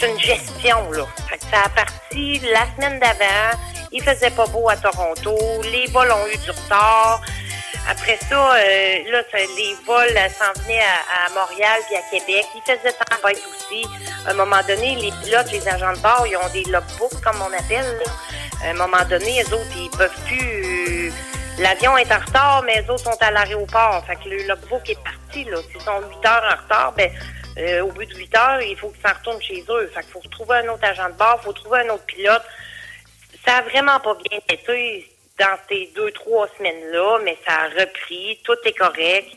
[0.00, 1.06] c'est une gestion, là.
[1.50, 3.58] Ça a parti la semaine d'avant.
[3.92, 5.36] Il faisait pas beau à Toronto.
[5.64, 7.20] Les vols ont eu du retard.
[7.88, 12.46] Après ça, euh, là, ça- les vols s'en venaient à, à Montréal puis à Québec.
[12.54, 13.84] Il faisait tempête aussi.
[14.26, 17.40] À un moment donné, les pilotes, les agents de bord, ils ont des logbooks, comme
[17.42, 17.98] on appelle.
[17.98, 18.12] là.
[18.64, 21.08] À un moment donné, les autres, ils peuvent plus...
[21.08, 21.10] euh,
[21.58, 24.04] L'avion est en retard, mais les autres sont à l'aéroport.
[24.06, 25.58] Fait que le logbook est parti, là.
[25.70, 27.10] S'ils sont 8 heures en retard, ben,
[27.58, 29.90] euh, au bout de 8 heures, il faut qu'ils s'en retournent chez eux.
[29.94, 32.42] Fait qu'il faut trouver un autre agent de bord, faut trouver un autre pilote.
[33.44, 38.38] Ça a vraiment pas bien été dans ces deux, trois semaines-là, mais ça a repris,
[38.44, 39.28] tout est correct.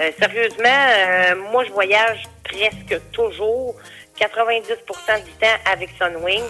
[0.00, 3.76] Euh, sérieusement, euh, moi, je voyage presque toujours,
[4.18, 6.42] 90% du temps avec Sunwing.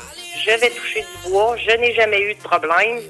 [0.44, 3.00] Je vais toucher du bois, je n'ai jamais eu de problème.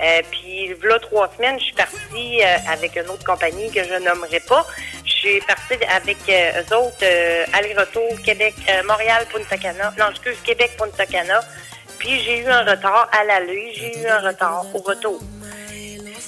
[0.00, 3.94] Euh, puis, là, trois semaines, je suis partie euh, avec une autre compagnie que je
[3.94, 4.64] nommerai pas.
[5.04, 9.92] Je suis partie avec euh, eux autres, euh, aller-retour, Québec, euh, Montréal, Punta Cana.
[9.98, 11.40] Non, excuse, Québec, Punta Cana.
[11.98, 15.20] Puis, j'ai eu un retard à l'aller, j'ai eu un retard au retour.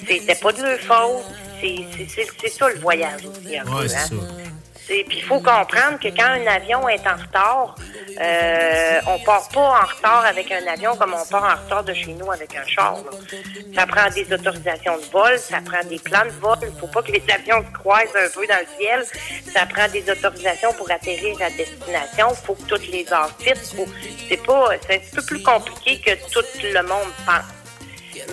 [0.07, 1.25] C'était pas de leur faute.
[1.61, 3.57] C'est- c'est- C'est c'est ça le voyage aussi.
[3.59, 3.89] un Ouais, hein.
[3.89, 4.15] ça.
[4.91, 7.77] Puis il faut comprendre que quand un avion est en retard,
[8.21, 11.95] euh, on part pas en retard avec un avion comme on part en retard de
[11.95, 12.97] chez nous avec un char.
[12.97, 13.11] là.
[13.75, 16.59] Ça prend des autorisations de vol, ça prend des plans de vol.
[16.63, 19.05] Il faut pas que les avions se croisent un peu dans le ciel.
[19.53, 22.29] Ça prend des autorisations pour atterrir à destination.
[22.31, 26.33] Il faut que toutes les heures C'est pas, c'est un petit peu plus compliqué que
[26.33, 27.60] tout le monde pense.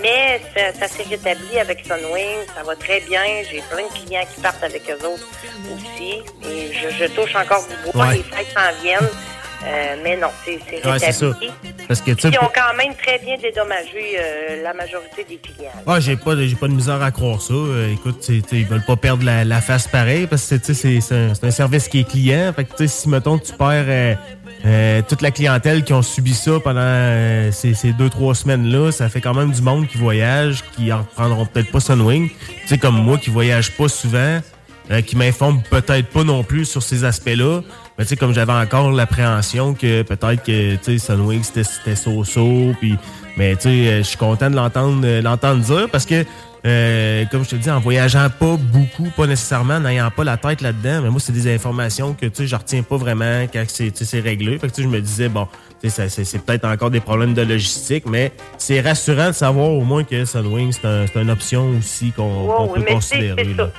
[0.02, 3.22] Mais ça, ça s'est rétabli avec Sunwing, ça va très bien.
[3.50, 5.28] J'ai plein de clients qui partent avec eux autres
[5.74, 6.22] aussi.
[6.50, 8.16] Et je, je touche encore du bois, Ouais.
[8.18, 9.10] les fêtes s'en viennent.
[9.66, 11.26] Euh, mais non, c'est c'est Ouais, ça.
[11.88, 15.72] Parce que, Ils ont quand même très bien dédommagé euh, la majorité des clients.
[15.88, 17.54] Ah, j'ai pas, de- j'ai pas de misère à croire ça.
[17.54, 20.48] Euh, écoute, tu sais, tu sais, ils veulent pas perdre la, la face pareil parce
[20.48, 22.54] que c'est c'est un, un service qui est client.
[22.56, 24.16] Fait que si mettons tu perds euh,
[24.66, 28.68] euh, toute la clientèle qui ont subi ça pendant euh, ces, ces deux trois semaines
[28.68, 32.30] là, ça fait quand même du monde qui voyage, qui en reprendront peut-être pas Sunwing.
[32.30, 34.40] Tu sais comme moi qui voyage pas souvent,
[34.92, 37.62] euh, qui m'informe peut-être pas non plus sur ces aspects-là.
[37.98, 42.74] Mais tu sais, comme j'avais encore l'appréhension que peut-être que tu sais, Sunwing c'était so-so,
[42.80, 42.96] puis
[43.38, 46.24] mais tu sais, euh, je suis content de l'entendre euh, l'entendre dire parce que
[46.66, 50.36] euh, comme je te dis, en voyageant pas beaucoup, pas nécessairement, en n'ayant pas la
[50.38, 53.64] tête là-dedans, mais moi, c'est des informations que, tu sais, je retiens pas vraiment quand
[53.68, 54.58] c'est, tu sais, c'est réglé.
[54.60, 55.48] Fait que, tu sais, je me disais, bon,
[55.82, 59.32] tu sais, ça- c'est, c'est peut-être encore des problèmes de logistique, mais c'est rassurant de
[59.34, 63.54] savoir au moins que Sunwing, c'est, un- c'est une option aussi qu'on, Wow, peut considérer.
[63.54, 63.70] là.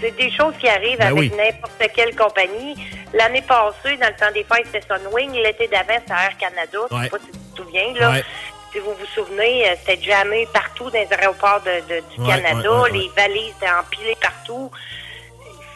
[0.00, 1.32] C'est des choses qui arrivent Ben avec oui.
[1.36, 2.76] n'importe quelle compagnie.
[3.14, 5.32] L'année passée, dans le temps des fêtes, c'était Sunwing.
[5.32, 6.78] L'été d'avant, c'était Air Canada.
[6.90, 7.02] Je Ouais.
[7.04, 8.10] sais pas si tu te souviens, là.
[8.10, 8.24] Ouais.
[8.72, 12.42] Si vous vous souvenez, euh, c'était jamais partout dans les aéroports de, de- du Ouais,
[12.42, 12.68] Canada.
[12.92, 14.70] les valises étaient empilées partout.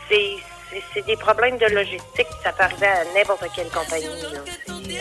[0.08, 0.36] C'est
[0.70, 2.28] c'est- c'est des problèmes de logistique.
[2.44, 4.06] Ça peut arriver à n'importe quelle compagnie.
[4.06, 4.38] là.
[4.66, 5.00] C'est, euh,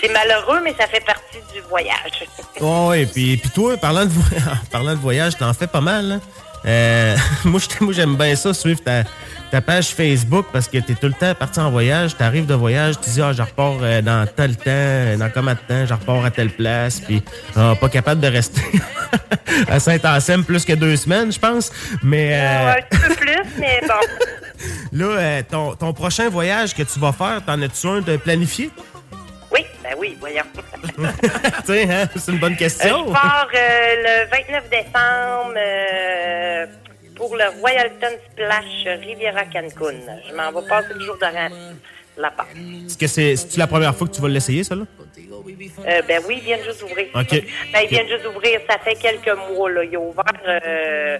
[0.00, 2.24] C'est malheureux, mais ça fait partie du voyage.
[2.60, 4.10] Oh, et puis, puis toi, parlant de,
[4.72, 6.20] parlant de voyage, t'en fais pas mal, hein?
[6.64, 7.60] Euh, moi,
[7.90, 9.04] j'aime bien ça, suivre ta,
[9.50, 12.16] ta page Facebook parce que tu es tout le temps parti en voyage.
[12.16, 15.30] Tu arrives de voyage, tu dis, ah, je repars euh, dans tel temps, euh, dans
[15.30, 17.22] combien de temps, je repars à telle place, puis
[17.56, 18.62] ah, pas capable de rester
[19.68, 21.70] à Saint-Anselme plus que deux semaines, je pense.
[22.02, 24.26] Mais euh, Ouais, un petit peu plus, mais bon.
[24.92, 28.70] là, euh, ton, ton prochain voyage que tu vas faire, t'en as-tu un de planifié?
[29.82, 30.42] Ben oui, voyons.
[30.96, 33.06] tu sais, hein, c'est une bonne Euh, question.
[33.08, 33.94] je pars euh,
[34.24, 36.66] le 29 décembre euh,
[37.16, 39.94] pour le Royalton Splash Riviera Cancun.
[40.28, 41.48] Je m'en vais passer le jour de rang
[42.16, 42.46] là-bas.
[42.86, 44.84] Est-ce que c'est la première fois que tu vas l'essayer, ça, là?
[45.86, 47.08] Euh, ben oui, ils viennent juste d'ouvrir.
[47.14, 47.42] OK.
[47.72, 49.70] Ben, ils viennent juste d'ouvrir, ça fait quelques mois.
[49.70, 49.82] Là.
[49.84, 51.18] Ils ont ouvert euh,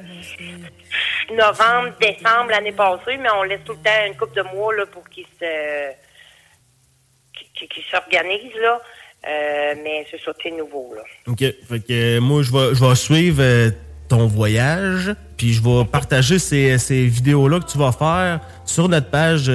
[1.34, 4.84] novembre, décembre l'année passée, mais on laisse tout le temps une couple de mois là,
[4.86, 5.92] pour qu'ils se
[7.68, 8.60] qu'ils qu'ils s'organisent.
[8.60, 8.80] là.
[9.28, 10.92] Euh, mais c'est ça, c'est nouveau.
[10.96, 11.02] Là.
[11.28, 11.38] OK.
[11.38, 13.70] Fait que euh, moi, je vais, suivre euh,
[14.08, 19.10] ton voyage, puis je vais partager ces, ces vidéos-là que tu vas faire sur notre
[19.10, 19.50] page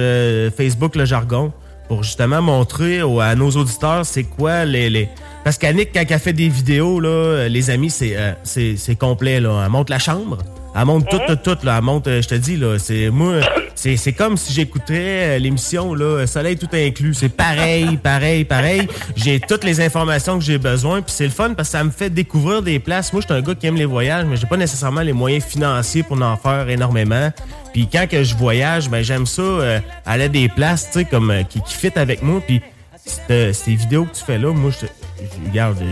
[0.56, 1.52] Facebook Le Jargon
[1.86, 4.90] pour justement montrer à nos auditeurs c'est quoi les...
[4.90, 5.08] les...
[5.44, 9.40] Parce qu'Annick, quand elle fait des vidéos, là, les amis, c'est complet.
[9.40, 9.62] Là.
[9.64, 10.38] Elle monte la chambre.
[10.78, 11.66] Elle monte tout, tout, tout.
[11.66, 11.76] Là.
[11.78, 13.40] Elle monte, euh, je te dis, là, c'est moi,
[13.74, 17.14] c'est comme si j'écoutais euh, l'émission là, Soleil tout inclus.
[17.14, 18.88] C'est pareil, pareil, pareil.
[19.16, 21.00] J'ai toutes les informations que j'ai besoin.
[21.02, 23.12] Puis c'est le fun parce que ça me fait découvrir des places.
[23.12, 25.44] Moi, je suis un gars qui aime les voyages, mais j'ai pas nécessairement les moyens
[25.44, 27.30] financiers pour en faire énormément.
[27.72, 31.04] Puis quand que je voyage, ben j'aime ça euh, aller à des places, tu sais,
[31.04, 32.40] comme euh, qui, qui fit avec moi.
[32.44, 32.60] Puis
[33.08, 34.86] ces vidéos que tu fais là, moi, je,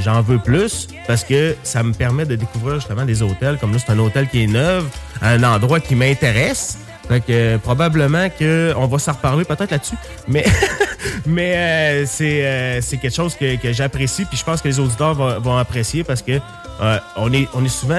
[0.05, 3.59] j'en veux plus parce que ça me permet de découvrir justement des hôtels.
[3.59, 4.85] Comme là, c'est un hôtel qui est neuf,
[5.23, 6.79] un endroit qui m'intéresse.
[7.09, 9.95] Que euh, probablement que on va s'en reparler peut-être là-dessus.
[10.27, 10.45] Mais,
[11.27, 14.25] mais euh, c'est euh, c'est quelque chose que, que j'apprécie.
[14.25, 16.41] Puis je pense que les auditeurs vont, vont apprécier parce que
[16.81, 17.97] euh, on, est, on est souvent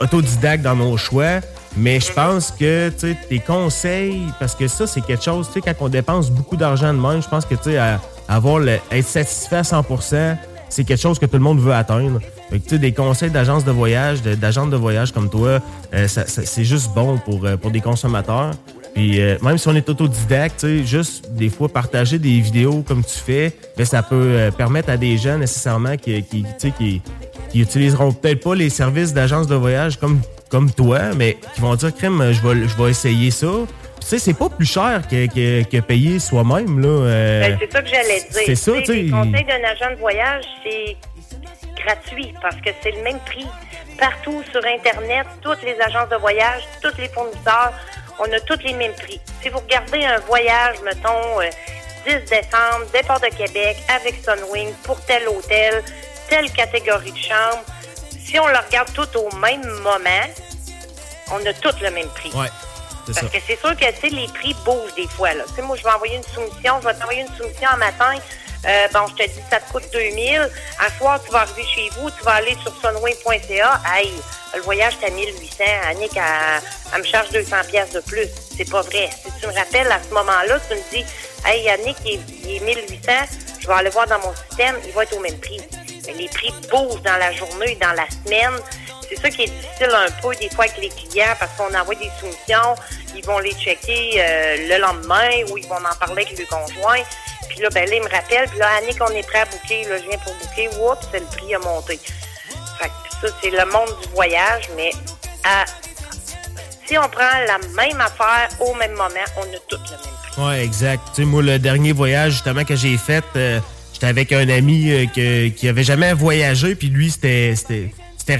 [0.00, 1.40] autodidacte dans nos choix.
[1.76, 5.86] Mais je pense que tes conseils, parce que ça, c'est quelque chose, tu sais, quand
[5.86, 7.76] on dépense beaucoup d'argent de même, je pense que tu
[8.28, 10.36] avoir le, être satisfait à 100%,
[10.68, 12.20] c'est quelque chose que tout le monde veut atteindre.
[12.50, 15.60] Fait que, des conseils d'agence de voyage, d'agents de voyage comme toi,
[15.94, 18.52] euh, c'est juste bon pour, euh, pour des consommateurs.
[18.94, 23.18] Puis euh, même si on est autodidacte, juste des fois partager des vidéos comme tu
[23.18, 26.44] fais, ben, ça peut euh, permettre à des gens nécessairement qui, qui,
[26.78, 27.02] qui,
[27.50, 30.20] qui utiliseront peut-être pas les services d'agence de voyage comme,
[30.54, 33.48] comme toi, mais qui vont dire, crème, je vais, je vais essayer ça.
[34.00, 36.86] Tu sais, c'est pas plus cher que, que, que payer soi-même, là.
[36.88, 38.42] euh, Ben, c'est ça que j'allais dire.
[38.46, 40.96] c'est ça, Tu sais, tu sais, Les il- conseils d'un agent de voyage, c'est
[41.82, 43.46] gratuit parce que c'est le même prix
[43.98, 45.26] partout sur Internet.
[45.42, 47.72] Toutes les agences de voyage, tous les fournisseurs,
[48.20, 49.20] on a tous les mêmes prix.
[49.42, 51.50] Si vous regardez un voyage, mettons, euh,
[52.06, 55.82] 10 décembre, départ de Québec avec Sunwing pour tel hôtel,
[56.28, 57.64] telle catégorie de chambre,
[58.24, 60.24] si on le regarde tout au même moment,
[61.30, 62.30] on a tous le même prix.
[62.32, 62.48] Ouais,
[63.06, 63.20] c'est ça.
[63.20, 65.44] Parce que c'est sûr que, tu sais, les prix bougent des fois, là.
[65.48, 68.14] Tu sais, moi, je vais envoyer une soumission, je vais t'envoyer une soumission un matin.
[68.66, 70.50] Euh, bon, je te dis, ça te coûte 2000.
[70.80, 73.80] À soir, tu vas arriver chez vous, tu vas aller sur sunway.ca.
[73.94, 74.10] Hey,
[74.54, 75.64] le voyage, c'est à 1800.
[75.90, 76.62] Annick, elle,
[76.94, 78.28] elle me charge 200 pièces de plus.
[78.56, 79.10] C'est pas vrai.
[79.22, 81.04] Si tu me rappelles, à ce moment-là, tu me dis,
[81.44, 83.12] hey, Annick, il est, il est 1800.
[83.60, 85.60] Je vais aller voir dans mon système, il va être au même prix.
[86.06, 88.60] Les prix bougent dans la journée et dans la semaine.
[89.08, 91.94] C'est ça qui est difficile un peu des fois avec les clients parce qu'on envoie
[91.94, 92.74] des soumissions,
[93.14, 97.00] ils vont les checker euh, le lendemain ou ils vont en parler avec le conjoint.
[97.48, 99.84] Puis là, ben là, ils me rappellent, puis là, Annick, on est prêt à booker,
[99.84, 102.00] là, je viens pour booker, oups, le prix a monté.
[102.78, 104.90] Fait que ça, c'est le monde du voyage, mais
[105.44, 105.64] à-
[106.86, 110.42] si on prend la même affaire au même moment, on a tout le même prix.
[110.42, 111.02] Ouais, exact.
[111.14, 113.60] Tu sais, moi, le dernier voyage, justement, que j'ai fait, euh,
[114.04, 117.56] avec un ami euh, qui avait jamais voyagé, puis lui, c'était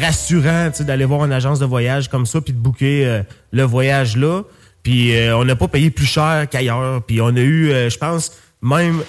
[0.01, 3.23] rassurant, d'aller voir une agence de voyage comme ça, puis de booker euh,
[3.53, 4.43] le voyage là.
[4.83, 8.33] Puis euh, on n'a pas payé plus cher qu'ailleurs, puis on a eu, je pense,
[8.61, 9.03] même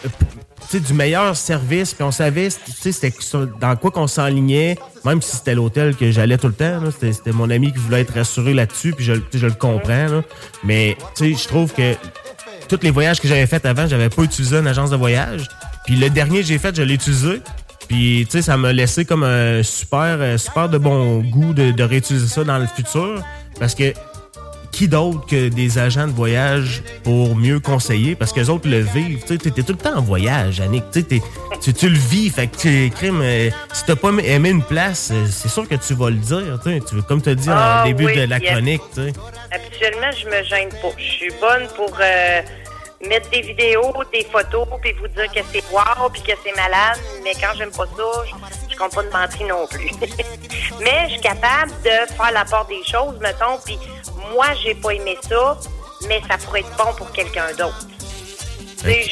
[0.74, 3.14] du meilleur service, puis on savait, c'était
[3.60, 6.80] dans quoi qu'on s'enlignait, même si c'était l'hôtel que j'allais tout le temps.
[7.00, 10.24] C'était mon ami qui voulait être rassuré là-dessus, puis je, je le comprends.
[10.64, 11.94] Mais je trouve que
[12.68, 15.48] tous les voyages que j'avais faits avant, j'avais pas utilisé une agence de voyage.
[15.86, 17.42] Puis le dernier que j'ai fait, je l'ai utilisé.
[17.88, 21.72] Puis, tu sais, ça m'a laissé comme un super, euh, super de bon goût de,
[21.72, 23.22] de réutiliser ça dans le futur.
[23.60, 23.94] Parce que
[24.72, 28.16] qui d'autre que des agents de voyage pour mieux conseiller?
[28.16, 29.24] Parce que les autres le vivent.
[29.26, 30.84] Tu t'es tout le temps en voyage, Annick.
[30.92, 32.30] Tu, tu, le vis.
[32.30, 35.76] Fait que, tu- crime, euh, si t'as pas aimé une place, euh, c'est sûr que
[35.76, 36.60] tu vas le dire.
[36.62, 38.82] Tu sais, tu, comme tu as dit Ah, en début oui, de la chronique.
[38.94, 39.14] Tu sais.
[39.52, 40.92] Habituellement, je me gêne pas.
[40.98, 42.42] Je suis bonne pour euh,
[43.08, 47.00] mettre des vidéos, des photos, puis vous dire que c'est wow, puis que c'est malade.
[47.24, 48.34] Mais quand j'aime pas ça, je,
[48.72, 49.90] Je compte pas de mentir non plus.
[50.80, 53.78] Mais je suis capable de faire la part des choses, mettons, puis
[54.32, 55.58] moi, j'ai pas aimé ça,
[56.08, 57.88] mais ça pourrait être bon pour quelqu'un d'autre.
[58.80, 59.04] Tu sais,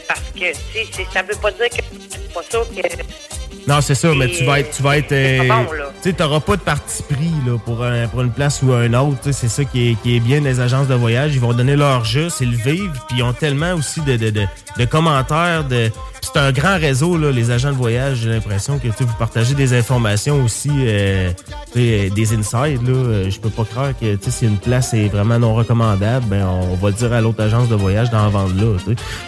[0.00, 0.06] je...
[0.06, 3.41] Parce que, tu sais, ça veut pas dire que c'est pas ça que...
[3.68, 4.74] Non, c'est ça, mais tu vas être.
[4.76, 5.08] Tu vas être.
[5.10, 8.72] C'est pas euh, tu pas de parti pris là, pour, un- pour une place ou
[8.72, 9.18] un autre.
[9.30, 11.34] C'est ça qui est, qui est bien des agences de voyage.
[11.34, 14.30] Ils vont donner leur juste, ils le vivent, puis ils ont tellement aussi de, de,
[14.30, 14.42] de,
[14.78, 15.64] de commentaires.
[15.64, 15.90] De...
[16.22, 18.18] C'est un grand réseau, là, les agents de voyage.
[18.22, 21.30] J'ai l'impression que vous partagez des informations aussi, euh,
[21.72, 22.82] sais, des insides.
[22.86, 22.94] Là.
[22.94, 26.74] Euh, Je peux pas croire que si une place est vraiment non recommandable, ben, on
[26.74, 28.76] va dire à l'autre agence de voyage d'en vendre là.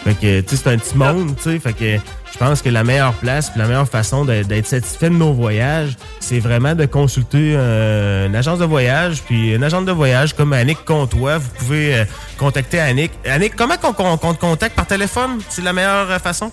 [0.03, 1.33] Fait que c'est un petit monde.
[1.39, 1.97] Fait que
[2.35, 6.39] je pense que la meilleure place la meilleure façon d'être satisfait de nos voyages, c'est
[6.39, 9.21] vraiment de consulter euh, une agence de voyage.
[9.21, 12.03] Puis une agence de voyage comme Annick Comtois, vous pouvez euh,
[12.37, 13.13] contacter Annick.
[13.25, 15.39] Annick, comment qu'on te contacte par téléphone?
[15.47, 16.51] C'est la meilleure euh, façon?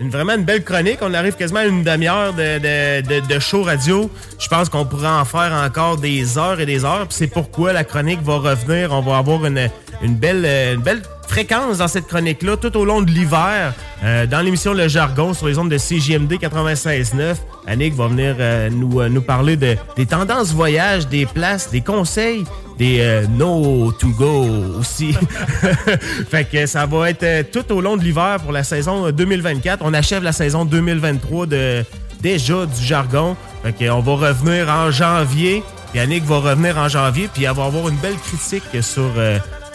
[0.00, 0.98] vraiment une belle chronique.
[1.02, 4.10] On arrive quasiment à une demi-heure de, show radio.
[4.38, 7.06] Je pense qu'on pourrait en faire encore des heures et des heures.
[7.10, 8.92] C'est pourquoi la chronique va revenir.
[8.92, 9.70] On va avoir une,
[10.02, 13.72] une, belle, euh, belle fréquence dans cette chronique-là tout au long de l'hiver.
[14.02, 17.36] Euh, dans l'émission Le Jargon sur les ondes de CJMD 96.9,
[17.66, 22.44] Annick va venir euh, nous, nous parler de, des tendances voyage, des places, des conseils,
[22.78, 24.46] des no to go
[24.80, 25.12] aussi.
[26.30, 29.82] fait que ça va être tout au long de l'hiver pour la saison euh, 2024.
[29.84, 31.84] On achève la saison 2023 de
[32.20, 33.36] déjà du jargon.
[33.62, 35.62] Fait que on va revenir en janvier.
[35.94, 39.10] Yannick va revenir en janvier puis avoir une belle critique sur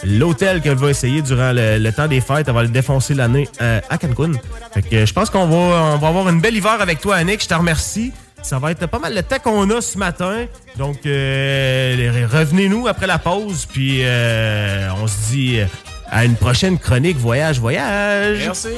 [0.04, 2.48] l'hôtel qu'elle va essayer durant le, le temps des fêtes.
[2.48, 4.32] Elle va le défoncer l'année euh, à Cancun.
[4.74, 5.56] Fait que je pense qu'on va,
[5.94, 7.42] on va avoir une belle hiver avec toi, Annick.
[7.42, 8.12] Je te remercie.
[8.42, 10.46] Ça va être pas mal le temps qu'on a ce matin.
[10.76, 13.66] Donc, euh, revenez-nous après la pause.
[13.66, 15.66] Puis, euh, on se dit euh,
[16.10, 18.38] à une prochaine chronique Voyage, Voyage.
[18.44, 18.68] Merci.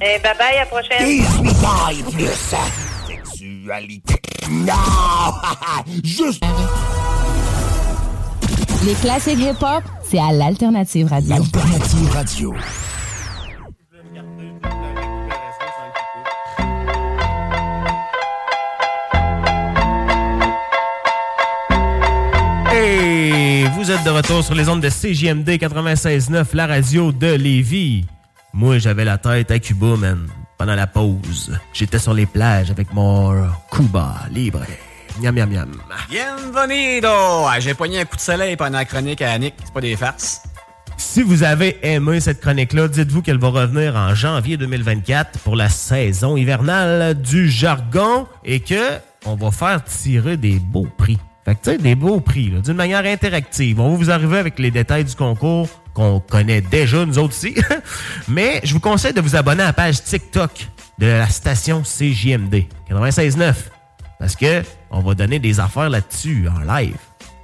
[0.00, 1.24] Eh, bye bye, à la prochaine.
[3.08, 4.14] Sexualité.
[4.48, 4.72] Non!
[6.04, 6.44] Juste.
[8.84, 11.34] Les classiques hip-hop, c'est à l'Alternative Radio.
[11.34, 12.54] Alternative Radio.
[22.74, 28.06] Et vous êtes de retour sur les ondes de CJMD 96.9, la radio de Lévis.
[28.54, 30.26] Moi, j'avais la tête à Cuba, man.
[30.56, 34.60] Pendant la pause, j'étais sur les plages avec mon Cuba libre.
[35.20, 35.72] Miam, miam, miam.
[36.08, 37.08] Bienvenido!
[37.08, 39.54] Ah, J'ai poigné un coup de soleil pendant la chronique à Annick.
[39.64, 40.42] C'est pas des farces.
[40.96, 45.68] Si vous avez aimé cette chronique-là, dites-vous qu'elle va revenir en janvier 2024 pour la
[45.68, 51.18] saison hivernale du jargon et que on va faire tirer des beaux prix.
[51.44, 53.80] Fait que, tu sais, des beaux prix, d'une manière interactive.
[53.80, 57.54] On va vous arriver avec les détails du concours qu'on connaît déjà, nous autres aussi.
[58.28, 60.68] Mais je vous conseille de vous abonner à la page TikTok
[60.98, 63.54] de la station CJMD 96.9
[64.18, 66.96] parce que on va donner des affaires là-dessus en live.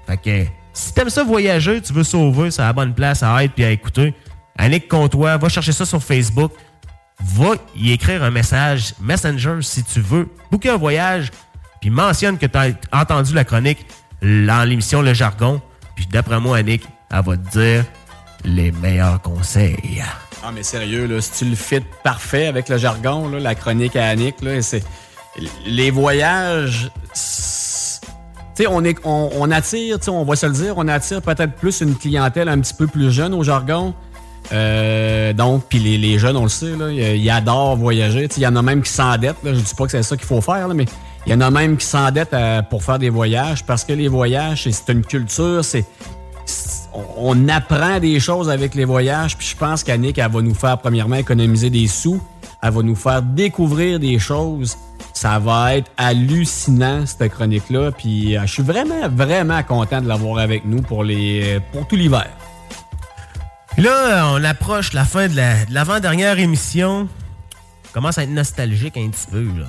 [0.06, 3.52] Fait que si t'aimes ça voyager, tu veux sauver, c'est la bonne place à être
[3.52, 4.14] puis à écouter.
[4.58, 6.52] Annick Comtois, va chercher ça sur Facebook.
[7.20, 10.28] Va y écrire un message Messenger si tu veux.
[10.50, 11.30] Booker un voyage,
[11.80, 13.86] puis mentionne que tu as entendu la chronique
[14.20, 15.60] dans l'émission Le Jargon.
[15.94, 17.84] Puis d'après moi, Annick, elle va te dire
[18.44, 20.02] les meilleurs conseils.
[20.42, 23.96] Ah, mais sérieux, là, si tu le fit parfait avec le jargon, là, la chronique
[23.96, 24.84] à Annick, là, c'est.
[25.66, 26.90] Les voyages.
[27.12, 28.00] c'est-
[28.56, 31.96] Tu sais, on, on, attire, on va se le dire, on attire peut-être plus une
[31.96, 33.94] clientèle un petit peu plus jeune au jargon.
[34.52, 38.28] Euh, donc, puis les, jeunes, on le sait, là, ils, adorent voyager.
[38.36, 39.36] Il y en a même qui s'endettent.
[39.44, 40.84] Je dis pas que c'est ça qu'il faut faire, mais
[41.26, 42.36] il y en a même qui s'endettent
[42.70, 45.84] pour faire des voyages parce que les voyages, c'est- une culture, c'est
[46.92, 49.36] on, on apprend des choses avec les voyages.
[49.36, 52.20] Puis je pense qu'Annick, elle va nous faire, premièrement, économiser des sous.
[52.62, 54.76] Elle va nous faire découvrir des choses.
[55.14, 57.92] Ça va être hallucinant, cette chronique-là.
[57.92, 61.96] Puis euh, je suis vraiment, vraiment content de l'avoir avec nous pour, les, pour tout
[61.96, 62.28] l'hiver.
[63.78, 67.08] Là, on approche la fin de la- de l'avant-dernière émission.
[67.88, 69.66] On commence à être nostalgique un petit peu, là.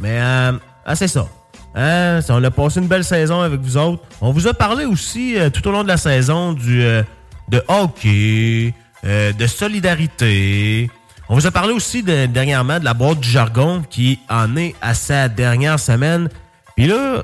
[0.00, 0.52] Mais, euh,
[0.84, 1.26] ah, c'est ça.
[1.74, 4.02] Hein, On a passé une belle saison avec vous autres.
[4.20, 7.02] On vous a parlé aussi euh, tout au long de la saison du, euh,
[7.48, 10.90] de hockey, euh, de solidarité.
[11.28, 14.74] On vous a parlé aussi de- dernièrement de la boîte du jargon qui en est
[14.80, 16.28] à sa dernière semaine.
[16.76, 17.22] Puis là,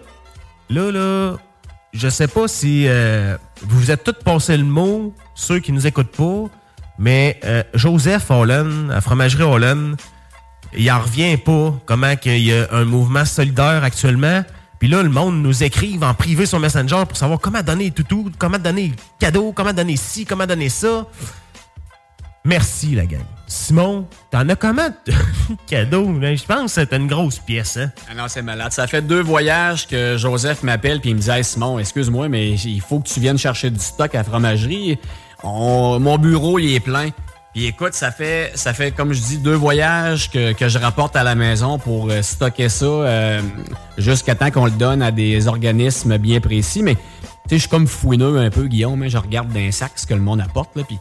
[0.69, 1.37] là, là,
[1.93, 5.87] je sais pas si euh, vous vous êtes tous passé le mot, ceux qui nous
[5.87, 6.51] écoutent pas,
[6.99, 9.97] Mais euh, Joseph Holland, à Fromagerie Holland,
[10.77, 14.45] il en revient pas comment qu'il y a un mouvement solidaire actuellement.
[14.81, 18.31] Puis là, le monde nous écrive en privé sur Messenger pour savoir comment donner tout,
[18.39, 21.07] comment donner cadeau, comment donner ci, comment donner ça.
[22.47, 23.23] Merci, la gang.
[23.47, 25.13] Simon, t'en as comment de
[25.67, 26.19] cadeau?
[26.19, 26.35] là?
[26.35, 27.91] Je pense que c'était une grosse pièce, hein?
[28.11, 28.73] Ah non, c'est malade.
[28.73, 32.51] Ça fait deux voyages que Joseph m'appelle puis il me dit Hey, Simon, excuse-moi, mais
[32.53, 34.99] il faut que tu viennes chercher du stock à fromagerie.
[35.43, 37.11] On- mon bureau, il est plein.
[37.55, 41.23] Puis écoute, ça fait, ça fait, comme je dis, deux voyages que, je rapporte à
[41.23, 43.41] la maison pour euh, stocker ça euh,
[43.97, 46.83] jusqu'à temps qu'on le donne à des organismes bien précis.
[46.83, 49.03] Mais tu sais, je suis comme fouineux un peu, Guillaume.
[49.05, 49.09] hein.
[49.09, 50.75] Je regarde les sacs ce que le monde apporte.
[50.77, 50.99] Là, puis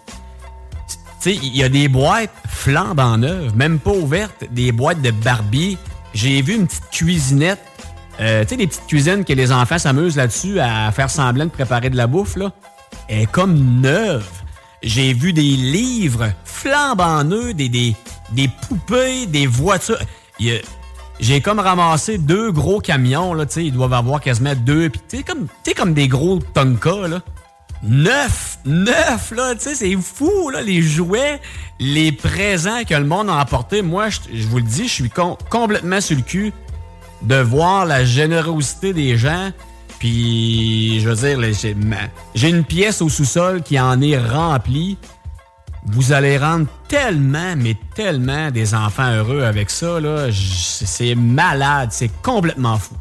[1.31, 5.77] il y a des boîtes flambant neuves, même pas ouvertes, des boîtes de Barbie.
[6.13, 7.61] J'ai vu une petite cuisinette,
[8.19, 11.49] euh, tu sais, des petites cuisines que les enfants s'amusent là-dessus à faire semblant de
[11.49, 12.51] préparer de la bouffe, là.
[13.31, 14.27] Comme neuve.
[14.81, 19.99] J'ai vu des livres flambant neufs, des, des, poupées, des voitures.
[21.19, 25.01] J'ai comme ramassé deux gros camions, là, tu sais, ils doivent avoir quasiment deux, puis
[25.63, 27.21] tu comme des gros Tonka, là.
[27.83, 28.57] Neuf!
[28.65, 29.53] Neuf, là!
[29.55, 31.41] Tu sais, c'est fou, là, les jouets,
[31.79, 33.81] les présents que le monde a emportés.
[33.81, 36.53] Moi, je vous le dis, je suis com- complètement sur le cul
[37.23, 39.51] de voir la générosité des gens.
[39.99, 41.39] Puis, je veux dire,
[42.35, 44.97] j'ai une pièce au sous-sol qui en est remplie.
[45.85, 50.27] Vous allez rendre tellement, mais tellement des enfants heureux avec ça, là.
[50.31, 52.95] C'est malade, c'est complètement fou.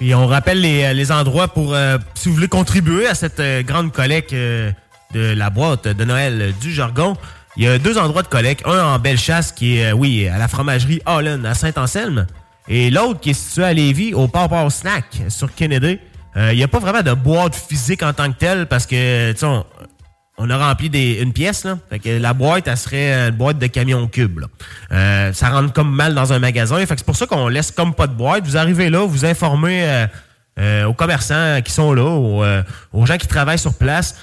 [0.00, 3.38] Puis on rappelle les, euh, les endroits pour, euh, si vous voulez contribuer à cette
[3.38, 4.72] euh, grande collecte euh,
[5.12, 7.18] de la boîte de Noël du Jargon.
[7.58, 8.66] Il y a deux endroits de collecte.
[8.66, 12.26] Un en Bellechasse qui est, oui, à la fromagerie Holland à Saint-Anselme.
[12.66, 15.98] Et l'autre qui est situé à Lévis au Port Snack sur Kennedy.
[16.36, 19.44] Il n'y a pas vraiment de boîte physique en tant que telle parce que, tu
[20.40, 21.78] on, a rempli des, une pièce, là.
[22.04, 24.40] La boîte, elle serait une boîte de camion cube.
[24.92, 26.78] Euh, ça rentre comme mal dans un magasin.
[26.78, 28.44] Fait que c'est pour ça qu'on laisse comme pas de boîte.
[28.44, 30.06] Vous arrivez là, vous informez euh,
[30.58, 32.44] euh, aux commerçants qui sont là, aux,
[32.92, 34.16] aux gens qui travaillent sur place,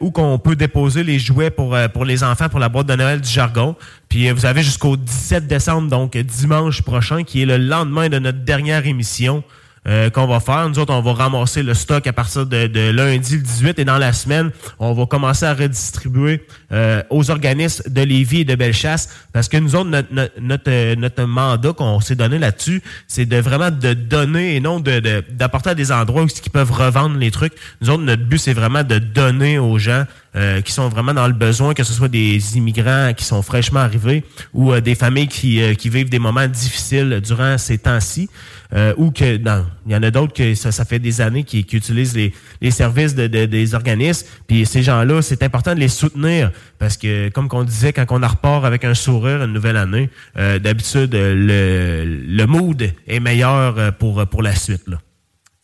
[0.00, 3.20] où qu'on peut déposer les jouets pour, pour les enfants pour la boîte de Noël
[3.20, 3.76] du jargon.
[4.08, 8.44] Puis vous avez jusqu'au 17 décembre, donc dimanche prochain, qui est le lendemain de notre
[8.44, 9.42] dernière émission
[9.86, 10.68] euh, qu'on va faire.
[10.68, 13.84] Nous autres, on va ramasser le stock à partir de, de lundi le 18 et
[13.84, 18.54] dans la semaine, on va commencer à redistribuer euh, aux organismes de Lévis et de
[18.54, 20.08] Bellechasse parce que nous autres, notre,
[20.40, 24.80] notre, notre, euh, mandat qu'on s'est donné là-dessus, c'est de vraiment de donner et non
[24.80, 27.52] de de- d'apporter à des endroits où ils peuvent revendre les trucs.
[27.80, 30.04] Nous autres, notre but, c'est vraiment de donner aux gens
[30.36, 33.80] euh, qui sont vraiment dans le besoin, que ce soit des immigrants qui sont fraîchement
[33.80, 38.28] arrivés ou euh, des familles qui, euh, qui vivent des moments difficiles durant ces temps-ci.
[38.74, 41.44] Euh, ou que non, il y en a d'autres que ça, ça fait des années
[41.44, 44.26] qui, qui utilisent les, les services de, de- des organismes.
[44.48, 48.26] Puis ces gens-là, c'est important de les soutenir parce que, comme qu'on disait, quand on
[48.26, 53.90] repart avec un sourire une nouvelle année, euh, d'habitude le, le mood est meilleur euh,
[53.92, 54.82] pour pour la suite.
[54.88, 54.98] Là.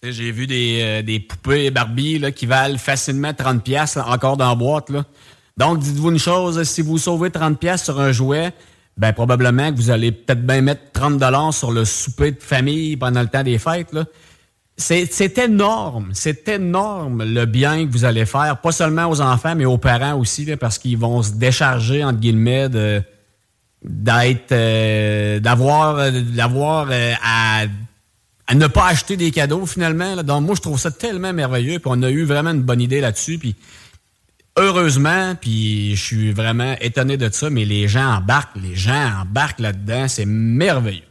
[0.03, 4.37] J'ai vu des, euh, des poupées Barbie là, qui valent facilement 30$ piastres, là, encore
[4.37, 4.89] dans la boîte.
[4.89, 5.05] Là.
[5.57, 8.53] Donc, dites-vous une chose, si vous sauvez 30$ piastres sur un jouet,
[8.97, 13.23] ben probablement que vous allez peut-être bien mettre 30$ sur le souper de famille pendant
[13.23, 13.93] le temps des fêtes.
[13.93, 14.05] Là.
[14.81, 19.67] C'est énorme, c'est énorme le bien que vous allez faire, pas seulement aux enfants, mais
[19.67, 22.71] aux parents aussi, là, parce qu'ils vont se décharger, entre guillemets,
[23.85, 27.65] d'être euh, d'avoir euh, d'avoir euh, à
[28.47, 30.15] à ne pas acheter des cadeaux finalement.
[30.15, 30.23] là.
[30.23, 31.79] Donc moi je trouve ça tellement merveilleux.
[31.79, 33.39] Puis on a eu vraiment une bonne idée là-dessus.
[34.57, 39.61] Heureusement, puis je suis vraiment étonné de ça, mais les gens embarquent, les gens embarquent
[39.61, 41.03] là-dedans, c'est merveilleux.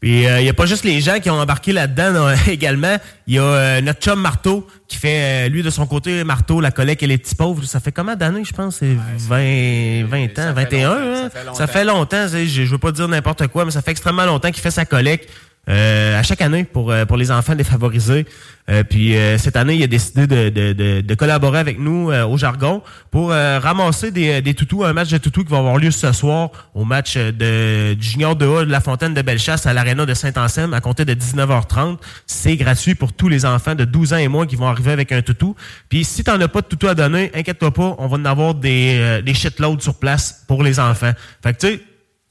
[0.00, 2.96] Puis il n'y a pas juste les gens qui ont embarqué là-dedans également.
[3.28, 6.60] Il y a euh, notre chum Marteau qui fait, euh, lui, de son côté, Marteau,
[6.60, 7.62] la collecte et les petits pauvres.
[7.66, 8.78] Ça fait combien d'années, je pense?
[8.78, 8.96] C'est
[9.28, 11.28] 20, 20 ans, 21 hein?
[11.54, 12.26] Ça fait longtemps.
[12.26, 14.84] Je, je veux pas dire n'importe quoi, mais ça fait extrêmement longtemps qu'il fait sa
[14.84, 15.30] collecte.
[15.68, 18.26] euh, à chaque année pour, euh, pour les enfants défavorisés.
[18.70, 22.10] Euh, puis euh, cette année, il a décidé de, de, de, de collaborer avec nous
[22.10, 25.58] euh, au jargon pour euh, ramasser des, des toutous, un match de toutous qui va
[25.58, 29.14] avoir lieu ce soir au match euh, de, du junior de A de la Fontaine
[29.14, 31.98] de Bellechasse à l'aréna de Saint-Anselme à compter de 19h30.
[32.26, 35.10] C'est gratuit pour tous les enfants de 12 ans et moins qui vont arriver avec
[35.10, 35.56] un toutou.
[35.88, 38.54] Puis si t'en as pas de toutou à donner, inquiète-toi pas, on va en avoir
[38.54, 41.12] des, euh, des shitloads sur place pour les enfants.
[41.42, 41.80] Fait que tu sais,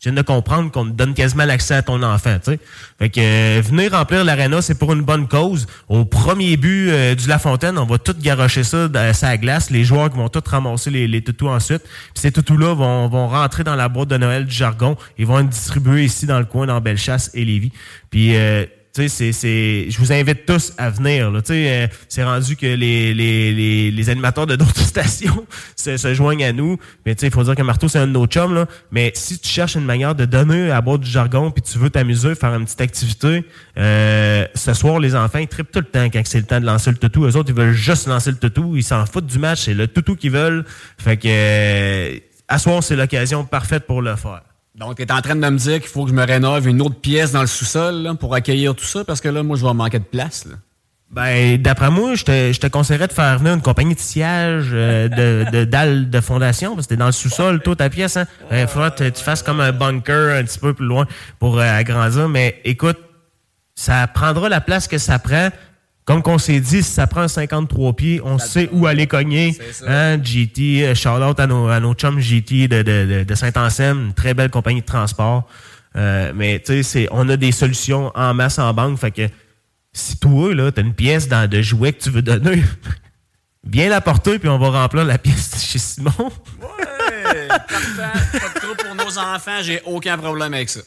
[0.01, 2.59] je viens de comprendre qu'on te donne quasiment l'accès à ton enfant, tu sais.
[2.97, 5.67] Fait que euh, venir remplir l'aréna, c'est pour une bonne cause.
[5.89, 9.69] Au premier but euh, du La Fontaine, on va tout garocher ça dans sa glace.
[9.69, 11.83] Les joueurs qui vont tout ramasser les, les toutous ensuite.
[11.83, 14.97] Puis ces toutous-là vont, vont rentrer dans la boîte de Noël du jargon.
[15.19, 17.71] Ils vont être distribués ici dans le coin, dans Bellechasse et Lévis.
[18.09, 21.31] Puis euh, tu sais, c'est, je vous invite tous à venir.
[21.31, 21.41] Là.
[21.41, 25.45] Tu sais, euh, c'est rendu que les, les, les, les animateurs de d'autres stations
[25.77, 26.77] se, se joignent à nous.
[27.05, 28.53] Mais tu sais, il faut dire que Marteau, c'est un de nos chums.
[28.53, 28.65] Là.
[28.91, 31.89] Mais si tu cherches une manière de donner à boire du jargon, puis tu veux
[31.89, 33.45] t'amuser, faire une petite activité,
[33.77, 36.65] euh, ce soir, les enfants, ils trippent tout le temps quand c'est le temps de
[36.65, 37.25] lancer le toutou.
[37.25, 38.75] Eux autres, ils veulent juste lancer le toutou.
[38.75, 39.61] Ils s'en foutent du match.
[39.61, 40.65] C'est le toutou qu'ils veulent.
[40.97, 42.19] Fait que, euh,
[42.49, 44.41] à soir, c'est l'occasion parfaite pour le faire.
[44.81, 46.81] Donc, tu es en train de me dire qu'il faut que je me rénove une
[46.81, 49.73] autre pièce dans le sous-sol pour accueillir tout ça, parce que là, moi, je vais
[49.75, 50.45] manquer de place.
[50.45, 50.55] Là.
[51.11, 55.07] Ben, d'après moi, je te, je conseillerais de faire venir une compagnie de sillage euh,
[55.07, 58.17] de, de dalles de fondation, parce que t'es dans le sous-sol, toute ta pièce.
[58.17, 58.25] Hein.
[58.51, 61.05] Il faudra que tu fasses comme un bunker un petit peu plus loin
[61.37, 62.27] pour euh, agrandir.
[62.27, 62.97] Mais écoute,
[63.75, 65.49] ça prendra la place que ça prend.
[66.05, 69.55] Comme qu'on s'est dit, si ça prend 53 pieds, on sait où aller cogner.
[69.87, 74.13] Hein, GT, euh, shout-out à nos, à nos chums GT de, de, de Saint-Anselme, une
[74.13, 75.47] très belle compagnie de transport.
[75.95, 78.97] Euh, mais tu sais, on a des solutions en masse en banque.
[78.97, 79.27] Fait que
[79.93, 82.63] si toi, là, t'as une pièce dans, de jouets que tu veux donner,
[83.63, 86.11] viens la porter, puis on va remplir la pièce chez Simon.
[86.17, 88.39] Ouais, parfait.
[88.39, 90.81] Pas de trop pour nos enfants, j'ai aucun problème avec ça.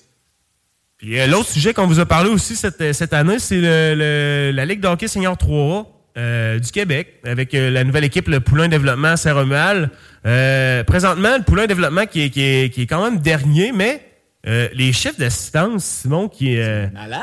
[1.04, 3.94] Puis euh, l'autre sujet qu'on vous a parlé aussi cette, euh, cette année, c'est le,
[3.94, 5.84] le- la Ligue d'hockey senior 3A
[6.16, 9.90] euh, du Québec, avec euh, la nouvelle équipe, le Poulain Développement Saint-Romuald.
[10.24, 14.00] Euh, présentement, le Poulain Développement qui est, qui est, qui est quand même dernier, mais
[14.46, 16.62] euh, les chiffres d'assistance, Simon, qui est...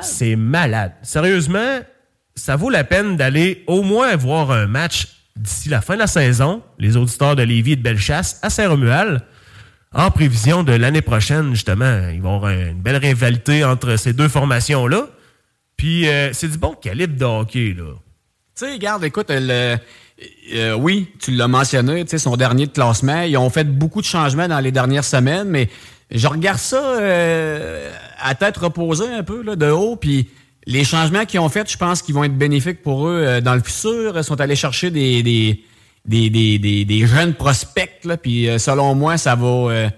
[0.03, 0.91] c'est malade.
[1.01, 1.79] Sérieusement,
[2.35, 6.07] ça vaut la peine d'aller au moins voir un match d'ici la fin de la
[6.07, 9.21] saison, les auditeurs de Lévis et de Bellechasse, à Saint-Romuald,
[9.93, 12.09] en prévision de l'année prochaine, justement.
[12.13, 15.07] Ils vont avoir une belle rivalité entre ces deux formations-là.
[15.77, 17.93] Puis, euh, c'est du bon calibre de hockey, là.
[18.55, 19.77] Tu sais, regarde, écoute, le-
[20.53, 23.21] euh, oui, tu l'as mentionné, tu sais, son dernier de classement.
[23.23, 25.69] Ils ont fait beaucoup de changements dans les dernières semaines, mais
[26.11, 27.89] je regarde ça euh,
[28.19, 30.29] à tête reposée un peu là, de haut, puis
[30.67, 33.55] les changements qu'ils ont faits, je pense qu'ils vont être bénéfiques pour eux euh, dans
[33.55, 34.13] le futur.
[34.15, 35.23] Ils sont allés chercher des,
[36.05, 39.45] des, des, des- des jeunes prospects, là, puis euh, selon moi, ça va...
[39.47, 39.89] euh,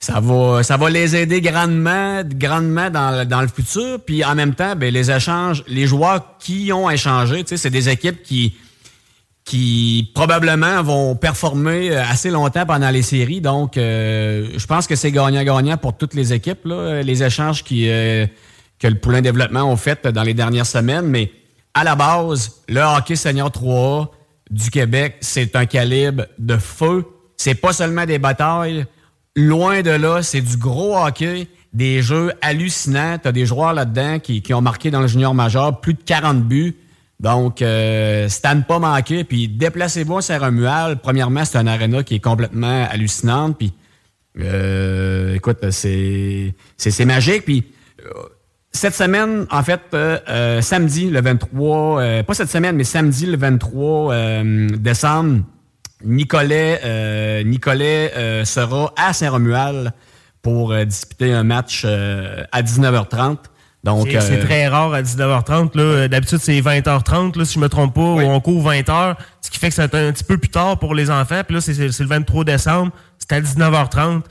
[0.00, 3.98] ça va, ça va les aider grandement, grandement dans, dans le futur.
[4.06, 7.70] Puis en même temps, ben, les échanges, les joueurs qui ont échangé, tu sais, c'est
[7.70, 8.54] des équipes qui,
[9.44, 13.40] qui probablement vont performer euh, assez longtemps pendant les séries.
[13.40, 17.88] Donc, euh, je pense que c'est gagnant-gagnant pour toutes les équipes, là, les échanges qui,
[17.88, 18.24] euh,
[18.78, 21.06] que le Poulain Développement ont fait dans les dernières semaines.
[21.06, 21.32] Mais
[21.74, 24.08] à la base, le hockey senior 3A
[24.50, 27.04] du Québec, c'est un calibre de feu.
[27.36, 28.86] C'est pas seulement des batailles.
[29.36, 33.18] Loin de là, c'est du gros hockey, des jeux hallucinants.
[33.18, 36.02] Tu as des joueurs là-dedans qui, qui ont marqué dans le junior majeur plus de
[36.02, 36.76] 40 buts.
[37.20, 39.24] Donc, euh, c'est à ne pas manquer.
[39.24, 41.00] Puis, déplacez-vous à Saint-Romuald.
[41.00, 43.58] Premièrement, c'est un aréna qui est complètement hallucinante.
[43.58, 43.72] Puis,
[44.40, 47.44] euh, écoute, c'est c'est c'est magique.
[47.44, 47.64] Puis,
[48.04, 48.22] euh,
[48.78, 53.26] cette semaine, en fait, euh, euh, samedi, le 23, euh, pas cette semaine, mais samedi,
[53.26, 55.42] le 23 euh, décembre,
[56.04, 58.12] Nicolet, Nicolet
[58.44, 59.92] sera à Saint-Romuald
[60.42, 63.36] pour disputer un match à 19h30.
[63.84, 65.74] Donc, C'est- très rare à 19h30.
[65.76, 65.82] là.
[65.82, 69.50] Euh, D'habitude, c'est 20h30, là, si je me trompe pas, ou on court 20h, ce
[69.50, 71.42] qui fait que c'est un petit peu plus tard pour les enfants.
[71.46, 74.22] Puis là, c'est le 23 décembre, c'est à 19h30.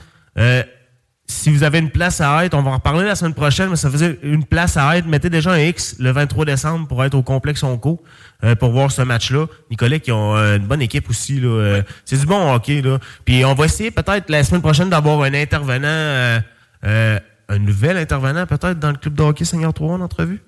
[1.30, 3.76] Si vous avez une place à être, on va en reparler la semaine prochaine, mais
[3.76, 5.06] ça faisait une place à être.
[5.06, 8.02] Mettez déjà un X le 23 décembre pour être au complexe Onco
[8.44, 9.44] euh, pour voir ce match-là.
[9.70, 11.38] Nicolas qui ont euh, une bonne équipe aussi.
[11.38, 11.48] là.
[11.48, 12.80] Euh, C'est du bon hockey.
[12.80, 12.98] Là.
[13.26, 16.40] Puis on va essayer peut-être la semaine prochaine d'avoir un intervenant, euh,
[16.86, 17.18] euh,
[17.50, 20.40] un nouvel intervenant peut-être dans le club de hockey Seigneur 3 en entrevue.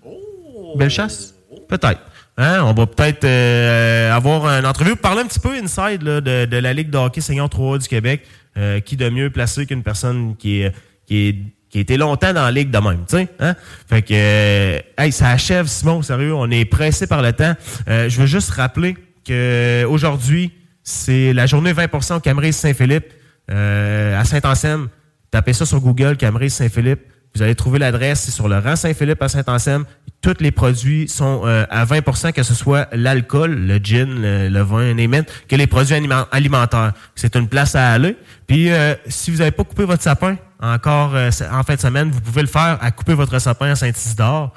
[0.77, 1.35] Belle chasse?
[1.69, 2.01] Peut-être.
[2.36, 2.62] Hein?
[2.65, 6.57] On va peut-être euh, avoir une entrevue parler un petit peu inside là, de, de
[6.57, 8.23] la Ligue de hockey Seigneur 3 du Québec.
[8.57, 10.65] Euh, qui de mieux placé qu'une personne qui
[11.07, 13.55] qui qui a été longtemps dans la ligue de même, tu sais, hein?
[13.89, 17.55] Fait que, euh, hey, ça achève, Simon, sérieux, on est pressé par le temps.
[17.89, 20.51] Euh, je veux juste rappeler que aujourd'hui,
[20.82, 23.12] c'est la journée 20% au Camerise Saint-Philippe,
[23.52, 24.89] euh, à Saint-Anselme.
[25.31, 27.02] Tapez ça sur Google, Camerise Saint-Philippe.
[27.35, 29.85] Vous allez trouver l'adresse, c'est sur le rang Saint-Philippe à Saint-Anselme.
[30.20, 34.97] Tous les produits sont euh, à 20% que ce soit l'alcool, le gin, le, vin,
[34.98, 36.93] it, que les produits aliment- alimentaires.
[37.15, 38.16] C'est une place à aller.
[38.47, 42.11] Puis, euh, si vous n'avez pas coupé votre sapin encore euh, en fin de semaine,
[42.11, 44.52] vous pouvez le faire à couper votre sapin à Saint-Isidore.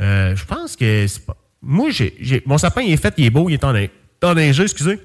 [0.00, 1.36] Euh, je pense que c'est pas...
[1.62, 3.74] Moi, j'ai, mon sapin, il est fait, il est beau, il est en,
[4.22, 5.00] enneigé, excusez.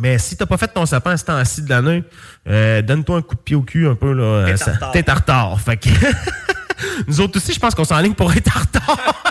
[0.00, 2.02] Mais si t'as pas fait ton sapin à ce temps-ci de l'année,
[2.48, 4.12] euh, donne-toi un coup de pied au cul un peu.
[4.12, 4.46] là.
[4.92, 5.60] T'es en retard.
[5.60, 5.88] Fait que
[7.06, 9.24] Nous autres aussi, je pense qu'on s'enligne pour être en retard.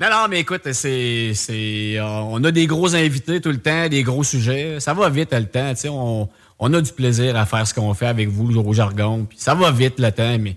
[0.00, 3.88] Non, non, mais écoute, c'est, c'est, euh, on a des gros invités tout le temps,
[3.88, 4.78] des gros sujets.
[4.78, 5.70] Ça va vite le temps.
[5.70, 6.28] tu sais, On,
[6.58, 9.24] on a du plaisir à faire ce qu'on fait avec vous, le au jargon.
[9.28, 10.56] Puis ça va vite le temps, mais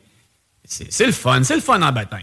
[0.66, 1.42] c'est, c'est le fun.
[1.44, 2.20] C'est le fun en baptême.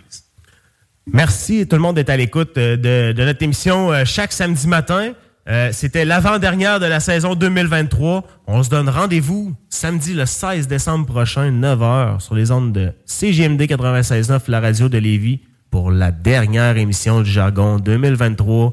[1.07, 5.13] Merci tout le monde d'être à l'écoute euh, de, de notre émission chaque samedi matin.
[5.49, 8.25] Euh, C'était l'avant-dernière de la saison 2023.
[8.49, 13.63] On se donne rendez-vous samedi le 16 décembre prochain, 9h, sur les ondes de CGMD
[13.63, 15.41] 96.9, la radio de Lévis,
[15.71, 18.73] pour la dernière émission du Jargon 2023.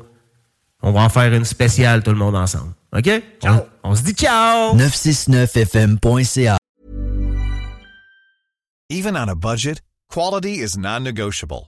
[0.82, 2.74] On va en faire une spéciale tout le monde ensemble.
[2.96, 3.10] OK?
[3.44, 4.76] On, on se dit ciao!
[4.76, 6.58] 969fm.ca.
[8.90, 9.80] Even on a budget,
[10.12, 11.68] quality is non-negotiable.